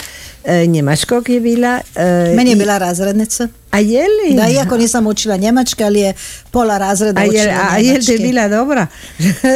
e, 0.44 0.66
njemačkog 0.66 1.28
je 1.28 1.40
bila. 1.40 1.80
e, 1.96 2.34
meni 2.36 2.50
je 2.50 2.54
i- 2.54 2.58
bila 2.58 2.78
razrednica. 2.78 3.48
A 3.70 3.78
je 3.78 4.02
li? 4.02 4.34
Da, 4.36 4.48
iako 4.48 4.76
nisam 4.76 5.06
učila 5.06 5.36
njemački, 5.36 5.84
ali 5.84 6.00
je 6.00 6.14
pola 6.50 6.78
razreda 6.78 7.20
a 7.20 7.24
učila 7.24 7.42
je, 7.42 7.58
a 7.70 7.78
je 7.78 7.92
li 7.92 8.18
bila 8.18 8.48
dobra? 8.48 8.86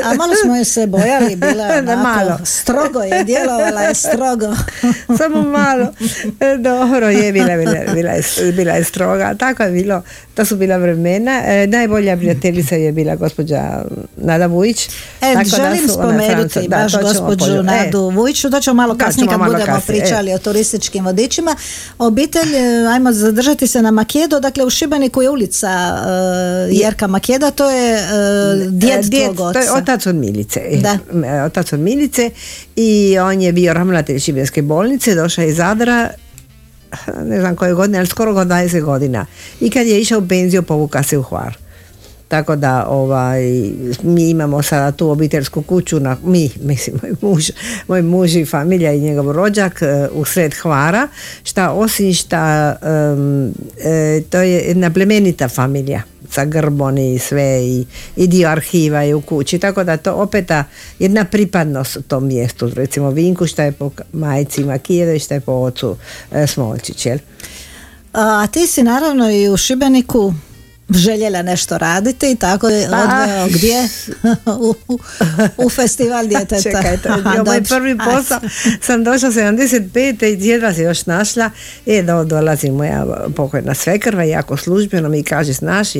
A 0.04 0.14
malo 0.14 0.32
smo 0.44 0.56
je 0.56 0.64
se 0.64 0.86
bojali, 0.86 1.36
bila 1.36 1.64
je 1.64 1.82
Da, 1.84 1.92
onako, 1.92 2.08
malo. 2.08 2.38
strogo 2.44 3.00
je, 3.00 3.24
djelovala 3.24 3.80
je 3.80 3.94
strogo. 3.94 4.46
Samo 5.18 5.42
malo. 5.42 5.92
E, 6.40 6.56
Dobro, 6.56 7.08
je 7.08 7.32
bila, 7.32 7.56
bila, 7.56 7.94
bila, 7.94 8.10
je, 8.10 8.52
bila 8.52 8.72
je 8.72 8.84
stroga. 8.84 9.34
Tako 9.34 9.62
je 9.62 9.70
bilo. 9.70 10.02
To 10.34 10.44
su 10.44 10.56
bila 10.56 10.76
vremena. 10.76 11.42
E, 11.44 11.66
najbolja 11.66 12.16
prijateljica 12.16 12.74
je 12.74 12.92
bila 12.92 13.16
gospođa 13.16 13.84
Nada 14.16 14.46
Vujić. 14.46 14.86
E, 14.86 14.90
Tako 15.20 15.50
da 15.50 15.56
želim 15.56 15.88
su 15.88 16.00
ona 16.00 16.22
spomenuti 16.22 16.68
da, 16.68 16.76
baš 16.76 16.92
gospođu 17.00 17.52
e, 17.52 17.62
Nadu 17.62 18.00
Vujiću, 18.10 18.50
to 18.50 18.60
ćemo 18.60 18.74
malo 18.74 18.94
Da, 18.94 19.04
kasnije 19.04 19.28
kad 19.28 19.38
malo 19.38 19.52
budemo 19.52 19.74
kasnije, 19.76 19.98
e. 19.98 20.00
pričali 20.00 20.34
o 20.34 20.38
turističkim 20.38 21.04
vodičima. 21.04 21.56
Obitelj, 21.98 22.56
e, 22.56 22.86
ajmo 22.88 23.12
zadržati 23.12 23.66
se 23.66 23.82
na 23.82 23.90
Makedo, 24.04 24.40
dakle 24.40 24.64
u 24.64 24.70
Šibeniku 24.70 25.22
je 25.22 25.30
ulica 25.30 25.68
e, 25.68 26.74
Jerka 26.74 27.06
Makeda, 27.06 27.50
to 27.50 27.70
je 27.70 27.94
e, 27.94 28.00
djed, 28.68 29.14
E, 29.14 29.32
tvog 29.34 29.52
To 29.52 29.58
je 29.58 29.72
otac 29.72 30.06
od 30.06 30.14
Milice. 30.14 30.60
Da. 30.82 30.98
Otac 31.46 31.72
od 31.72 31.80
Milice 31.80 32.30
i 32.76 33.18
on 33.18 33.42
je 33.42 33.52
bio 33.52 33.72
ravnatelj 33.72 34.18
Šibenske 34.18 34.62
bolnice, 34.62 35.14
došao 35.14 35.42
je 35.42 35.48
iz 35.50 35.56
Zadra 35.56 36.10
ne 37.24 37.40
znam 37.40 37.56
koje 37.56 37.74
godine, 37.74 37.98
ali 37.98 38.06
skoro 38.06 38.34
go 38.34 38.40
20 38.40 38.82
godina. 38.82 39.26
I 39.60 39.70
kad 39.70 39.86
je 39.86 40.00
išao 40.00 40.18
u 40.18 40.28
penziju, 40.28 40.62
povuka 40.62 41.02
se 41.02 41.18
u 41.18 41.22
Hvar. 41.22 41.63
Tako 42.28 42.56
da 42.56 42.86
ovaj, 42.88 43.42
mi 44.02 44.30
imamo 44.30 44.62
sada 44.62 44.92
tu 44.92 45.10
obiteljsku 45.10 45.62
kuću, 45.62 46.00
na, 46.00 46.16
mi, 46.24 46.50
mislim, 46.62 46.96
moj 47.02 47.12
muž, 47.20 47.50
moj 47.88 48.02
muž 48.02 48.36
i 48.36 48.44
familija 48.44 48.92
i 48.92 49.00
njegov 49.00 49.32
rođak 49.32 49.82
e, 49.82 50.08
u 50.12 50.24
sred 50.24 50.54
Hvara, 50.54 51.08
šta 51.42 51.72
osim 51.72 52.14
šta 52.14 52.76
em, 52.82 53.52
e, 53.84 54.22
to 54.30 54.38
je 54.38 54.60
jedna 54.60 54.90
plemenita 54.90 55.48
familija 55.48 56.02
sa 56.30 56.44
grbom 56.44 56.98
i 56.98 57.18
sve 57.18 57.66
i, 57.66 57.86
i 58.16 58.26
dio 58.26 58.48
arhiva 58.48 59.02
je 59.02 59.14
u 59.14 59.20
kući, 59.20 59.58
tako 59.58 59.84
da 59.84 59.96
to 59.96 60.12
opet 60.12 60.50
jedna 60.98 61.24
pripadnost 61.24 61.98
tom 62.08 62.26
mjestu, 62.26 62.70
recimo 62.74 63.10
Vinku 63.10 63.46
šta 63.46 63.62
je 63.62 63.72
po 63.72 63.90
majci 64.12 64.64
Makijeve, 64.64 65.18
šta 65.18 65.34
je 65.34 65.40
po 65.40 65.52
ocu 65.52 65.96
e, 66.32 66.46
Smolčić, 66.46 67.06
jel? 67.06 67.18
A 68.12 68.46
ti 68.46 68.66
si 68.66 68.82
naravno 68.82 69.30
i 69.30 69.48
u 69.48 69.56
Šibeniku 69.56 70.34
željela 70.90 71.42
nešto 71.42 71.78
raditi 71.78 72.30
i 72.30 72.36
tako 72.36 72.68
je 72.68 72.88
Pa. 72.90 72.96
odveo 72.96 73.46
gdje? 73.48 73.88
u, 74.68 74.74
u 75.56 75.70
festival 75.70 76.26
djeteta. 76.26 76.62
Čekajte, 76.62 77.08
bio 77.32 77.44
moj 77.44 77.62
prvi 77.62 77.98
posao. 77.98 78.40
Sam 78.80 79.04
došla 79.04 79.30
75. 79.30 80.44
i 80.44 80.48
jedva 80.48 80.74
se 80.74 80.82
još 80.82 81.06
našla. 81.06 81.50
E, 81.86 82.02
do, 82.02 82.24
dolazi 82.24 82.70
moja 82.70 83.06
pokojna 83.36 83.74
svekrva, 83.74 84.22
jako 84.22 84.56
službeno 84.56 85.08
mi 85.08 85.22
kaže, 85.22 85.52
znaš, 85.52 85.94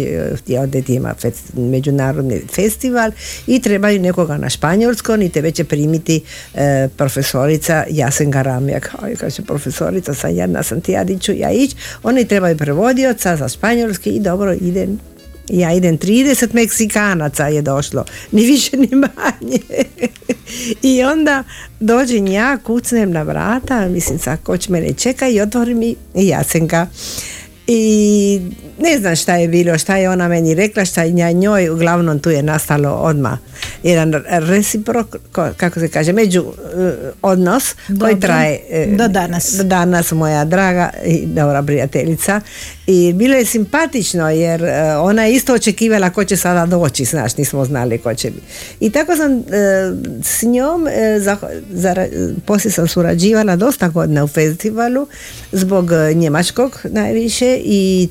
ja 0.46 0.60
ovdje 0.60 0.82
ti 0.82 0.94
ima 0.94 1.14
fest- 1.22 1.56
međunarodni 1.56 2.42
festival 2.54 3.10
i 3.46 3.60
trebaju 3.60 4.00
nekoga 4.00 4.36
na 4.36 4.50
španjolskom 4.50 5.22
i 5.22 5.28
tebe 5.28 5.50
će 5.50 5.64
primiti 5.64 6.20
e, 6.54 6.88
profesorica 6.96 7.84
Jasenka 7.90 8.42
Ramjak. 8.42 8.94
Aj, 9.02 9.16
kaže, 9.16 9.42
profesorica, 9.42 10.14
sam 10.14 10.30
jedna 10.30 10.62
sam 10.62 10.80
ti, 10.80 10.92
ja 10.92 11.04
di 11.04 11.18
ću 11.18 11.32
ja 11.32 11.50
ići. 11.50 11.76
Oni 12.02 12.24
trebaju 12.28 12.56
prevodioca 12.56 13.36
za 13.36 13.48
španjolski 13.48 14.10
i 14.10 14.20
dobro, 14.20 14.54
idem 14.74 14.98
ja 15.48 15.72
idem 15.72 15.98
30 15.98 16.54
Meksikanaca 16.54 17.46
je 17.46 17.62
došlo, 17.62 18.04
ni 18.32 18.46
više 18.46 18.76
ni 18.76 18.88
manje. 18.92 19.58
I 20.82 21.02
onda 21.04 21.44
dođem 21.80 22.26
ja, 22.26 22.58
kucnem 22.58 23.10
na 23.10 23.22
vrata, 23.22 23.88
mislim 23.88 24.18
sad 24.18 24.38
ko 24.42 24.56
će 24.56 24.72
mene 24.72 24.92
čeka 24.92 25.28
i 25.28 25.40
otvori 25.40 25.74
mi 25.74 25.94
Jasenka. 26.14 26.86
I 27.66 28.40
ne 28.78 28.98
znam 28.98 29.16
šta 29.16 29.36
je 29.36 29.48
bilo, 29.48 29.78
šta 29.78 29.96
je 29.96 30.10
ona 30.10 30.28
meni 30.28 30.54
rekla, 30.54 30.84
šta 30.84 31.02
je 31.02 31.32
njoj, 31.32 31.70
uglavnom 31.70 32.18
tu 32.18 32.30
je 32.30 32.42
nastalo 32.42 32.88
odmah 32.90 33.38
jedan 33.82 34.14
reciprok, 34.26 35.16
ko- 35.32 35.52
kako 35.56 35.80
se 35.80 35.88
kaže, 35.88 36.12
među 36.12 36.44
eh, 36.76 36.92
odnos 37.22 37.74
koji 37.74 38.14
Dobro. 38.14 38.16
traje 38.18 38.60
eh, 38.70 38.86
Do 38.88 39.08
danas. 39.08 39.52
do 39.52 39.64
danas 39.64 40.12
moja 40.12 40.44
draga 40.44 40.90
i 41.06 41.26
dobra 41.26 41.62
prijateljica 41.62 42.40
i 42.86 43.12
bilo 43.12 43.34
je 43.34 43.44
simpatično 43.44 44.30
jer 44.30 44.64
e, 44.64 44.96
ona 44.96 45.24
je 45.24 45.34
isto 45.34 45.54
očekivala 45.54 46.10
ko 46.10 46.24
će 46.24 46.36
sada 46.36 46.66
doći, 46.66 47.04
znaš, 47.04 47.36
nismo 47.36 47.64
znali 47.64 47.98
ko 47.98 48.14
će 48.14 48.30
biti. 48.30 48.46
I 48.80 48.90
tako 48.90 49.16
sam 49.16 49.32
e, 49.32 49.42
s 50.22 50.42
njom, 50.42 50.86
e, 50.86 51.20
za, 51.20 51.36
poslije 52.46 52.72
sam 52.72 52.88
surađivala 52.88 53.56
dosta 53.56 53.88
godina 53.88 54.24
u 54.24 54.28
festivalu 54.28 55.06
zbog 55.52 55.90
njemačkog 56.14 56.80
najviše 56.84 57.60
i 57.64 58.08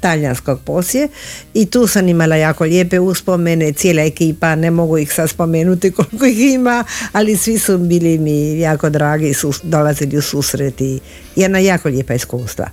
talijanskog 0.00 0.60
poslije 0.64 1.08
i 1.54 1.66
tu 1.66 1.86
sam 1.86 2.08
imala 2.08 2.36
jako 2.36 2.64
lijepe 2.64 3.00
uspomene, 3.00 3.72
cijela 3.72 4.02
ekipa, 4.02 4.54
ne 4.54 4.70
mogu 4.70 4.98
ih 4.98 5.12
sad 5.12 5.30
spomenuti 5.30 5.90
koliko 5.90 6.26
ih 6.26 6.40
ima, 6.40 6.84
ali 7.12 7.36
svi 7.36 7.58
su 7.58 7.78
bili 7.78 8.18
mi 8.18 8.60
jako 8.60 8.90
dragi 8.90 9.34
su 9.34 9.52
dolazili 9.62 10.18
u 10.18 10.22
susret 10.22 10.80
i 10.80 11.00
jedna 11.36 11.58
jako 11.58 11.88
lijepa 11.88 12.14
iskustva. 12.14 12.70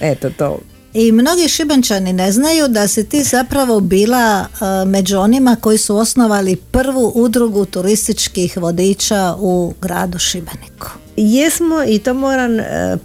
Eto 0.00 0.30
to. 0.30 0.58
I 0.94 1.12
mnogi 1.12 1.48
šibenčani 1.48 2.12
ne 2.12 2.32
znaju 2.32 2.68
da 2.68 2.88
si 2.88 3.08
ti 3.08 3.22
zapravo 3.22 3.80
bila 3.80 4.40
e, 4.44 4.84
među 4.84 5.18
onima 5.18 5.56
koji 5.60 5.78
su 5.78 5.96
osnovali 5.96 6.56
prvu 6.56 7.12
udrugu 7.14 7.64
turističkih 7.64 8.56
vodiča 8.56 9.34
u 9.38 9.74
gradu 9.80 10.18
Šibeniku. 10.18 10.86
Jesmo 11.16 11.84
i 11.88 11.98
to 11.98 12.14
moram 12.14 12.60
e, 12.60 12.96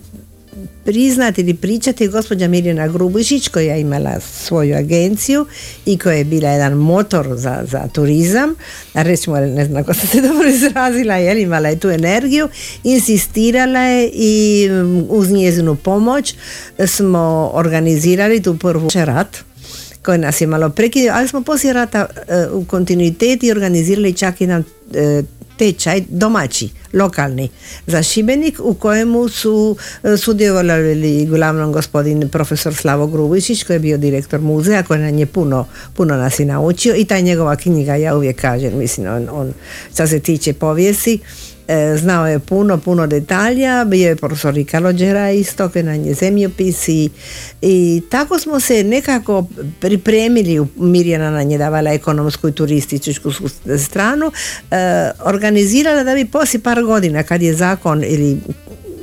priznati 0.89 1.41
ili 1.41 1.53
pričati 1.53 2.07
gospođa 2.07 2.47
Mirjana 2.47 2.87
Grubišić 2.87 3.47
koja 3.47 3.73
je 3.73 3.81
imala 3.81 4.19
svoju 4.19 4.77
agenciju 4.77 5.45
i 5.85 5.97
koja 5.97 6.15
je 6.15 6.23
bila 6.23 6.49
jedan 6.49 6.73
motor 6.73 7.27
za, 7.35 7.63
za 7.71 7.87
turizam, 7.93 8.55
a 8.93 9.01
recimo 9.01 9.39
ne 9.39 9.65
znam 9.65 9.83
kako 9.83 10.07
se 10.07 10.21
dobro 10.27 10.49
izrazila, 10.49 11.15
jer 11.15 11.37
imala 11.37 11.69
je 11.69 11.79
tu 11.79 11.89
energiju, 11.89 12.49
insistirala 12.83 13.79
je 13.79 14.09
i 14.13 14.67
mm, 14.69 15.05
uz 15.09 15.31
njezinu 15.31 15.75
pomoć 15.75 16.35
smo 16.87 17.51
organizirali 17.53 18.41
tu 18.41 18.57
prvu 18.57 18.89
rat 18.95 19.37
koji 20.01 20.17
nas 20.17 20.41
je 20.41 20.47
malo 20.47 20.69
prekidio, 20.69 21.13
ali 21.15 21.27
smo 21.27 21.41
poslije 21.41 21.73
rata 21.73 22.05
e, 22.27 22.47
u 22.51 22.65
kontinuiteti 22.65 23.51
organizirali 23.51 24.13
čak 24.13 24.41
jedan 24.41 24.63
e, 24.93 25.23
tečaj 25.59 26.03
domaći, 26.09 26.69
lokalni. 26.93 27.49
Za 27.87 28.03
Šibenik 28.03 28.59
u 28.59 28.73
kojemu 28.73 29.29
su 29.29 29.75
e, 30.03 30.17
sudjelovali 30.17 31.27
uglavnom 31.31 31.71
gospodin 31.71 32.29
profesor 32.29 32.75
Slavo 32.75 33.07
Grubišić 33.07 33.63
koji 33.63 33.75
je 33.75 33.79
bio 33.79 33.97
direktor 33.97 34.41
muzeja 34.41 34.83
koji 34.83 34.99
nam 34.99 35.17
je 35.17 35.25
puno, 35.25 35.65
puno 35.93 36.15
nas 36.15 36.39
i 36.39 36.45
naučio. 36.45 36.95
I 36.95 37.05
ta 37.05 37.19
njegova 37.19 37.55
knjiga 37.55 37.95
ja 37.95 38.15
uvijek 38.15 38.41
kažem, 38.41 38.77
mislim 38.77 39.07
on, 39.07 39.27
on 39.31 39.53
što 39.93 40.07
se 40.07 40.19
tiče 40.19 40.53
povijesti 40.53 41.19
znao 41.97 42.27
je 42.27 42.39
puno, 42.39 42.77
puno 42.77 43.07
detalja, 43.07 43.85
bio 43.85 44.09
je 44.09 44.15
profesor 44.15 44.57
i 44.57 44.65
Kalođera 44.65 45.31
isto, 45.31 45.69
koji 45.69 45.83
nam 45.83 46.03
je 46.05 46.13
zemljopis 46.13 46.87
i, 46.87 47.09
i 47.61 48.01
tako 48.11 48.39
smo 48.39 48.59
se 48.59 48.83
nekako 48.83 49.45
pripremili, 49.79 50.65
Mirjana 50.75 51.31
nam 51.31 51.51
je 51.51 51.57
davala 51.57 51.91
ekonomsku 51.91 52.49
i 52.49 52.51
turističku 52.51 53.31
stranu, 53.77 54.31
e, 54.71 54.75
organizirala 55.23 56.03
da 56.03 56.15
bi 56.15 56.25
poslije 56.25 56.61
par 56.61 56.83
godina 56.83 57.23
kad 57.23 57.41
je 57.41 57.53
zakon 57.53 58.03
ili 58.03 58.37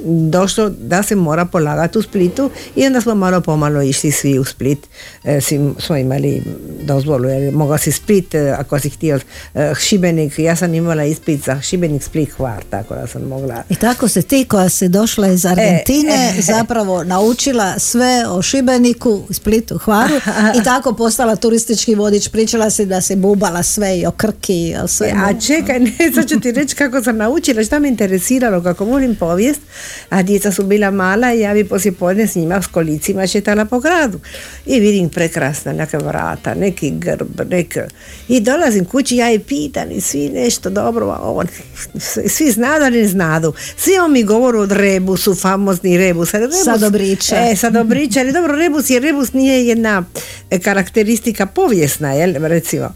došlo 0.06 0.68
da 0.68 1.02
se 1.02 1.16
mora 1.16 1.44
polagati 1.44 1.98
u 1.98 2.02
Splitu 2.02 2.50
i 2.76 2.86
onda 2.86 3.00
smo 3.00 3.14
malo 3.14 3.40
pomalo 3.40 3.82
išli 3.82 4.10
svi 4.10 4.38
u 4.38 4.44
Split 4.44 4.78
e, 5.24 5.40
svi 5.40 5.70
smo 5.78 5.96
imali 5.96 6.42
dozvolu 6.82 7.28
jer 7.28 7.52
mogao 7.52 7.78
si 7.78 7.92
Split 7.92 8.34
e, 8.34 8.50
ako 8.58 8.78
si 8.78 8.90
htio 8.90 9.20
e, 9.54 9.72
Šibenik, 9.80 10.38
ja 10.38 10.56
sam 10.56 10.74
imala 10.74 11.04
ispit 11.04 11.44
za 11.44 11.60
Šibenik, 11.60 12.02
Split, 12.02 12.30
Hvar 12.32 12.62
tako 12.70 12.94
da 12.94 13.06
sam 13.06 13.22
mogla 13.22 13.62
I 13.70 13.74
tako 13.74 14.08
se 14.08 14.22
ti 14.22 14.44
koja 14.48 14.68
si 14.68 14.88
došla 14.88 15.28
iz 15.28 15.46
Argentine 15.46 16.34
e. 16.38 16.42
zapravo 16.42 17.04
naučila 17.04 17.78
sve 17.78 18.24
o 18.28 18.42
Šibeniku, 18.42 19.22
Splitu, 19.30 19.78
Hvaru 19.78 20.14
i 20.60 20.64
tako 20.64 20.92
postala 20.92 21.36
turistički 21.36 21.94
vodič. 21.94 22.28
Pričala 22.28 22.70
si 22.70 22.86
da 22.86 23.00
si 23.00 23.16
bubala 23.16 23.62
sve 23.62 23.98
i 23.98 24.06
o 24.06 24.10
Krki 24.10 24.68
i 24.68 24.76
o 24.76 24.88
svemu. 24.88 25.24
A 25.24 25.40
čekaj, 25.40 25.80
ne, 25.80 25.92
sad 26.14 26.28
ću 26.28 26.40
ti 26.40 26.52
reći 26.52 26.76
kako 26.76 27.02
sam 27.02 27.16
naučila, 27.16 27.64
šta 27.64 27.78
me 27.78 27.88
interesiralo, 27.88 28.62
kako 28.62 28.84
volim 28.84 29.16
povijest, 29.16 29.60
a 30.08 30.22
djeca 30.22 30.52
su 30.52 30.62
bila 30.62 30.90
mala 30.90 31.34
i 31.34 31.40
ja 31.40 31.54
bi 31.54 31.64
poslije 31.64 31.92
podne 31.92 32.26
s 32.26 32.34
njima 32.34 32.62
s 32.62 32.66
kolicima 32.66 33.26
šetala 33.26 33.64
po 33.64 33.80
gradu. 33.80 34.20
I 34.66 34.80
vidim 34.80 35.08
prekrasna 35.08 35.72
neka 35.72 35.98
vrata, 35.98 36.54
neki 36.54 36.90
grb, 36.90 37.40
neka... 37.50 37.86
I 38.28 38.40
dolazim 38.40 38.84
kući, 38.84 39.16
ja 39.16 39.28
je 39.28 39.38
pitan 39.38 39.92
i 39.92 40.00
svi 40.00 40.28
nešto 40.28 40.70
dobro, 40.70 41.06
a 41.06 41.30
on, 41.30 41.46
svi 42.34 42.50
znadu, 42.50 42.84
ali 42.84 43.02
ne 43.02 43.08
znadu. 43.08 43.52
Svi 43.76 43.98
on 43.98 44.12
mi 44.12 44.22
govoru 44.22 44.60
od 44.60 44.72
rebusu, 44.72 45.34
famozni 45.34 45.98
rebus. 45.98 46.34
Rebus 46.34 46.64
Sadobriče. 46.64 47.34
E, 47.36 47.56
sadobriče, 47.56 48.20
ali 48.20 48.32
dobro, 48.32 48.56
rebus 48.56 48.90
je 48.90 49.00
rebus 49.00 49.32
nije 49.32 49.66
jedna 49.66 50.04
e, 50.50 50.58
karakteristika 50.58 51.46
povijesna, 51.46 52.12
jel, 52.12 52.34
recimo. 52.46 52.94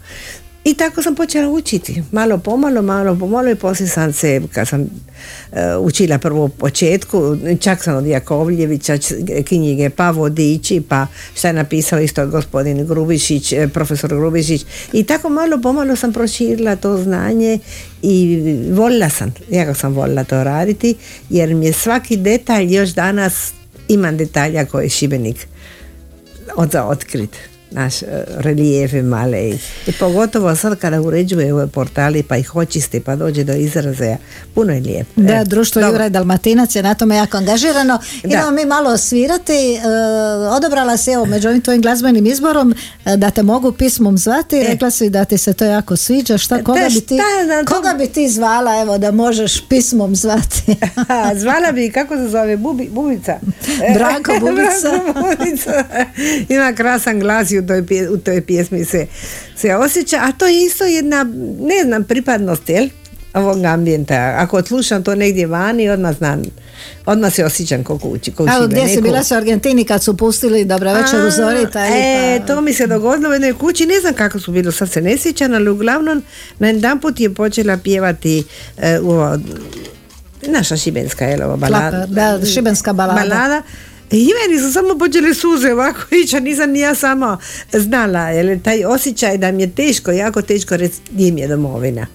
I 0.63 0.73
tako 0.73 1.01
sam 1.01 1.15
počela 1.15 1.49
učiti, 1.49 2.03
malo 2.11 2.37
pomalo, 2.37 2.81
malo 2.81 3.15
pomalo 3.19 3.49
i 3.49 3.55
poslije 3.55 3.89
sam 3.89 4.13
se, 4.13 4.41
kad 4.53 4.67
sam 4.67 4.81
e, 4.81 5.75
učila 5.75 6.17
prvo 6.17 6.45
u 6.45 6.49
početku, 6.49 7.37
čak 7.59 7.83
sam 7.83 7.95
od 7.95 8.05
Jakovljevića 8.05 8.97
knjige, 9.45 9.89
pa 9.89 10.11
vodiči, 10.11 10.81
pa 10.89 11.07
šta 11.35 11.47
je 11.47 11.53
napisao 11.53 11.99
isto 11.99 12.27
gospodin 12.27 12.87
Grubišić, 12.87 13.53
e, 13.53 13.67
profesor 13.67 14.09
Grubišić. 14.09 14.65
I 14.93 15.03
tako 15.03 15.29
malo 15.29 15.61
pomalo 15.61 15.95
sam 15.95 16.13
proširila 16.13 16.75
to 16.75 16.97
znanje 16.97 17.59
i 18.01 18.39
volila 18.71 19.09
sam, 19.09 19.33
jako 19.49 19.73
sam 19.73 19.93
volila 19.93 20.23
to 20.23 20.43
raditi, 20.43 20.95
jer 21.29 21.55
mi 21.55 21.65
je 21.65 21.73
svaki 21.73 22.17
detalj 22.17 22.75
još 22.75 22.89
danas 22.89 23.53
imam 23.87 24.17
detalja 24.17 24.65
koje 24.65 24.83
je 24.85 24.89
Šibenik 24.89 25.47
od 26.55 26.71
za 26.71 26.85
otkrit 26.85 27.50
naš 27.71 28.01
e, 28.01 28.05
relijefe 28.27 29.01
male 29.01 29.49
i, 29.49 29.91
pogotovo 29.99 30.55
sad 30.55 30.79
kada 30.79 31.01
uređuje 31.01 31.53
ove 31.53 31.67
portali 31.67 32.23
pa 32.23 32.37
ih 32.37 32.55
očiste 32.55 33.01
pa 33.01 33.15
dođe 33.15 33.43
do 33.43 33.53
izražaja 33.53 34.17
puno 34.55 34.73
je 34.73 34.79
lijepo 34.81 35.21
Da, 35.21 35.33
E, 35.33 35.45
društvo 35.45 35.81
dobro. 35.81 35.95
Juraj 35.95 36.09
Dalmatinac 36.09 36.75
je 36.75 36.83
na 36.83 36.93
tome 36.93 37.15
jako 37.15 37.37
angažirano. 37.37 37.99
Idemo 38.23 38.51
mi 38.51 38.65
malo 38.65 38.97
svirati. 38.97 39.53
E, 39.53 39.79
odobrala 40.55 40.97
si 40.97 41.11
evo 41.11 41.25
među 41.25 41.47
ovim 41.47 41.61
tvojim 41.61 41.81
glazbenim 41.81 42.25
izborom 42.25 42.73
e, 43.05 43.17
da 43.17 43.31
te 43.31 43.43
mogu 43.43 43.71
pismom 43.71 44.17
zvati. 44.17 44.63
Rekla 44.63 44.91
si 44.91 45.09
da 45.09 45.25
ti 45.25 45.37
se 45.37 45.53
to 45.53 45.65
jako 45.65 45.97
sviđa. 45.97 46.37
Šta, 46.37 46.63
koga, 46.63 46.79
E. 46.79 46.83
Da, 46.83 46.89
bi 46.89 47.01
ti, 47.01 47.15
šta 47.45 47.75
koga 47.75 47.93
bi 47.97 48.07
ti 48.07 48.29
zvala 48.29 48.81
evo 48.81 48.97
da 48.97 49.11
možeš 49.11 49.67
pismom 49.67 50.15
zvati? 50.15 50.75
Zvala 51.41 51.71
bi, 51.71 51.91
kako 51.91 52.17
se 52.17 52.27
zove, 52.27 52.57
Bubi, 52.57 52.89
Bubica. 52.91 53.39
Branko 53.93 54.31
Bubica. 54.41 54.89
Branko 54.89 55.19
Bubica. 55.19 55.83
Ima 56.49 56.73
krasan 56.73 57.19
glas 57.19 57.51
i 57.51 57.60
u 57.63 57.67
toj, 57.67 58.07
u 58.09 58.17
toj 58.17 58.41
pjesmi 58.41 58.85
se, 58.85 59.07
se 59.55 59.75
osjeća, 59.75 60.17
a 60.21 60.31
to 60.31 60.47
je 60.47 60.65
isto 60.65 60.85
jedna, 60.85 61.23
ne 61.59 61.83
znam, 61.83 62.03
pripadnost, 62.03 62.69
jel? 62.69 62.87
ovog 63.33 63.65
ambijenta. 63.65 64.33
Ako 64.37 64.63
slušam 64.63 65.03
to 65.03 65.15
negdje 65.15 65.47
vani, 65.47 65.89
odmah 65.89 66.17
znam, 66.17 66.41
odmah 67.05 67.33
se 67.33 67.45
osjećam 67.45 67.83
ko 67.83 67.97
kući, 67.97 68.31
ko 68.31 68.43
u 68.43 68.47
Evo 68.47 68.67
gdje 68.67 68.87
si 68.87 69.01
bila 69.01 69.23
su 69.23 69.33
u 69.33 69.37
Argentini 69.37 69.83
kad 69.83 70.03
su 70.03 70.17
pustili 70.17 70.65
Dobra 70.65 70.93
večer 70.93 71.19
u 71.19 71.51
ili 71.51 71.67
E, 71.75 72.39
pa- 72.39 72.45
to 72.47 72.61
mi 72.61 72.73
se 72.73 72.87
dogodilo 72.87 73.29
u 73.29 73.33
jednoj 73.33 73.53
kući, 73.53 73.85
ne 73.85 73.99
znam 73.99 74.13
kako 74.13 74.39
su 74.39 74.51
bilo, 74.51 74.71
sad 74.71 74.91
se 74.91 75.01
ne 75.01 75.17
sjećam, 75.17 75.53
ali 75.53 75.69
uglavnom 75.69 76.23
na 76.59 76.67
jedan 76.67 76.99
put 76.99 77.19
je 77.19 77.33
počela 77.33 77.77
pjevati 77.77 78.43
uh, 78.77 78.83
ovo, 79.03 79.37
naša 80.47 80.77
šibenska, 80.77 81.25
jel, 81.25 81.43
ovo 81.43 81.57
balada. 81.57 82.05
Da, 82.05 82.45
šibenska 82.45 82.93
balada. 82.93 83.21
balada. 83.21 83.61
I 84.11 84.29
meni 84.41 84.61
su 84.61 84.73
samo 84.73 84.97
počeli 84.97 85.35
suze 85.35 85.73
ovako 85.73 85.99
ići, 86.23 86.39
nisam 86.39 86.71
ni 86.71 86.79
ja 86.79 86.95
sama 86.95 87.37
znala, 87.73 88.29
jer 88.29 88.61
taj 88.61 88.85
osjećaj 88.85 89.37
da 89.37 89.51
mi 89.51 89.63
je 89.63 89.71
teško, 89.71 90.11
jako 90.11 90.41
teško 90.41 90.77
reći 90.77 90.95
gdje 91.11 91.31
mi 91.31 91.41
je 91.41 91.47
domovina. 91.47 92.07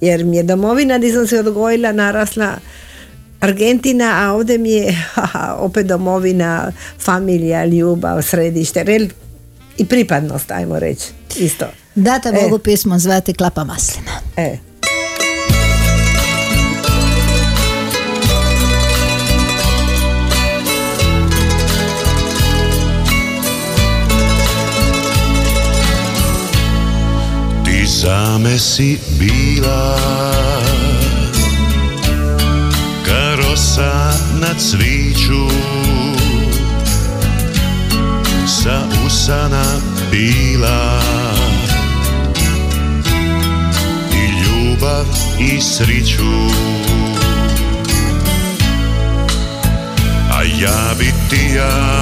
Jer 0.00 0.24
mi 0.24 0.36
je 0.36 0.42
domovina 0.42 0.98
gdje 0.98 1.12
sam 1.12 1.26
se 1.26 1.38
odgojila, 1.38 1.92
narasla 1.92 2.58
Argentina, 3.40 4.14
a 4.18 4.32
ovdje 4.32 4.58
mi 4.58 4.70
je 4.70 4.92
haha, 5.14 5.54
opet 5.58 5.86
domovina, 5.86 6.72
familija, 6.98 7.64
ljubav, 7.64 8.22
središte, 8.22 8.84
rel, 8.84 9.08
i 9.78 9.84
pripadnost, 9.84 10.50
ajmo 10.50 10.78
reći, 10.78 11.04
isto. 11.36 11.66
Da 11.94 12.18
te 12.18 12.28
E. 12.28 12.42
mogu 12.42 12.58
pismom 12.58 12.98
zvati 12.98 13.34
Klapa 13.34 13.64
Maslina. 13.64 14.10
E. 14.36 14.69
Ti 28.00 28.06
same 28.08 28.56
si 28.56 28.96
bila 29.20 29.92
Karosa 33.04 34.16
na 34.40 34.56
cviću 34.56 35.44
Sa 38.48 38.88
usana 39.04 39.64
bila 40.10 41.00
I 44.16 44.24
ljubav 44.40 45.04
i 45.38 45.60
sriću. 45.60 46.48
A 50.32 50.42
ja 50.42 50.94
bi 50.98 51.12
ti 51.30 51.54
ja 51.56 52.00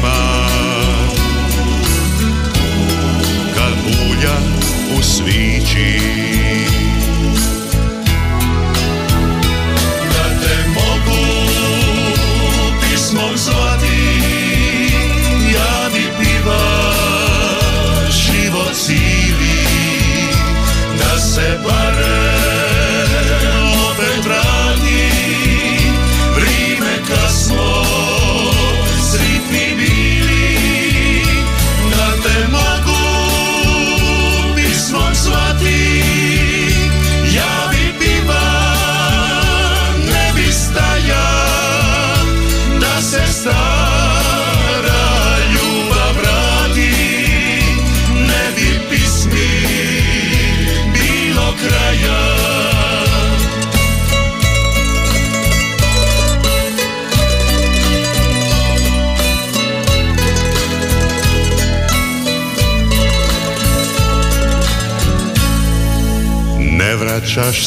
ima 0.00 0.46
Kad 3.54 3.74
ulja 4.10 4.36
u 4.98 5.02
svići 5.02 6.29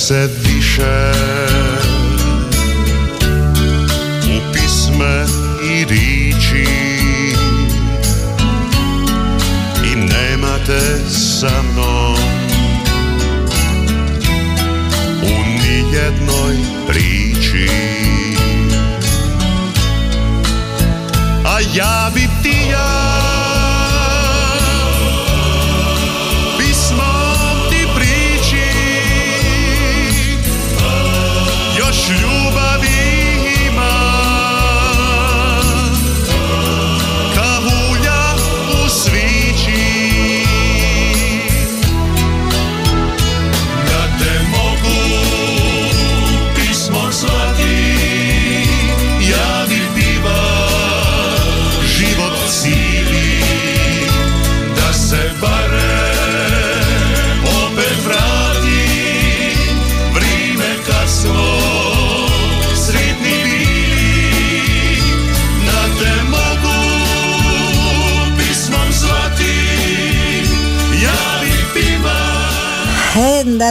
said 0.04 0.43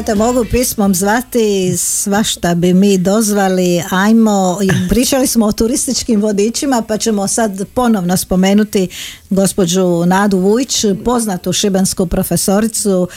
da 0.00 0.14
mogu 0.14 0.44
pismom 0.50 0.94
zvati, 0.94 1.76
svašta 1.76 2.54
bi 2.54 2.74
mi 2.74 2.98
dozvali, 2.98 3.82
ajmo, 3.90 4.58
pričali 4.88 5.26
smo 5.26 5.46
o 5.46 5.52
turističkim 5.52 6.20
vodičima, 6.20 6.82
pa 6.88 6.98
ćemo 6.98 7.28
sad 7.28 7.64
ponovno 7.74 8.16
spomenuti 8.16 8.88
gospođu 9.30 10.06
Nadu 10.06 10.38
Vujić, 10.38 10.84
poznatu 11.04 11.52
šibensku 11.52 12.06
profesoricu 12.06 13.08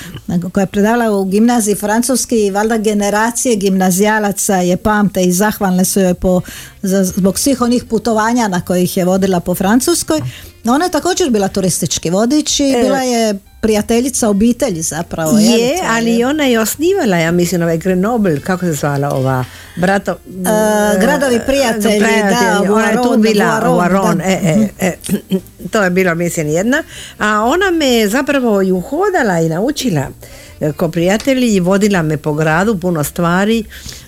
koja 0.51 0.61
je 0.61 0.67
predavala 0.67 1.17
u 1.17 1.26
gimnaziji 1.26 1.76
francuski 1.76 2.45
i 2.45 2.51
valjda 2.51 2.78
generacije 2.78 3.55
gimnazijalaca 3.55 4.55
je 4.55 4.78
pamte 4.78 5.23
i 5.23 5.32
zahvalne 5.32 5.86
su 5.86 5.99
joj 5.99 6.13
po, 6.13 6.41
zbog 6.82 7.39
svih 7.39 7.61
onih 7.61 7.84
putovanja 7.84 8.47
na 8.47 8.61
kojih 8.61 8.97
je 8.97 9.05
vodila 9.05 9.39
po 9.39 9.55
Francuskoj. 9.55 10.21
Ona 10.65 10.86
je 10.86 10.91
također 10.91 11.30
bila 11.30 11.47
turistički 11.47 12.09
vodič 12.09 12.59
i 12.59 12.76
bila 12.84 13.01
je 13.01 13.39
prijateljica 13.66 14.30
obitelji 14.30 14.82
zapravo. 14.82 15.38
jel? 15.38 15.59
Je, 15.59 15.80
ali 15.88 16.24
ona 16.24 16.43
je 16.43 16.59
osnivala, 16.59 17.18
ja 17.18 17.32
mislim, 17.32 17.61
ovaj 17.61 17.78
Grenoble, 17.78 18.39
kako 18.39 18.66
se 18.66 18.74
zvala 18.74 19.09
ova, 19.09 19.45
brato... 19.76 20.11
E, 20.11 20.99
gradovi 21.01 21.39
prijatelji, 21.45 21.99
da, 21.99 22.74
ona 22.74 22.89
je 22.89 22.95
tu 23.03 23.18
bila, 23.18 23.59
da. 24.16 24.24
e, 24.24 24.70
e, 24.80 24.88
e, 24.88 24.95
to 25.72 25.84
je 25.84 25.89
bila, 25.89 26.13
mislim, 26.13 26.47
jedna, 26.47 26.84
a 27.20 27.43
ona 27.43 27.72
me 27.72 27.86
je 27.86 28.09
zapravo 28.09 28.61
i 28.61 28.72
uhodala 28.72 29.39
i 29.39 29.49
naučila 29.49 30.07
e, 30.59 30.72
ko 30.72 30.89
prijatelji 30.89 31.55
i 31.55 31.59
vodila 31.59 32.01
me 32.01 32.18
po 32.18 32.34
gradu, 32.34 32.78
puno 32.78 33.03
stvari 33.03 33.63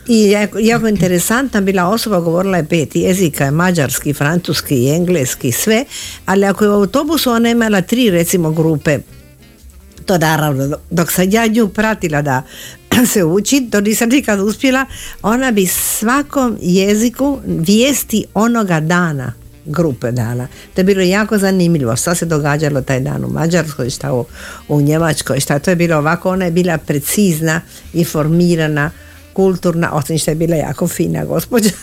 i 0.08 0.32
jako, 0.32 0.60
jako 0.60 0.88
interesantna 0.88 1.62
bila 1.62 1.88
osoba, 1.88 2.20
govorila 2.20 2.58
je 2.58 2.66
pet 2.66 2.96
jezika, 2.96 3.52
mađarski, 3.52 4.14
francuski 4.14 4.90
engleski, 4.90 5.52
sve, 5.52 5.86
ali 6.26 6.46
ako 6.46 6.64
je 6.64 6.70
u 6.70 6.74
autobusu 6.74 7.32
ona 7.32 7.50
je 7.50 7.52
imala 7.52 7.82
tri 7.82 8.10
recimo 8.10 8.52
grupe 8.52 9.00
to 10.08 10.18
naravno, 10.18 10.78
dok 10.90 11.12
sam 11.12 11.26
ja 11.30 11.48
nju 11.48 11.68
pratila 11.68 12.22
da 12.22 12.44
se 13.14 13.24
uči, 13.24 13.68
to 13.72 13.82
nisam 13.82 14.10
nikad 14.10 14.40
uspjela, 14.40 14.86
ona 15.22 15.52
bi 15.52 15.68
svakom 15.68 16.58
jeziku 16.62 17.40
vijesti 17.46 18.26
onoga 18.34 18.80
dana 18.80 19.34
grupe 19.66 20.12
dala. 20.12 20.48
To 20.76 20.82
je 20.82 20.86
bilo 20.86 21.02
jako 21.02 21.38
zanimljivo 21.38 21.96
što 21.96 22.16
se 22.16 22.26
događalo 22.26 22.82
taj 22.82 23.00
dan 23.00 23.26
u 23.26 23.30
Mađarskoj, 23.30 23.90
šta 23.90 24.14
u, 24.14 24.26
u 24.68 24.82
Njemačkoj, 24.82 25.40
šta 25.40 25.60
to 25.60 25.70
je 25.72 25.76
bilo 25.76 25.98
ovako, 25.98 26.30
ona 26.30 26.46
je 26.46 26.52
bila 26.52 26.78
precizna, 26.78 27.62
informirana 27.94 28.92
kulturna, 29.38 29.94
osim 29.94 30.18
što 30.18 30.32
je 30.32 30.36
bila 30.36 30.56
jako 30.56 30.88
fina 30.88 31.26
gospođa. 31.26 31.70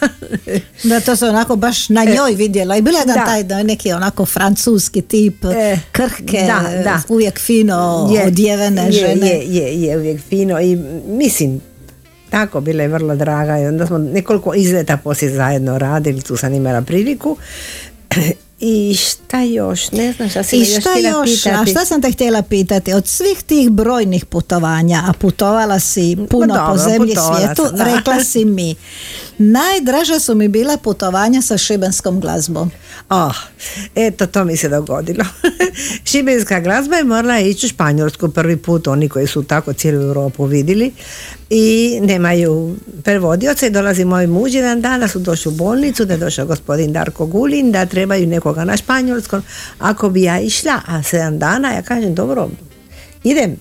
Da, 0.85 1.01
to 1.01 1.17
se 1.17 1.27
onako 1.27 1.57
baš 1.57 1.89
na 1.89 2.05
njoj 2.05 2.35
vidjela. 2.35 2.77
I 2.77 2.83
bila 2.83 2.99
je 2.99 3.03
jedan 3.03 3.17
da. 3.17 3.25
taj 3.25 3.43
da, 3.43 3.63
neki 3.63 3.93
onako 3.93 4.27
francuski 4.27 5.03
tip, 5.03 5.45
E, 5.45 5.79
krhke, 5.93 6.47
da, 6.47 6.83
da. 6.85 7.03
uvijek 7.09 7.41
fino 7.41 8.09
Je, 8.13 8.27
odjevene 8.27 8.85
je, 8.85 8.93
žene. 8.93 9.29
Je, 9.29 9.55
je, 9.55 9.83
je 9.83 9.97
uvijek 9.97 10.21
fino 10.23 10.61
i 10.61 10.77
mislim, 11.09 11.61
tako 12.31 12.61
bila 12.61 12.83
je 12.83 12.89
vrlo 12.89 13.17
draga 13.17 13.59
i 13.59 13.67
onda 13.67 13.87
smo 13.87 13.99
nekoliko 13.99 14.55
izleta 14.55 14.97
poslije 14.97 15.35
zajedno 15.35 15.79
radili, 15.79 16.23
tu 16.23 16.37
sam 16.37 16.55
imala 16.55 16.83
priliku. 16.83 17.37
I 18.61 18.95
šta 18.95 19.41
još? 19.41 19.91
Ne 19.91 20.13
znam 20.13 20.29
šta 20.29 20.43
si 20.43 20.57
I 20.57 20.61
još 20.61 20.69
šta 20.81 20.91
htjela 20.91 21.09
još, 21.09 21.47
a 21.47 21.51
pitati. 21.51 21.71
šta 21.71 21.85
sam 21.85 22.03
te 22.03 22.11
htjela 22.11 22.43
pitati, 22.43 22.93
od 22.93 23.07
svih 23.07 23.43
tih 23.47 23.71
brojnih 23.71 24.25
putovanja, 24.25 25.03
a 25.09 25.13
putovala 25.13 25.81
si 25.81 26.17
puno 26.31 26.55
po 26.55 26.61
dobro, 26.61 26.77
zemlji 26.77 27.15
putovala 27.15 27.37
svijetu, 27.37 27.63
sam, 27.67 27.77
da. 27.77 27.85
rekla 27.85 28.25
si 28.25 28.45
mi, 28.45 28.75
najdraža 29.39 30.19
su 30.19 30.35
mi 30.35 30.49
bila 30.49 30.77
putovanja 30.77 31.43
sa 31.43 31.59
šibenskom 31.59 32.21
glazbom. 32.21 32.71
Oh, 33.09 33.37
eto 33.95 34.27
to 34.27 34.45
mi 34.45 34.57
se 34.57 34.69
dogodilo. 34.69 35.25
Šibenska 36.11 36.61
glazba 36.61 36.97
je 36.97 37.05
morala 37.05 37.41
ići 37.41 37.67
u 37.67 37.69
Španjolsku 37.69 38.29
prvi 38.29 38.57
put, 38.57 38.87
oni 38.87 39.09
koji 39.09 39.27
su 39.27 39.43
tako 39.43 39.73
cijelu 39.73 40.03
Europu 40.03 40.45
vidjeli 40.45 40.93
i 41.51 41.99
nemaju 42.03 42.77
prevodioca 43.05 43.67
i 43.67 43.71
dolazi 43.71 44.05
moj 44.05 44.27
muž 44.27 44.55
jedan 44.55 44.81
dan 44.81 45.01
da 45.01 45.09
su 45.09 45.19
došli 45.19 45.53
u 45.53 45.55
bolnicu, 45.55 46.05
da 46.05 46.13
je 46.13 46.19
došao 46.19 46.47
gospodin 46.47 46.93
Darko 46.93 47.27
Gulin, 47.27 47.73
da 47.73 47.87
trebaju 47.87 48.27
nekoga 48.27 48.65
na 48.65 48.77
španjolskom, 48.77 49.43
ako 49.79 50.11
bi 50.11 50.23
ja 50.23 50.41
išla, 50.41 50.81
a 50.87 51.03
sedam 51.03 51.39
dana, 51.39 51.73
ja 51.73 51.83
kažem 51.83 52.15
dobro, 52.15 52.51
idem. 53.25 53.57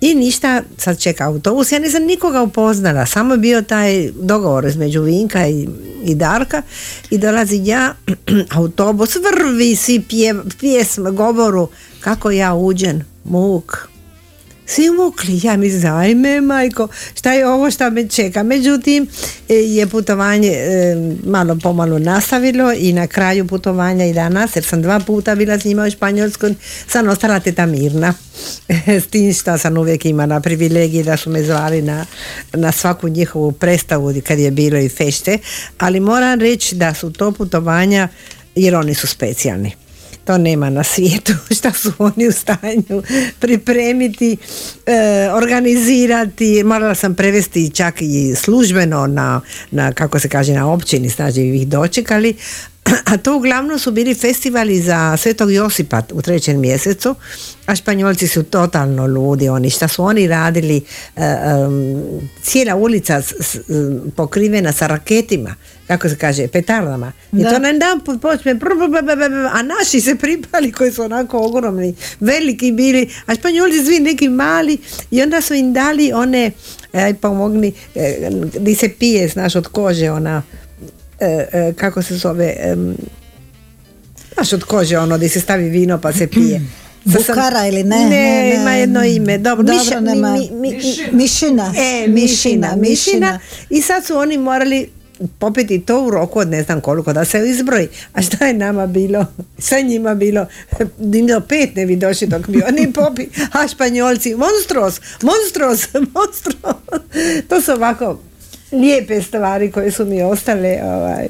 I 0.00 0.14
ništa, 0.14 0.62
sad 0.78 1.00
čeka 1.00 1.26
autobus, 1.26 1.72
ja 1.72 1.78
nisam 1.78 2.02
nikoga 2.02 2.42
upoznala, 2.42 3.06
samo 3.06 3.34
je 3.34 3.38
bio 3.38 3.62
taj 3.62 4.10
dogovor 4.20 4.64
između 4.64 5.02
Vinka 5.02 5.46
i, 5.46 5.68
i 6.04 6.14
Darka. 6.14 6.62
I 7.10 7.18
dolazi 7.18 7.60
ja, 7.64 7.94
autobus, 8.60 9.16
vrvi 9.16 9.76
svi 9.76 10.02
pjev, 10.08 10.36
pjesme, 10.60 11.10
govoru, 11.10 11.68
kako 12.00 12.30
ja 12.30 12.54
uđen, 12.54 13.04
muk, 13.24 13.88
svi 14.66 14.88
ja 15.42 15.56
mislim, 15.56 15.92
ajme 15.92 16.40
majko, 16.40 16.88
šta 17.14 17.32
je 17.32 17.48
ovo 17.48 17.70
šta 17.70 17.90
me 17.90 18.08
čeka. 18.08 18.42
Međutim, 18.42 19.06
e, 19.48 19.54
je 19.54 19.86
putovanje 19.86 20.48
e, 20.48 20.96
malo 21.26 21.58
pomalo 21.62 21.98
nastavilo 21.98 22.72
i 22.72 22.92
na 22.92 23.06
kraju 23.06 23.46
putovanja 23.46 24.04
i 24.04 24.12
danas, 24.12 24.56
jer 24.56 24.64
sam 24.64 24.82
dva 24.82 25.00
puta 25.00 25.34
bila 25.34 25.58
s 25.58 25.64
njima 25.64 25.84
u 25.84 25.90
Španjolskoj, 25.90 26.54
sam 26.88 27.08
ostala 27.08 27.40
teta 27.40 27.66
Mirna. 27.66 28.14
s 29.02 29.06
tim 29.06 29.34
što 29.34 29.58
sam 29.58 29.76
uvijek 29.76 30.04
imala 30.04 30.40
privilegije 30.40 31.04
da 31.04 31.16
su 31.16 31.30
me 31.30 31.42
zvali 31.42 31.82
na, 31.82 32.06
na 32.52 32.72
svaku 32.72 33.08
njihovu 33.08 33.52
predstavu 33.52 34.14
kad 34.26 34.38
je 34.38 34.50
bilo 34.50 34.78
i 34.78 34.88
fešte, 34.88 35.38
ali 35.78 36.00
moram 36.00 36.40
reći 36.40 36.74
da 36.74 36.94
su 36.94 37.12
to 37.12 37.32
putovanja 37.32 38.08
jer 38.54 38.74
oni 38.74 38.94
su 38.94 39.06
specijalni 39.06 39.83
to 40.24 40.38
nema 40.38 40.70
na 40.70 40.84
svijetu. 40.84 41.32
Šta 41.58 41.72
su 41.72 41.92
oni 41.98 42.28
u 42.28 42.32
stanju 42.32 43.02
pripremiti 43.40 44.36
e, 44.86 45.28
organizirati? 45.32 46.64
Morala 46.64 46.94
sam 46.94 47.14
prevesti 47.14 47.70
čak 47.70 47.94
i 48.00 48.34
službeno 48.34 49.06
na, 49.06 49.40
na 49.70 49.92
kako 49.92 50.18
se 50.18 50.28
kaže 50.28 50.52
na 50.52 50.72
općini 50.72 51.08
znači 51.08 51.40
ih 51.40 51.68
dočekali 51.68 52.34
a 53.04 53.16
to 53.16 53.36
uglavnom 53.36 53.78
su 53.78 53.90
bili 53.90 54.14
festivali 54.14 54.80
za 54.80 55.16
Svetog 55.16 55.52
Josipa 55.52 56.02
u 56.12 56.22
trećem 56.22 56.60
mjesecu, 56.60 57.14
a 57.66 57.76
Španjolci 57.76 58.28
su 58.28 58.42
totalno 58.42 59.06
ludi, 59.06 59.48
oni 59.48 59.70
šta 59.70 59.88
su 59.88 60.04
oni 60.04 60.26
radili, 60.26 60.76
e, 61.16 61.22
cijela 62.42 62.74
ulica 62.76 63.22
s- 63.22 63.34
s- 63.40 63.70
em, 63.70 64.12
pokrivena 64.16 64.72
sa 64.72 64.86
raketima, 64.86 65.54
kako 65.86 66.08
se 66.08 66.16
kaže, 66.16 66.48
petardama. 66.48 67.12
I 67.32 67.44
to 67.44 67.58
na 67.58 67.68
jedan 67.68 68.00
put 68.00 68.20
počne, 68.20 68.58
a 69.52 69.62
naši 69.64 70.00
se 70.00 70.14
pripali 70.14 70.72
koji 70.72 70.92
su 70.92 71.02
onako 71.02 71.38
ogromni, 71.38 71.94
veliki 72.20 72.72
bili, 72.72 73.10
a 73.26 73.34
Španjolci 73.34 73.84
svi 73.84 74.00
neki 74.00 74.28
mali 74.28 74.78
i 75.10 75.22
onda 75.22 75.40
su 75.40 75.54
im 75.54 75.72
dali 75.72 76.12
one, 76.12 76.50
aj 76.92 77.14
pomogni, 77.14 77.72
e, 77.94 78.30
di 78.54 78.74
se 78.74 78.88
pije, 78.90 79.28
znaš, 79.28 79.56
od 79.56 79.68
kože, 79.68 80.10
ona, 80.10 80.42
e, 80.52 80.56
e, 80.56 80.63
kako 81.72 82.02
se 82.02 82.16
zove 82.16 82.54
em, 82.58 82.96
znaš 84.34 84.52
od 84.52 84.64
kože 84.64 84.98
ono 84.98 85.16
gdje 85.16 85.28
se 85.28 85.40
stavi 85.40 85.64
vino 85.64 86.00
pa 86.00 86.12
se 86.12 86.26
pije 86.26 86.60
Bukara 87.06 87.66
ili 87.66 87.84
ne? 87.84 87.96
ne, 87.96 88.04
Ne, 88.06 88.10
ne. 88.10 88.54
ima 88.54 88.70
jedno 88.70 89.04
ime 89.04 89.38
dobro, 89.38 89.62
Dobro, 89.64 89.78
miša, 89.78 90.00
mi- 90.00 90.06
nema. 90.06 90.32
mi- 90.32 90.50
mi- 90.52 90.80
Mišina. 91.12 91.72
E, 91.76 92.08
Mišina, 92.08 92.08
mišina, 92.08 92.76
mišina. 92.78 93.38
I 93.70 93.82
sad 93.82 94.04
su 94.04 94.16
oni 94.16 94.38
morali 94.38 94.90
popiti 95.38 95.80
to 95.80 96.02
u 96.02 96.10
roku 96.10 96.38
od 96.38 96.48
ne 96.48 96.62
znam 96.62 96.80
koliko 96.80 97.12
da 97.12 97.24
se 97.24 97.50
izbroji. 97.50 97.88
A 98.12 98.22
šta 98.22 98.46
je 98.46 98.54
nama 98.54 98.86
bilo? 98.86 99.26
Sve 99.58 99.82
njima 99.82 100.14
bilo 100.14 100.46
do 100.98 101.40
pet 101.40 101.74
ne 101.76 101.86
bi 101.86 101.96
došli 101.96 102.26
dok 102.26 102.48
bi 102.48 102.62
oni 102.64 102.92
popi. 102.92 103.26
A 103.54 103.68
španjolci, 103.68 104.34
monstros, 104.34 105.00
monstros, 105.22 105.88
monstros. 106.14 106.56
To 107.48 107.60
su 107.60 107.72
ovako 107.72 108.18
lijepe 108.80 109.22
stvari 109.22 109.70
koje 109.70 109.90
su 109.90 110.04
mi 110.04 110.22
ostale. 110.22 110.78
Ovaj. 110.82 111.26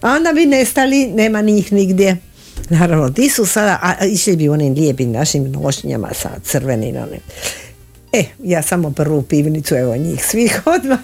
A 0.00 0.12
onda 0.12 0.32
bi 0.32 0.46
nestali, 0.46 1.06
nema 1.06 1.40
njih 1.40 1.72
nigdje. 1.72 2.16
Naravno, 2.68 3.10
ti 3.10 3.28
su 3.28 3.46
sada, 3.46 3.78
a, 3.82 4.04
išli 4.04 4.36
bi 4.36 4.48
onim 4.48 4.74
lijepim 4.74 5.12
našim 5.12 5.52
nošnjama 5.52 6.08
sa 6.14 6.28
crvenim 6.44 6.96
onim. 6.96 7.20
E, 8.12 8.24
ja 8.44 8.62
samo 8.62 8.90
prvu 8.90 9.22
pivnicu, 9.22 9.74
evo 9.74 9.96
njih 9.96 10.24
svih 10.24 10.62
odmah, 10.76 11.00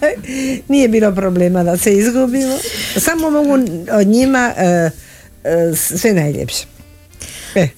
nije 0.68 0.88
bilo 0.88 1.14
problema 1.14 1.62
da 1.64 1.76
se 1.76 1.92
izgubimo. 1.94 2.58
Samo 2.96 3.30
mogu 3.30 3.52
od 3.92 4.06
njima 4.06 4.52
e, 4.56 4.90
e, 5.44 5.74
sve 5.74 6.12
najljepše. 6.12 6.64
E, 7.54 7.60
E, 7.60 7.68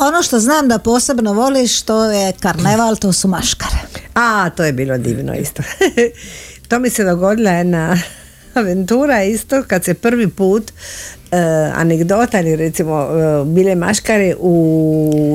ono 0.00 0.22
što 0.22 0.40
znam 0.40 0.68
da 0.68 0.78
posebno 0.78 1.32
voliš 1.32 1.82
to 1.82 2.04
je 2.04 2.32
karneval, 2.40 2.96
to 2.96 3.12
su 3.12 3.28
maškare. 3.28 3.78
a, 4.14 4.50
to 4.50 4.64
je 4.64 4.72
bilo 4.72 4.98
divno 4.98 5.34
isto. 5.34 5.62
to 6.72 6.78
mi 6.78 6.90
se 6.90 7.04
dogodila 7.04 7.50
jedna 7.50 7.96
aventura 8.54 9.22
isto 9.24 9.62
kad 9.62 9.84
se 9.84 9.94
prvi 9.94 10.28
put 10.28 10.72
e, 11.30 11.36
anegdota 11.74 12.40
ili 12.40 12.56
recimo 12.56 13.00
e, 13.02 13.44
bile 13.46 13.74
maškare 13.74 14.34
u 14.38 14.54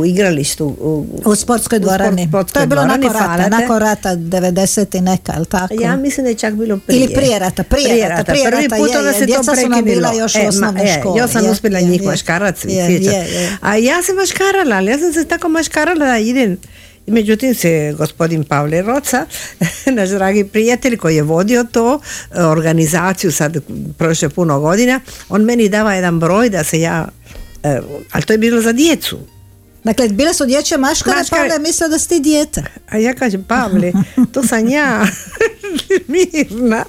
igralištu 0.08 0.66
u, 0.68 1.06
U 1.26 1.36
sportskoj 1.36 1.80
dvorani. 1.80 2.28
sportskoj 2.28 2.54
to 2.54 2.60
je 2.60 2.68
bilo 2.68 2.82
dvorani, 2.82 3.04
nakon 3.04 3.14
rata, 3.14 3.28
Falate. 3.28 3.50
nakon 3.52 3.78
rata 3.80 4.10
90 4.12 4.98
i 4.98 5.02
neka, 5.02 5.34
jel 5.34 5.46
tako? 5.46 5.74
Ja 5.74 5.96
mislim 5.96 6.24
da 6.24 6.30
je 6.30 6.36
čak 6.36 6.54
bilo 6.54 6.78
prije. 6.78 6.98
Ili 6.98 7.14
prije 7.14 7.40
rata, 7.40 7.64
prije 7.64 8.10
rata, 8.10 8.24
prije 8.24 8.46
Prvi 8.46 8.64
rata, 8.64 8.76
put 8.78 8.92
je, 8.92 8.98
onda 9.00 9.14
se 9.14 9.28
to 9.28 9.42
prekinulo. 9.46 9.82
bila 9.84 10.14
još 10.14 10.36
u 10.36 10.40
E, 10.40 10.50
ma, 10.54 10.74
e, 10.80 10.98
školi, 11.00 11.20
Ja 11.20 11.28
sam 11.28 11.46
je, 11.46 11.52
uspjela 11.52 11.80
je, 11.80 11.86
njih 11.86 12.02
je. 12.02 12.08
maškarac 12.08 12.66
Je, 12.66 12.74
je, 12.76 13.02
je. 13.04 13.58
A 13.62 13.76
ja 13.76 14.04
sam 14.04 14.16
maškarala, 14.16 14.76
ali 14.76 14.92
ja 14.92 14.98
sam 14.98 15.14
se 15.14 15.26
tako 15.26 15.50
maškarala 15.50 16.06
da 16.06 16.18
idem 16.18 16.58
Međutim 17.08 17.56
se 17.56 17.96
gospodin 17.98 18.44
Pavle 18.44 18.82
Roca, 18.82 19.26
naš 19.98 20.10
dragi 20.10 20.44
prijatelj 20.44 20.98
koji 20.98 21.16
je 21.16 21.24
vodio 21.24 21.64
to, 21.72 22.00
e, 22.36 22.44
organizaciju 22.44 23.32
sad 23.32 23.58
prošle 23.98 24.30
puno 24.30 24.60
godina, 24.60 25.00
on 25.30 25.44
meni 25.44 25.70
dava 25.70 25.94
jedan 25.94 26.20
broj 26.20 26.50
da 26.50 26.64
se 26.64 26.80
ja, 26.80 27.08
e, 27.64 27.80
ali 28.12 28.24
to 28.24 28.34
je 28.34 28.38
bilo 28.38 28.62
za 28.62 28.72
djecu, 28.72 29.20
Dakle, 29.84 30.10
bile 30.10 30.34
su 30.34 30.46
dječje 30.46 30.78
maškare, 30.78 31.18
Maškare. 31.18 31.42
Pavle 31.42 31.56
je 31.56 31.60
mislio 31.60 31.90
da 31.90 32.00
si 32.00 32.10
ti 32.10 32.20
dijete. 32.20 32.64
A 32.90 32.98
ja 32.98 33.14
kažem, 33.14 33.44
Pavle, 33.44 33.92
to 34.34 34.44
sam 34.44 34.68
ja, 34.68 35.08
Mirna. 36.08 36.86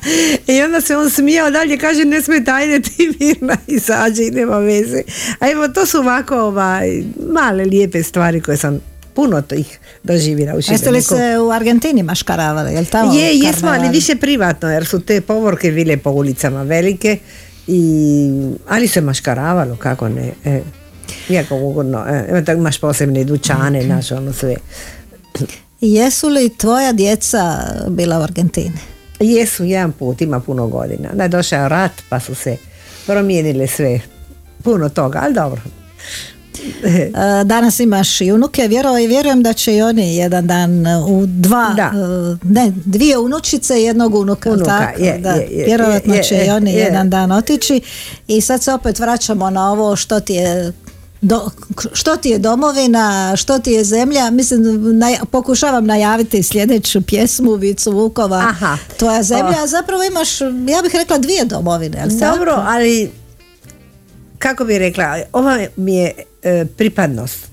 I 0.46 0.62
onda 0.62 0.80
se 0.80 0.96
on 0.96 1.10
smijao 1.10 1.50
dalje, 1.50 1.78
kaže, 1.78 2.04
ne 2.04 2.22
smije 2.22 2.44
ajde 2.46 2.80
ti 2.80 3.16
Mirna, 3.20 3.56
izađe 3.66 4.22
i 4.22 4.30
nema 4.30 4.58
veze. 4.58 5.02
A 5.40 5.50
evo, 5.50 5.68
to 5.68 5.86
su 5.86 5.98
ovako 5.98 6.36
ovaj, 6.36 7.02
male 7.32 7.64
lijepe 7.64 8.02
stvari 8.02 8.40
koje 8.40 8.56
sam 8.56 8.80
puno 9.18 9.42
tih 9.42 9.78
doživjela 10.02 10.54
u 10.54 10.56
Jeste 10.56 10.72
li 10.72 10.78
Šibeniku. 10.78 11.14
se 11.14 11.38
u 11.38 11.50
Argentini 11.50 12.02
maškaravali, 12.02 12.74
jel 12.74 12.84
tamo? 12.84 13.12
Je, 13.12 13.38
jesmo, 13.38 13.68
ali 13.68 13.88
više 13.88 14.16
privatno, 14.16 14.70
jer 14.70 14.86
su 14.86 15.00
te 15.00 15.20
povorke 15.20 15.70
bile 15.70 15.96
po 15.96 16.10
ulicama 16.10 16.62
velike, 16.62 17.18
i, 17.66 18.30
ali 18.68 18.88
se 18.88 19.00
maškaravalo, 19.00 19.76
kako 19.76 20.08
ne. 20.08 20.32
E, 20.44 20.60
jako 21.28 21.56
ugodno. 21.56 22.04
E, 22.08 22.44
imaš 22.52 22.78
posebne 22.78 23.24
dućane, 23.24 23.82
znaš, 23.82 24.12
ono 24.12 24.32
sve. 24.32 24.54
Jesu 25.80 26.28
li 26.28 26.56
tvoja 26.56 26.92
djeca 26.92 27.58
bila 27.88 28.18
u 28.18 28.22
Argentini? 28.22 28.78
Jesu, 29.20 29.64
jedan 29.64 29.92
put, 29.92 30.20
ima 30.20 30.40
puno 30.40 30.66
godina. 30.66 31.08
Da 31.12 31.22
je 31.22 31.28
došao 31.28 31.68
rat, 31.68 31.92
pa 32.08 32.20
su 32.20 32.34
se 32.34 32.56
promijenile 33.06 33.66
sve. 33.66 34.00
Puno 34.62 34.88
toga, 34.88 35.20
ali 35.24 35.34
dobro. 35.34 35.60
E, 36.84 37.10
Danas 37.44 37.80
imaš 37.80 38.20
i 38.20 38.32
unuke, 38.32 38.68
vjerujem, 38.68 39.08
vjerujem 39.08 39.42
da 39.42 39.52
će 39.52 39.76
i 39.76 39.82
oni 39.82 40.16
jedan 40.16 40.46
dan 40.46 40.86
e, 40.86 40.96
u 40.98 41.24
dva, 41.26 41.72
Da. 41.76 41.82
e, 41.84 42.36
ne, 42.44 42.72
dvije 42.76 43.18
unučice 43.18 43.80
i 43.80 43.84
jednog 43.84 44.14
unuka, 44.14 44.50
Unuka, 44.50 44.64
tako? 44.78 45.02
je, 45.02 45.18
da, 45.18 45.30
je, 45.30 45.48
je, 45.50 45.64
vjerojatno 45.66 46.14
je, 46.14 46.22
će 46.22 46.44
i 46.46 46.50
oni 46.50 46.72
je. 46.72 46.78
jedan 46.78 47.10
dan 47.10 47.32
otići 47.32 47.80
i 48.28 48.40
sad 48.40 48.62
se 48.62 48.72
opet 48.72 48.98
vraćamo 48.98 49.50
na 49.50 49.72
ovo 49.72 49.96
što 49.96 50.20
ti 50.20 50.34
je 50.34 50.72
do, 51.20 51.50
što 51.92 52.16
ti 52.16 52.28
je 52.28 52.38
domovina, 52.38 52.96
što 53.36 53.58
ti 53.58 53.72
je 53.72 53.84
zemlja, 53.84 54.30
mislim, 54.30 54.60
naj- 54.94 55.24
pokušavam 55.24 55.86
najaviti 55.86 56.42
sljedeću 56.42 57.02
pjesmu 57.02 57.54
Vicu 57.54 57.92
Vukova, 57.92 58.36
Aha. 58.38 58.78
Tvoja 58.96 59.22
zemlja, 59.22 59.56
O. 59.58 59.62
a 59.62 59.66
zapravo 59.66 60.02
imaš, 60.04 60.40
ja 60.68 60.82
bih 60.82 60.94
rekla 60.94 61.18
dvije 61.18 61.44
domovine, 61.44 62.04
tako? 62.20 62.36
Dobro, 62.36 62.52
ali 62.58 63.10
kako 64.38 64.64
bi 64.64 64.78
rekla, 64.78 65.18
ova 65.32 65.58
mi 65.76 65.94
je 65.94 66.12
e, 66.42 66.64
pripadnost 66.76 67.46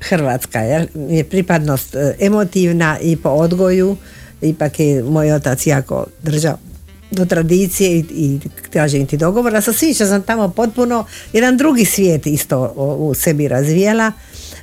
Hrvatska, 0.00 0.60
jel? 0.60 0.86
Mi 0.94 1.16
je 1.16 1.24
pripadnost 1.24 1.94
e, 1.94 2.16
emotivna 2.20 2.98
i 3.00 3.16
po 3.16 3.28
odgoju, 3.28 3.96
ipak 4.42 4.80
je 4.80 5.02
moj 5.02 5.32
otac 5.32 5.66
jako 5.66 6.06
držao 6.22 6.58
do 7.10 7.24
tradicije 7.24 7.98
i, 7.98 8.04
i 8.10 8.40
kažem 8.72 9.06
ti 9.06 9.16
dogovora 9.16 9.60
sa 9.60 9.72
svim 9.72 9.94
što 9.94 10.06
sam 10.06 10.22
tamo 10.22 10.48
potpuno 10.48 11.04
jedan 11.32 11.56
drugi 11.56 11.84
svijet 11.84 12.26
isto 12.26 12.72
u 12.76 13.14
sebi 13.14 13.48
razvijela 13.48 14.12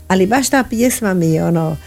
ali 0.08 0.28
baš 0.28 0.50
ta 0.50 0.64
pjesma 0.70 1.14
mi 1.14 1.42
ono 1.42 1.78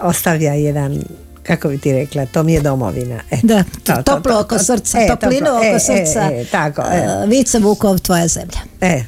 ostavlja 0.00 0.52
jedan 0.52 1.02
kako 1.42 1.68
bi 1.68 1.78
ti 1.78 1.92
rekla, 1.92 2.26
to 2.26 2.42
mi 2.42 2.52
je 2.52 2.60
domovina. 2.60 3.20
E, 3.30 3.36
Da, 3.42 3.62
to, 3.84 3.92
to, 3.94 4.02
toplo 4.04 4.32
to, 4.32 4.40
oko 4.40 4.58
to. 4.58 4.64
srca, 4.64 4.98
E, 4.98 5.06
toplinu 5.08 5.46
toplo, 5.46 5.58
oko 5.58 5.66
e, 5.66 5.80
srca. 5.80 6.20
E, 6.22 6.40
e, 6.40 6.44
tako, 6.44 6.82
e. 6.82 6.96
E, 6.96 7.26
Vice 7.28 7.58
Vukov, 7.58 7.98
Tvoja 7.98 8.28
zemlja. 8.28 8.58
e. 8.80 9.02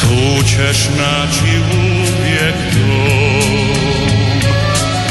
Tu 0.00 0.42
ćeš 0.44 0.88
naći 0.90 1.52
uvijek 1.72 2.56
dom 2.74 3.76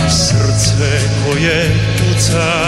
Srce 0.09 0.91
koje 1.25 1.69
puca 1.97 2.64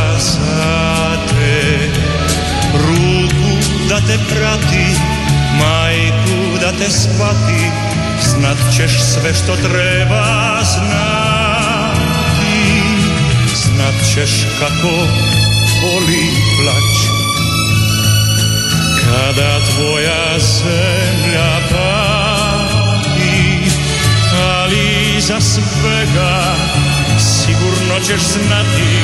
te 4.08 4.36
prati 4.36 4.86
Majku 5.60 6.58
da 6.62 6.72
te 6.72 6.92
shvati 6.92 7.72
Znat 8.22 8.58
ćeš 8.78 9.02
sve 9.02 9.34
što 9.34 9.56
treba 9.56 10.60
znati 10.64 12.08
Znat 13.56 13.96
ćeš 14.14 14.32
kako 14.60 14.92
boli 15.82 16.28
plać 16.58 17.18
kada 19.08 19.60
tvoja 19.66 20.40
zemlja 20.40 21.60
pati, 21.70 23.72
ali 24.34 25.22
za 25.22 25.42
svega 25.42 26.56
sigurno 27.20 28.00
ćeš 28.08 28.22
znati 28.22 29.00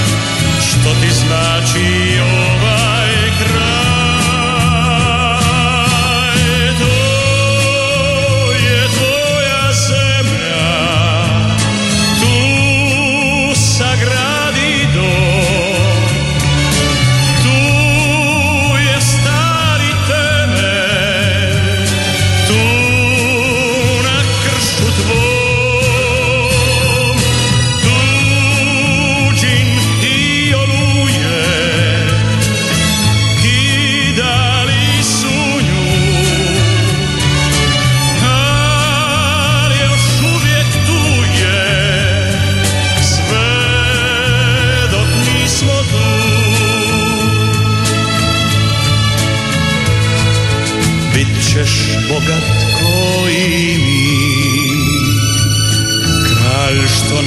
što 0.61 0.89
ti 1.01 1.11
znači 1.11 2.19
ovaj 2.19 3.31
kraj. 3.39 3.72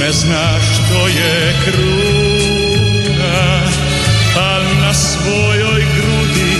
Ne 0.07 0.13
zna 0.13 0.59
što 0.59 1.07
je 1.07 1.55
kruna 1.65 3.61
Al 4.35 4.63
na 4.81 4.93
svojoj 4.93 5.85
grudi 5.95 6.55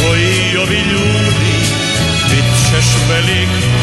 koji 0.00 0.56
ovi 0.62 0.76
ljudi 0.76 1.54
Bit 2.30 2.44
ćeš 2.70 2.86
velik 3.08 3.81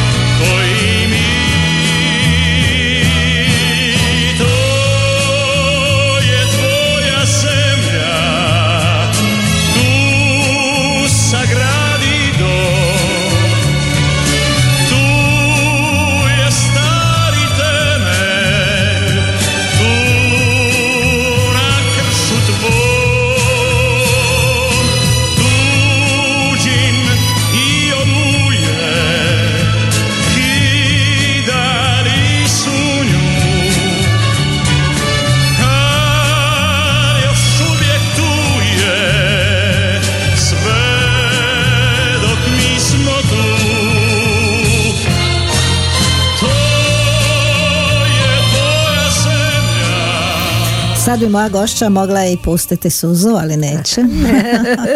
Sad 51.10 51.20
bi 51.20 51.30
moja 51.30 51.50
gošća 51.50 51.90
mogla 51.90 52.26
i 52.26 52.38
pustiti 52.38 52.90
suzu, 52.90 53.30
ali 53.30 53.58
neće. 53.58 54.02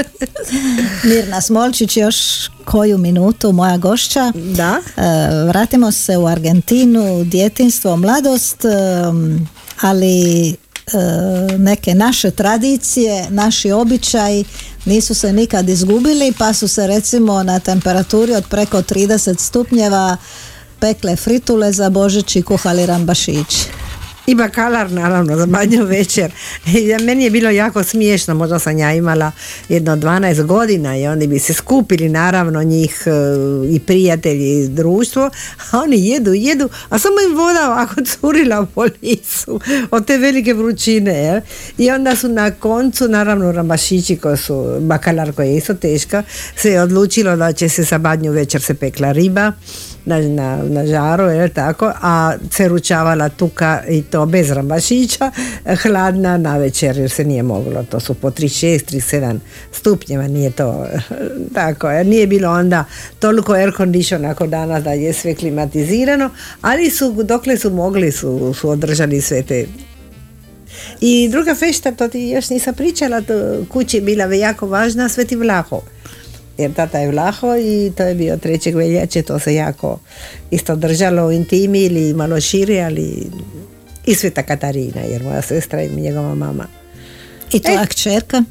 Mirna 1.10 1.42
Smolčić 1.42 1.98
još 1.98 2.16
koju 2.66 2.98
minutu, 2.98 3.52
moja 3.52 3.78
gošća. 3.78 4.32
Da. 4.36 4.80
E, 4.98 5.02
vratimo 5.48 5.92
se 5.92 6.18
u 6.18 6.28
Argentinu, 6.28 7.24
djetinstvo, 7.24 7.98
mladost, 7.98 8.66
em, 8.66 9.50
ali 9.82 10.50
e, 10.50 10.56
neke 11.58 11.96
naše 11.96 12.32
tradicije, 12.32 13.26
naši 13.30 13.72
običaji 13.72 14.46
nisu 14.86 15.14
se 15.14 15.34
nikad 15.34 15.70
izgubili, 15.70 16.34
pa 16.38 16.54
su 16.54 16.68
se 16.68 16.88
recimo 16.88 17.44
na 17.44 17.60
temperaturi 17.60 18.34
od 18.34 18.48
preko 18.50 18.82
30 18.82 19.40
stupnjeva 19.40 20.18
pekle 20.80 21.16
fritule 21.16 21.72
za 21.72 21.90
Božić 21.90 22.36
i 22.36 22.42
kuhali 22.42 22.86
rambašići. 22.86 23.83
I 24.28 24.36
bakalar 24.36 24.92
naravno 24.92 25.38
za 25.38 25.46
badnju 25.46 25.86
večer. 25.86 26.32
I 26.78 27.04
Meni 27.04 27.24
je 27.24 27.32
bilo 27.32 27.50
jako 27.50 27.84
smiješno, 27.84 28.36
možda 28.36 28.60
sam 28.60 28.78
ja 28.78 28.94
imala 28.94 29.32
jedno 29.70 29.96
12 29.96 30.44
godina 30.44 30.98
i 30.98 31.08
oni 31.08 31.28
bi 31.28 31.40
se 31.40 31.54
skupili 31.54 32.10
naravno 32.10 32.64
njih 32.64 33.04
e, 33.06 33.12
i 33.76 33.80
prijatelji 33.80 34.64
i 34.64 34.68
društvo, 34.68 35.30
a 35.72 35.80
oni 35.80 36.08
jedu, 36.08 36.34
jedu, 36.34 36.70
a 36.90 37.00
samo 37.00 37.16
im 37.30 37.38
voda 37.38 37.72
ovako 37.72 37.96
curila 38.12 38.66
po 38.76 38.84
licu 38.84 39.60
od 39.92 40.06
te 40.06 40.18
velike 40.18 40.54
vrućine. 40.54 41.14
jel? 41.14 41.42
I 41.78 41.92
onda 41.92 42.16
su 42.16 42.30
na 42.30 42.52
koncu, 42.52 43.08
naravno 43.08 43.52
rambašići 43.52 44.18
koji 44.18 44.38
su, 44.38 44.78
bakalar 44.80 45.34
koji 45.34 45.50
je 45.50 45.58
isto 45.58 45.74
teška, 45.74 46.24
se 46.56 46.70
je 46.70 46.82
odlučilo 46.82 47.36
da 47.36 47.54
će 47.54 47.70
se 47.70 47.86
sa 47.86 47.98
badnju 47.98 48.32
večer 48.32 48.62
se 48.62 48.74
pekla 48.74 49.12
riba 49.12 49.52
na, 50.06 50.20
na, 50.20 50.64
na 50.64 50.86
žaru, 50.86 51.24
je 51.24 51.50
tako, 51.50 51.92
a 52.02 52.34
se 52.52 52.68
ručavala 52.68 53.30
tuka 53.30 53.84
i 53.90 54.02
to 54.02 54.26
bez 54.26 54.52
rambašića, 54.52 55.32
hladna 55.82 56.38
na 56.38 56.58
večer 56.58 56.98
jer 56.98 57.10
se 57.10 57.24
nije 57.24 57.44
moglo, 57.44 57.84
to 57.84 58.00
su 58.00 58.14
po 58.14 58.30
36, 58.30 58.94
37 58.94 59.40
stupnjeva, 59.72 60.28
nije 60.28 60.52
to 60.52 60.86
tako, 61.56 61.90
jer 61.90 62.06
nije 62.06 62.28
bilo 62.28 62.52
onda 62.52 62.86
toliko 63.20 63.54
air 63.54 63.72
condition 63.78 64.26
ako 64.26 64.48
danas 64.48 64.84
da 64.84 64.92
je 64.92 65.14
sve 65.14 65.36
klimatizirano, 65.36 66.30
ali 66.62 66.90
su, 66.90 67.24
dokle 67.24 67.58
su 67.58 67.70
mogli 67.70 68.12
su, 68.12 68.54
su 68.54 68.70
održali 68.70 69.22
sve 69.22 69.44
te. 69.44 69.66
I 71.02 71.30
druga 71.32 71.56
fešta, 71.56 71.92
to 71.92 72.08
ti 72.08 72.20
još 72.20 72.50
nisam 72.50 72.74
pričala, 72.74 73.22
to 73.22 73.66
kući 73.70 74.02
bila 74.02 74.24
jako 74.24 74.68
važna, 74.68 75.10
Sveti 75.10 75.36
Vlaho. 75.36 75.82
Jer 76.58 76.74
tata 76.74 77.00
je 77.00 77.12
Vlaho 77.12 77.56
i 77.58 77.92
to 77.98 78.04
je 78.04 78.16
bio 78.16 78.38
3. 78.38 78.76
veljače, 78.76 79.22
to 79.22 79.40
se 79.40 79.56
jako 79.56 80.00
isto 80.52 80.76
držalo 80.76 81.28
u 81.28 81.32
intimi 81.32 81.80
ili 81.82 82.14
malo 82.14 82.42
šire, 82.42 82.82
ali 82.82 83.28
i 84.06 84.16
Sveta 84.16 84.44
Katarina, 84.44 85.02
jer 85.02 85.24
moja 85.24 85.42
sestra 85.42 85.82
i 85.84 85.90
njegova 85.90 86.36
mama. 86.36 86.68
I 87.54 87.60
tvoja 87.60 87.86
kćerka. 87.86 88.44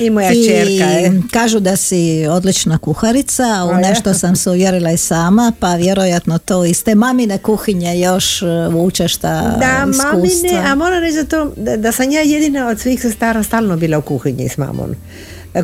I 0.00 0.10
moja 0.10 0.32
I 0.32 0.42
kćerka, 0.42 0.84
e. 0.90 1.10
Kažu 1.32 1.60
da 1.60 1.76
si 1.76 2.26
odlična 2.30 2.78
kuharica, 2.78 3.42
a 3.42 3.64
u 3.64 3.74
nešto 3.74 4.14
sam 4.14 4.36
se 4.36 4.50
uvjerila 4.50 4.90
i 4.92 4.96
sama, 4.96 5.52
pa 5.60 5.74
vjerojatno 5.74 6.38
to 6.38 6.64
iz 6.64 6.84
te 6.84 6.94
mamine 6.94 7.38
kuhinje 7.38 8.00
još 8.00 8.42
e, 8.42 8.46
vučeš 8.70 9.16
ta 9.16 9.40
Da, 9.60 9.86
iskustva. 9.90 10.12
mamine, 10.12 10.70
a 10.70 10.74
moram 10.74 11.00
reći 11.00 11.16
da, 11.16 11.24
to, 11.24 11.52
da, 11.56 11.76
da 11.76 11.92
sam 11.92 12.10
ja 12.10 12.20
jedina 12.20 12.68
od 12.68 12.80
svih 12.80 13.00
sestara 13.00 13.42
stalno 13.42 13.76
bila 13.76 13.98
u 13.98 14.02
kuhinji 14.02 14.48
s 14.48 14.56
mamom. 14.56 14.94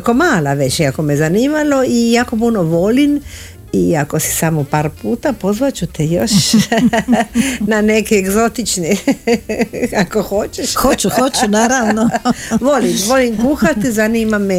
Ko 0.03 0.13
mala 0.13 0.53
već, 0.53 0.79
jako 0.79 1.01
me 1.01 1.17
zanimalo 1.17 1.83
i 1.87 2.11
jako 2.11 2.37
puno 2.37 2.63
volim 2.63 3.21
i 3.73 3.95
ako 3.95 4.19
si 4.19 4.35
samo 4.35 4.63
par 4.63 4.89
puta, 5.01 5.33
pozvat 5.33 5.73
ću 5.73 5.85
te 5.87 6.05
još 6.05 6.31
na 7.71 7.81
neke 7.81 8.15
egzotične, 8.15 8.95
ako 10.05 10.21
hoćeš. 10.21 10.75
Hoću, 10.75 11.09
hoću, 11.09 11.47
naravno. 11.47 12.09
volim, 12.61 12.97
volim 13.07 13.37
kuhati, 13.37 13.91
zanima 13.91 14.37
me 14.37 14.55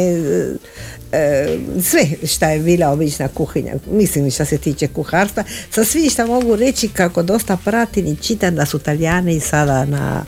e, 1.11 1.57
sve 1.83 2.05
šta 2.27 2.49
je 2.49 2.59
bila 2.59 2.89
obična 2.89 3.27
kuhinja, 3.27 3.73
mislim 3.91 4.31
što 4.31 4.45
se 4.45 4.57
tiče 4.57 4.87
kuharstva, 4.87 5.43
sa 5.71 5.83
svi 5.83 6.09
što 6.09 6.27
mogu 6.27 6.55
reći 6.55 6.87
kako 6.87 7.23
dosta 7.23 7.57
pratim 7.57 8.07
i 8.07 8.15
čitam 8.15 8.55
da 8.55 8.65
su 8.65 8.79
Talijani 8.79 9.35
i 9.35 9.39
sada 9.39 9.85
na, 9.85 10.25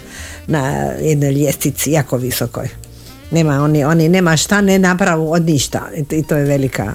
na 0.48 0.92
jednoj 1.02 1.32
ljestvici 1.32 1.92
jako 1.92 2.18
visokoj. 2.18 2.81
Nema, 3.32 3.64
oni, 3.64 3.84
oni 3.84 4.10
nema 4.10 4.38
šta 4.38 4.62
ne 4.62 4.80
napravu 4.80 5.32
od 5.32 5.46
ništa. 5.46 5.82
I 6.12 6.24
to- 6.24 6.38
je 6.38 6.46
velika 6.46 6.94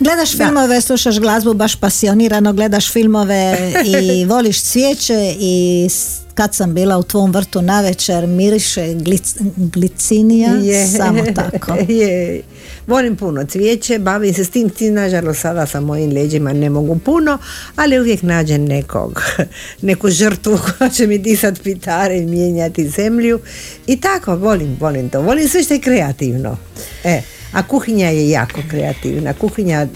Gledaš 0.00 0.36
filmove, 0.36 0.80
slušaš 0.80 1.18
glazbu 1.18 1.54
baš 1.54 1.76
pasionirano, 1.76 2.52
gledaš 2.52 2.92
filmove 2.92 3.72
i 3.84 4.24
voliš 4.32 4.62
cvijeće 4.62 5.34
i 5.38 5.88
kad 6.36 6.54
sam 6.54 6.74
bila 6.74 6.98
u 6.98 7.02
tvom 7.02 7.32
vrtu 7.32 7.62
na 7.62 7.80
večer 7.80 8.26
miriše 8.26 8.80
glic- 8.80 9.36
glicinija, 9.56 10.50
samo 10.96 11.22
tako. 11.34 11.72
je. 11.92 12.42
Volim 12.86 13.16
puno 13.16 13.44
cvijeće, 13.44 13.98
bavim 13.98 14.34
se 14.34 14.44
s 14.44 14.50
tim, 14.50 14.70
tim 14.70 14.94
nažalost 14.94 15.40
sada 15.40 15.66
sa 15.66 15.80
mojim 15.80 16.12
leđima 16.12 16.52
ne 16.52 16.70
mogu 16.70 16.98
puno, 16.98 17.38
ali 17.76 18.00
uvijek 18.00 18.22
nađem 18.22 18.64
nekog, 18.64 19.22
neku 19.82 20.10
žrtvu 20.10 20.58
koja 20.78 20.90
će 20.90 21.06
mi 21.06 21.18
disat 21.18 21.62
pitare 21.62 22.18
i 22.18 22.26
mijenjati 22.26 22.88
zemlju 22.88 23.40
i 23.86 24.00
tako, 24.00 24.36
volim, 24.36 24.76
volim 24.80 25.08
to, 25.08 25.20
volim 25.20 25.48
sve 25.48 25.62
što 25.62 25.74
je 25.74 25.80
kreativno. 25.80 26.56
E, 27.04 27.22
a 27.52 27.62
kuhinja 27.62 28.10
je 28.10 28.30
jako 28.30 28.60
kreativna, 28.70 29.32
kuhinja 29.32 29.86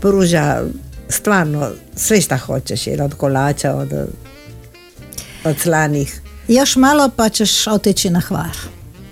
pruža 0.00 0.62
stvarno 1.08 1.70
sve 1.96 2.20
što 2.20 2.36
hoćeš, 2.36 2.86
jer 2.86 3.02
od 3.02 3.14
kolača, 3.14 3.74
od, 3.74 3.92
od 5.44 5.58
slanih. 5.58 6.20
Još 6.48 6.76
malo 6.76 7.10
pa 7.16 7.28
ćeš 7.28 7.66
otići 7.66 8.10
na 8.10 8.20
Hvar. 8.20 8.56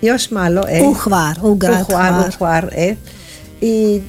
Još 0.02 0.30
malo, 0.30 0.64
e. 0.68 0.82
U 0.82 0.92
Hvar, 0.92 1.38
u 1.42 1.54
grad 1.54 1.80
u 1.80 1.84
Hvar, 1.84 2.12
Hvar. 2.12 2.28
u 2.28 2.32
Hvar, 2.38 2.70
e. 2.76 2.94
I 3.60 4.02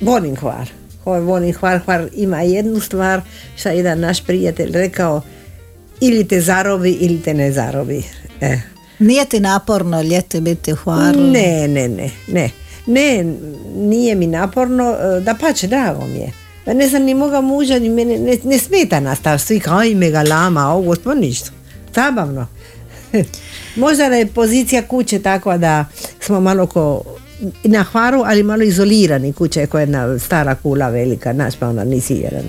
volim 0.00 0.36
Hvar. 0.36 0.70
Volim 1.04 1.54
Hvar, 1.54 1.80
Hvar 1.84 2.08
ima 2.14 2.42
jednu 2.42 2.80
stvar 2.80 3.20
što 3.56 3.68
je 3.68 3.76
jedan 3.76 4.00
naš 4.00 4.24
prijatelj 4.24 4.72
rekao 4.72 5.22
ili 6.00 6.28
te 6.28 6.40
zarobi 6.40 6.90
ili 6.90 7.22
te 7.22 7.34
ne 7.34 7.52
zarobi. 7.52 8.02
E. 8.40 8.60
Nije 8.98 9.24
ti 9.24 9.40
naporno 9.40 10.02
ljeti 10.02 10.40
biti 10.40 10.72
u 10.72 10.76
Hvaru? 10.76 11.20
Ne, 11.20 11.68
ne, 11.68 11.88
ne, 11.88 12.10
ne. 12.28 12.50
Ne, 12.88 13.24
nije 13.76 14.14
mi 14.14 14.26
naporno, 14.26 14.96
da 15.20 15.34
pače, 15.34 15.66
drago 15.66 16.06
mi 16.06 16.18
je. 16.18 16.32
Pa 16.64 16.74
ne 16.74 16.88
znam 16.88 17.02
ni 17.02 17.14
moga 17.14 17.40
muža, 17.40 17.78
ni 17.78 17.88
mene, 17.88 18.18
ne, 18.18 18.38
ne 18.44 18.58
smeta 18.58 19.00
nas 19.00 19.20
ta 19.20 19.38
aj 19.78 19.94
mega 19.94 20.22
lama, 20.22 20.68
ovo, 20.68 20.96
pa 21.04 21.14
ništa. 21.14 21.50
Zabavno. 21.94 22.46
Možda 23.76 24.08
da 24.08 24.16
je 24.16 24.26
pozicija 24.26 24.82
kuće 24.82 25.18
takva 25.18 25.58
da 25.58 25.84
smo 26.20 26.40
malo 26.40 26.66
ko 26.66 27.02
na 27.64 27.82
hvaru, 27.82 28.22
ali 28.26 28.42
malo 28.42 28.62
izolirani 28.62 29.32
kuća 29.32 29.60
je 29.60 29.66
koja 29.66 29.80
je 29.80 29.82
jedna 29.82 30.18
stara 30.18 30.54
kula 30.54 30.88
velika, 30.88 31.34
znaš 31.34 31.54
pa 31.56 31.68
onda 31.68 31.84
nisi 31.84 32.14
jedan. 32.14 32.44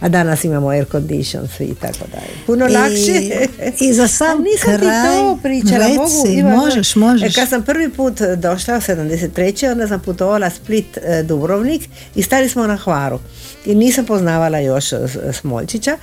A 0.00 0.08
danas 0.08 0.44
imamo 0.44 0.68
air 0.68 0.84
condition 0.86 1.48
svi 1.48 1.64
i 1.64 1.74
tako 1.74 2.04
dalje. 2.12 2.32
Puno 2.46 2.68
I- 2.68 2.72
lakše. 2.72 3.46
i 3.80 3.92
za 3.92 4.08
sam 4.18 4.30
A 4.30 4.42
nisam 4.42 4.72
ti 4.72 4.78
kraj, 4.78 5.06
to 5.08 5.38
pričala. 5.42 5.78
reci, 5.78 5.96
mogu, 5.96 6.28
Ivana. 6.28 6.56
možeš, 6.56 6.96
možeš. 6.96 7.30
E, 7.30 7.40
Kad 7.40 7.48
sam 7.48 7.62
prvi 7.62 7.90
put 7.90 8.14
došla 8.36 8.76
u 8.76 8.80
73. 8.80 9.72
onda 9.72 9.88
sam 9.88 10.00
putovala 10.00 10.50
Split 10.50 10.96
e, 10.98 11.22
Dubrovnik 11.22 11.82
i 12.14 12.22
stali 12.22 12.48
smo 12.48 12.66
na 12.66 12.76
Hvaru. 12.76 13.18
I 13.66 13.74
nisam 13.74 14.04
poznavala 14.04 14.58
još 14.58 14.92
e, 14.92 14.98
Smolčića 15.32 15.96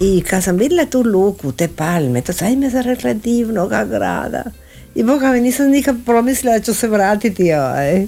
i 0.00 0.22
kad 0.22 0.44
sam 0.44 0.56
vidjela 0.56 0.86
tu 0.86 1.02
luku, 1.02 1.52
te 1.52 1.68
palme, 1.68 2.20
to 2.22 2.32
sad 2.32 2.58
me 2.58 2.70
zarekla 2.70 3.12
divnoga 3.14 3.84
grada. 3.84 4.42
I 5.00 5.04
boga 5.04 5.28
mi 5.28 5.40
nisam 5.40 5.66
nikad 5.68 5.96
promislila 6.06 6.52
da 6.52 6.64
ću 6.64 6.74
se 6.74 6.88
vratiti 6.88 7.52
ovaj. 7.54 8.06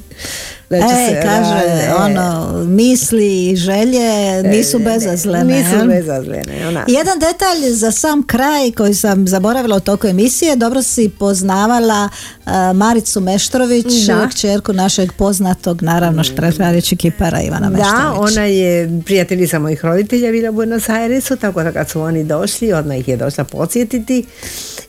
Da 0.70 0.78
ću 0.78 0.84
E, 0.86 1.08
se 1.08 1.22
kaže, 1.22 1.64
e. 1.80 1.94
ono, 1.96 2.52
misli 2.64 3.50
i 3.50 3.56
želje 3.56 4.02
nisu 4.44 4.78
bezazlene. 4.80 5.56
Nisu 5.56 5.76
jel? 5.76 5.86
bezazlene, 5.86 6.68
ona. 6.68 6.84
Jedan 6.88 7.18
detalj 7.20 7.70
za 7.70 7.90
sam 7.92 8.22
kraj 8.22 8.70
koji 8.72 8.94
sam 8.94 9.28
zaboravila 9.28 9.76
u 9.76 9.80
toku 9.80 10.06
emisije, 10.06 10.56
dobro 10.56 10.82
si 10.82 11.10
poznavala 11.10 12.08
uh, 12.38 12.52
Maricu 12.74 13.20
Meštrović, 13.20 13.86
Da. 14.06 14.28
kćerku 14.28 14.72
našeg 14.72 15.12
poznatog, 15.12 15.82
naravno 15.82 16.24
štrafarići 16.24 16.96
kipara 16.96 17.40
Ivana 17.40 17.60
Da, 17.62 17.72
Meštrović. 17.72 18.32
ona 18.32 18.44
je 18.44 19.00
prijateljica 19.06 19.58
mojih 19.58 19.84
roditelja 19.84 20.30
bila 20.30 20.50
u 20.50 20.54
Buenos 20.54 20.88
Airesu, 20.88 21.36
tako 21.36 21.62
da 21.62 21.72
kad 21.72 21.90
su 21.90 22.00
oni 22.00 22.24
došli, 22.24 22.72
odmah 22.72 22.98
ih 22.98 23.08
je 23.08 23.16
došla 23.16 23.44
podsjetiti. 23.44 24.24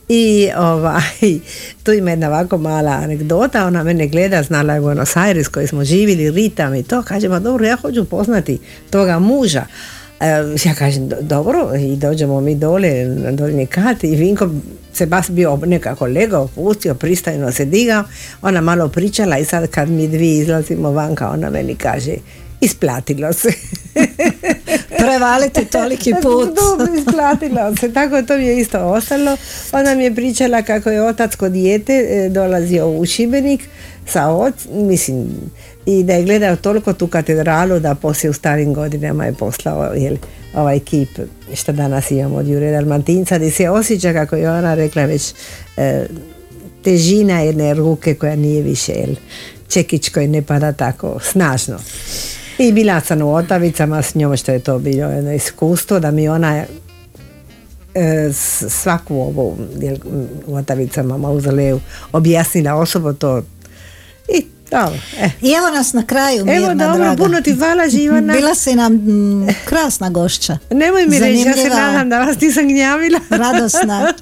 I 0.10 0.50
ovaj, 0.58 1.02
tu 1.84 1.92
ima 1.94 2.10
jedna 2.10 2.28
ovako 2.28 2.58
mala 2.58 2.92
anegdota, 2.92 3.66
ona 3.66 3.84
mene 3.84 4.08
gleda, 4.08 4.44
znala 4.44 4.74
je 4.74 4.82
Buenos 4.82 5.16
Aires 5.18 5.48
koji 5.48 5.68
smo 5.68 5.84
živjeli, 5.84 6.32
ritam 6.32 6.76
i 6.76 6.84
to, 6.84 7.02
kaže, 7.02 7.30
ma 7.30 7.40
dobro, 7.40 7.66
ja 7.66 7.76
hoću 7.76 8.06
poznati 8.06 8.58
toga 8.90 9.20
muža. 9.20 9.66
E, 10.20 10.26
ja 10.66 10.74
kažem, 10.76 11.08
"Do- 11.08 11.22
dobro, 11.22 11.72
i 11.76 11.96
dođemo 11.96 12.42
mi 12.42 12.56
dole 12.56 13.06
na 13.06 13.32
dolni 13.32 13.66
kat 13.66 14.04
i 14.04 14.16
Vinko 14.16 14.50
se 14.94 15.06
baš 15.06 15.30
bio 15.30 15.60
nekako 15.66 16.06
legao, 16.06 16.48
pustio, 16.48 16.96
pristajno 16.96 17.52
se 17.52 17.66
digao, 17.66 18.04
ona 18.42 18.62
malo 18.62 18.88
pričala 18.88 19.38
i 19.38 19.46
sad 19.46 19.68
kad 19.68 19.90
mi 19.90 20.08
dvi 20.08 20.38
izlazimo 20.38 20.92
vanka, 20.92 21.30
ona 21.30 21.50
meni 21.50 21.76
kaže, 21.76 22.12
isplatilo 22.64 23.34
se. 23.34 23.50
Prevaliti 25.04 25.66
toliki 25.66 26.14
put. 26.22 26.50
Dobro, 26.56 26.94
isplatilo 26.98 27.76
se, 27.76 27.94
tako 27.94 28.22
to 28.22 28.38
mi 28.38 28.46
je 28.46 28.60
isto 28.60 28.80
ostalo. 28.80 29.38
Ona 29.72 29.96
mi 29.96 30.04
je 30.04 30.16
pričala 30.16 30.62
kako 30.62 30.90
je 30.90 31.08
otac 31.08 31.36
kod 31.36 31.52
dijete 31.52 31.94
e, 31.94 32.30
dolazio 32.30 32.90
u 32.90 33.06
Šibenik 33.06 33.62
sa 34.06 34.28
oc, 34.28 34.54
mislim, 34.72 35.28
i 35.86 36.04
da 36.04 36.14
je 36.14 36.24
gledao 36.24 36.56
toliko 36.56 36.94
tu 36.94 37.08
katedralu 37.08 37.80
da 37.80 37.96
poslije 37.96 38.30
u 38.30 38.34
starim 38.34 38.74
godinama 38.74 39.26
je 39.26 39.34
poslao 39.34 39.94
jel, 39.94 40.16
ovaj 40.56 40.80
kip 40.80 41.10
što 41.54 41.72
danas 41.72 42.12
imamo 42.12 42.36
od 42.36 42.48
Jure 42.48 42.72
Dalmatinca 42.72 43.38
gdje 43.38 43.52
se 43.52 43.70
osjeća 43.70 44.14
kako 44.14 44.36
je 44.36 44.52
ona 44.52 44.76
rekla 44.76 45.06
već 45.06 45.34
e, 45.78 46.06
težina 46.84 47.40
jedne 47.40 47.74
ruke 47.74 48.16
koja 48.16 48.36
nije 48.36 48.62
više 48.64 48.92
jel, 48.92 49.16
čekić 49.68 50.10
koji 50.10 50.28
ne 50.28 50.42
pada 50.42 50.72
tako 50.72 51.20
snažno. 51.32 51.80
I 52.58 52.72
bila 52.72 53.02
sam 53.02 53.22
u 53.22 53.34
Otavicama 53.34 54.02
s 54.02 54.16
njom 54.16 54.38
što 54.38 54.52
je 54.52 54.60
to 54.60 54.80
bilo 54.80 55.10
jedno 55.10 55.34
iskustvo 55.34 56.00
da 56.00 56.12
mi 56.12 56.30
ona 56.30 56.64
e, 57.94 58.30
svaku 58.70 59.16
ovu 59.16 59.58
u 60.48 60.56
Otavicama 60.56 61.18
mauzoleju 61.18 61.80
objasnila 62.12 62.76
osobo 62.76 63.14
to. 63.14 63.42
I 64.28 64.46
dobro, 64.74 65.00
e. 65.20 65.30
I 65.42 65.52
evo 65.52 65.70
nas 65.70 65.94
na 65.94 66.04
kraju, 66.04 66.40
Evo 66.40 66.68
Mirna, 66.68 66.86
dobro, 66.86 66.98
draga. 66.98 67.24
puno 67.24 67.42
ti 67.42 67.54
hvala 67.54 67.90
Živana. 67.90 68.34
Bila 68.34 68.56
si 68.56 68.76
nam 68.76 68.94
mm, 68.94 69.48
krasna 69.66 70.10
gošća. 70.10 70.58
Nemoj 70.72 71.06
mi 71.06 71.20
reći, 71.20 71.40
ja 71.40 71.54
se 71.54 71.70
nadam 71.70 72.10
da 72.10 72.20
vas 72.20 72.40
nisam 72.42 72.64
gnjavila. 72.64 73.20
radosna. 73.44 74.14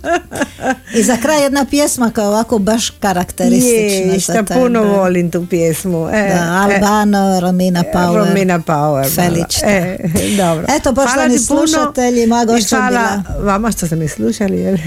I 0.96 1.04
za 1.04 1.18
kraj 1.18 1.44
jedna 1.44 1.66
pjesma 1.66 2.12
koja 2.12 2.24
je 2.24 2.30
ovako 2.30 2.60
baš 2.60 2.90
karakteristična 2.90 4.14
Je, 4.14 4.20
šta 4.20 4.44
puno 4.46 4.84
volim 4.84 5.32
tu 5.32 5.48
pjesmu. 5.48 6.08
E, 6.08 6.12
Da, 6.12 6.18
e, 6.18 6.40
Albano, 6.42 7.40
Romina 7.40 7.84
Power. 7.94 8.28
Romina 8.28 8.60
Power. 8.60 9.16
Feličta. 9.16 9.68
E, 9.68 9.98
dobro. 10.38 10.66
Eto, 10.70 10.94
poštovani 10.94 11.40
slušatelji, 11.40 12.28
moja 12.28 12.46
gošća 12.46 12.76
hvala 12.78 13.24
vama 13.40 13.72
što 13.72 13.86
ste 13.86 13.96
me 13.96 14.08
slušali. 14.08 14.78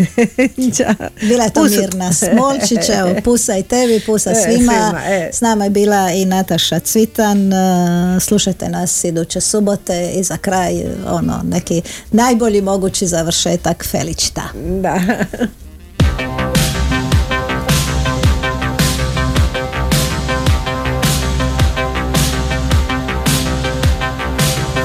Ćao. 0.76 0.94
Bila 1.28 1.44
je 1.44 1.50
to 1.50 1.60
Pusut. 1.60 1.78
Mirna 1.78 2.12
Smolčić, 2.12 2.88
evo, 2.90 3.14
pusa 3.24 3.56
i 3.56 3.62
tebi, 3.62 4.00
pusa 4.06 4.30
E, 4.30 4.34
svima. 4.34 4.72
svima, 4.72 5.00
e. 5.06 5.30
nama 5.54 5.64
je 5.64 5.70
bila 5.70 6.10
i 6.12 6.24
Nataša 6.24 6.78
Cvitan. 6.78 7.52
E, 7.52 8.20
Slušajte 8.20 8.68
nas 8.68 9.04
iduće 9.04 9.40
subote 9.40 10.10
i 10.14 10.22
za 10.22 10.36
kraj 10.36 10.80
e, 10.80 10.86
ono, 11.10 11.40
neki 11.44 11.82
najbolji 12.10 12.62
mogući 12.62 13.06
završetak 13.06 13.84
Feličta. 13.90 14.42
Da. 14.82 15.00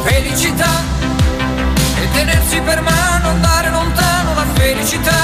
Felicità 0.10 0.72
e 2.02 2.06
tenersi 2.14 2.60
per 2.68 2.82
mano, 2.82 3.30
andare 3.30 3.70
lontano 3.70 4.30
la 4.40 4.46
felicità 4.56 5.20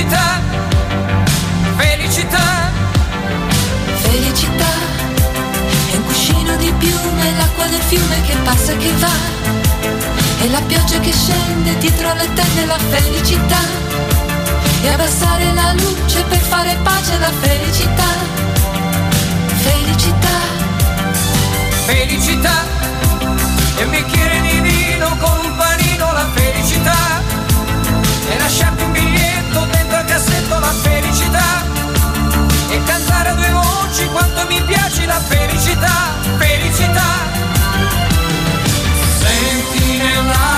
Felicità, 0.00 0.40
felicità, 1.76 2.72
felicità. 3.96 4.72
È 5.90 5.96
un 5.96 6.04
cuscino 6.06 6.56
di 6.56 6.72
piume, 6.78 7.36
l'acqua 7.36 7.66
del 7.66 7.82
fiume 7.82 8.22
che 8.22 8.34
passa 8.42 8.72
e 8.72 8.76
che 8.78 8.92
va. 8.96 9.12
è 10.40 10.48
la 10.48 10.62
pioggia 10.62 10.98
che 11.00 11.12
scende 11.12 11.76
dietro 11.76 12.14
le 12.14 12.32
tende, 12.32 12.64
la 12.64 12.78
felicità. 12.78 13.58
E 14.80 14.88
abbassare 14.88 15.52
la 15.52 15.74
luce 15.74 16.22
per 16.22 16.38
fare 16.38 16.78
pace 16.82 17.12
alla 17.16 17.32
felicità. 17.38 18.08
Felicità. 19.56 20.38
Felicità. 21.84 22.64
è 23.76 23.82
un 23.82 23.90
bicchiere 23.90 24.40
di 24.40 24.49
quando 34.40 34.54
mi 34.54 34.62
piace 34.62 35.04
la 35.06 35.20
felicità, 35.20 36.14
felicità. 36.38 37.28
Sentine 39.18 40.16
una 40.18 40.49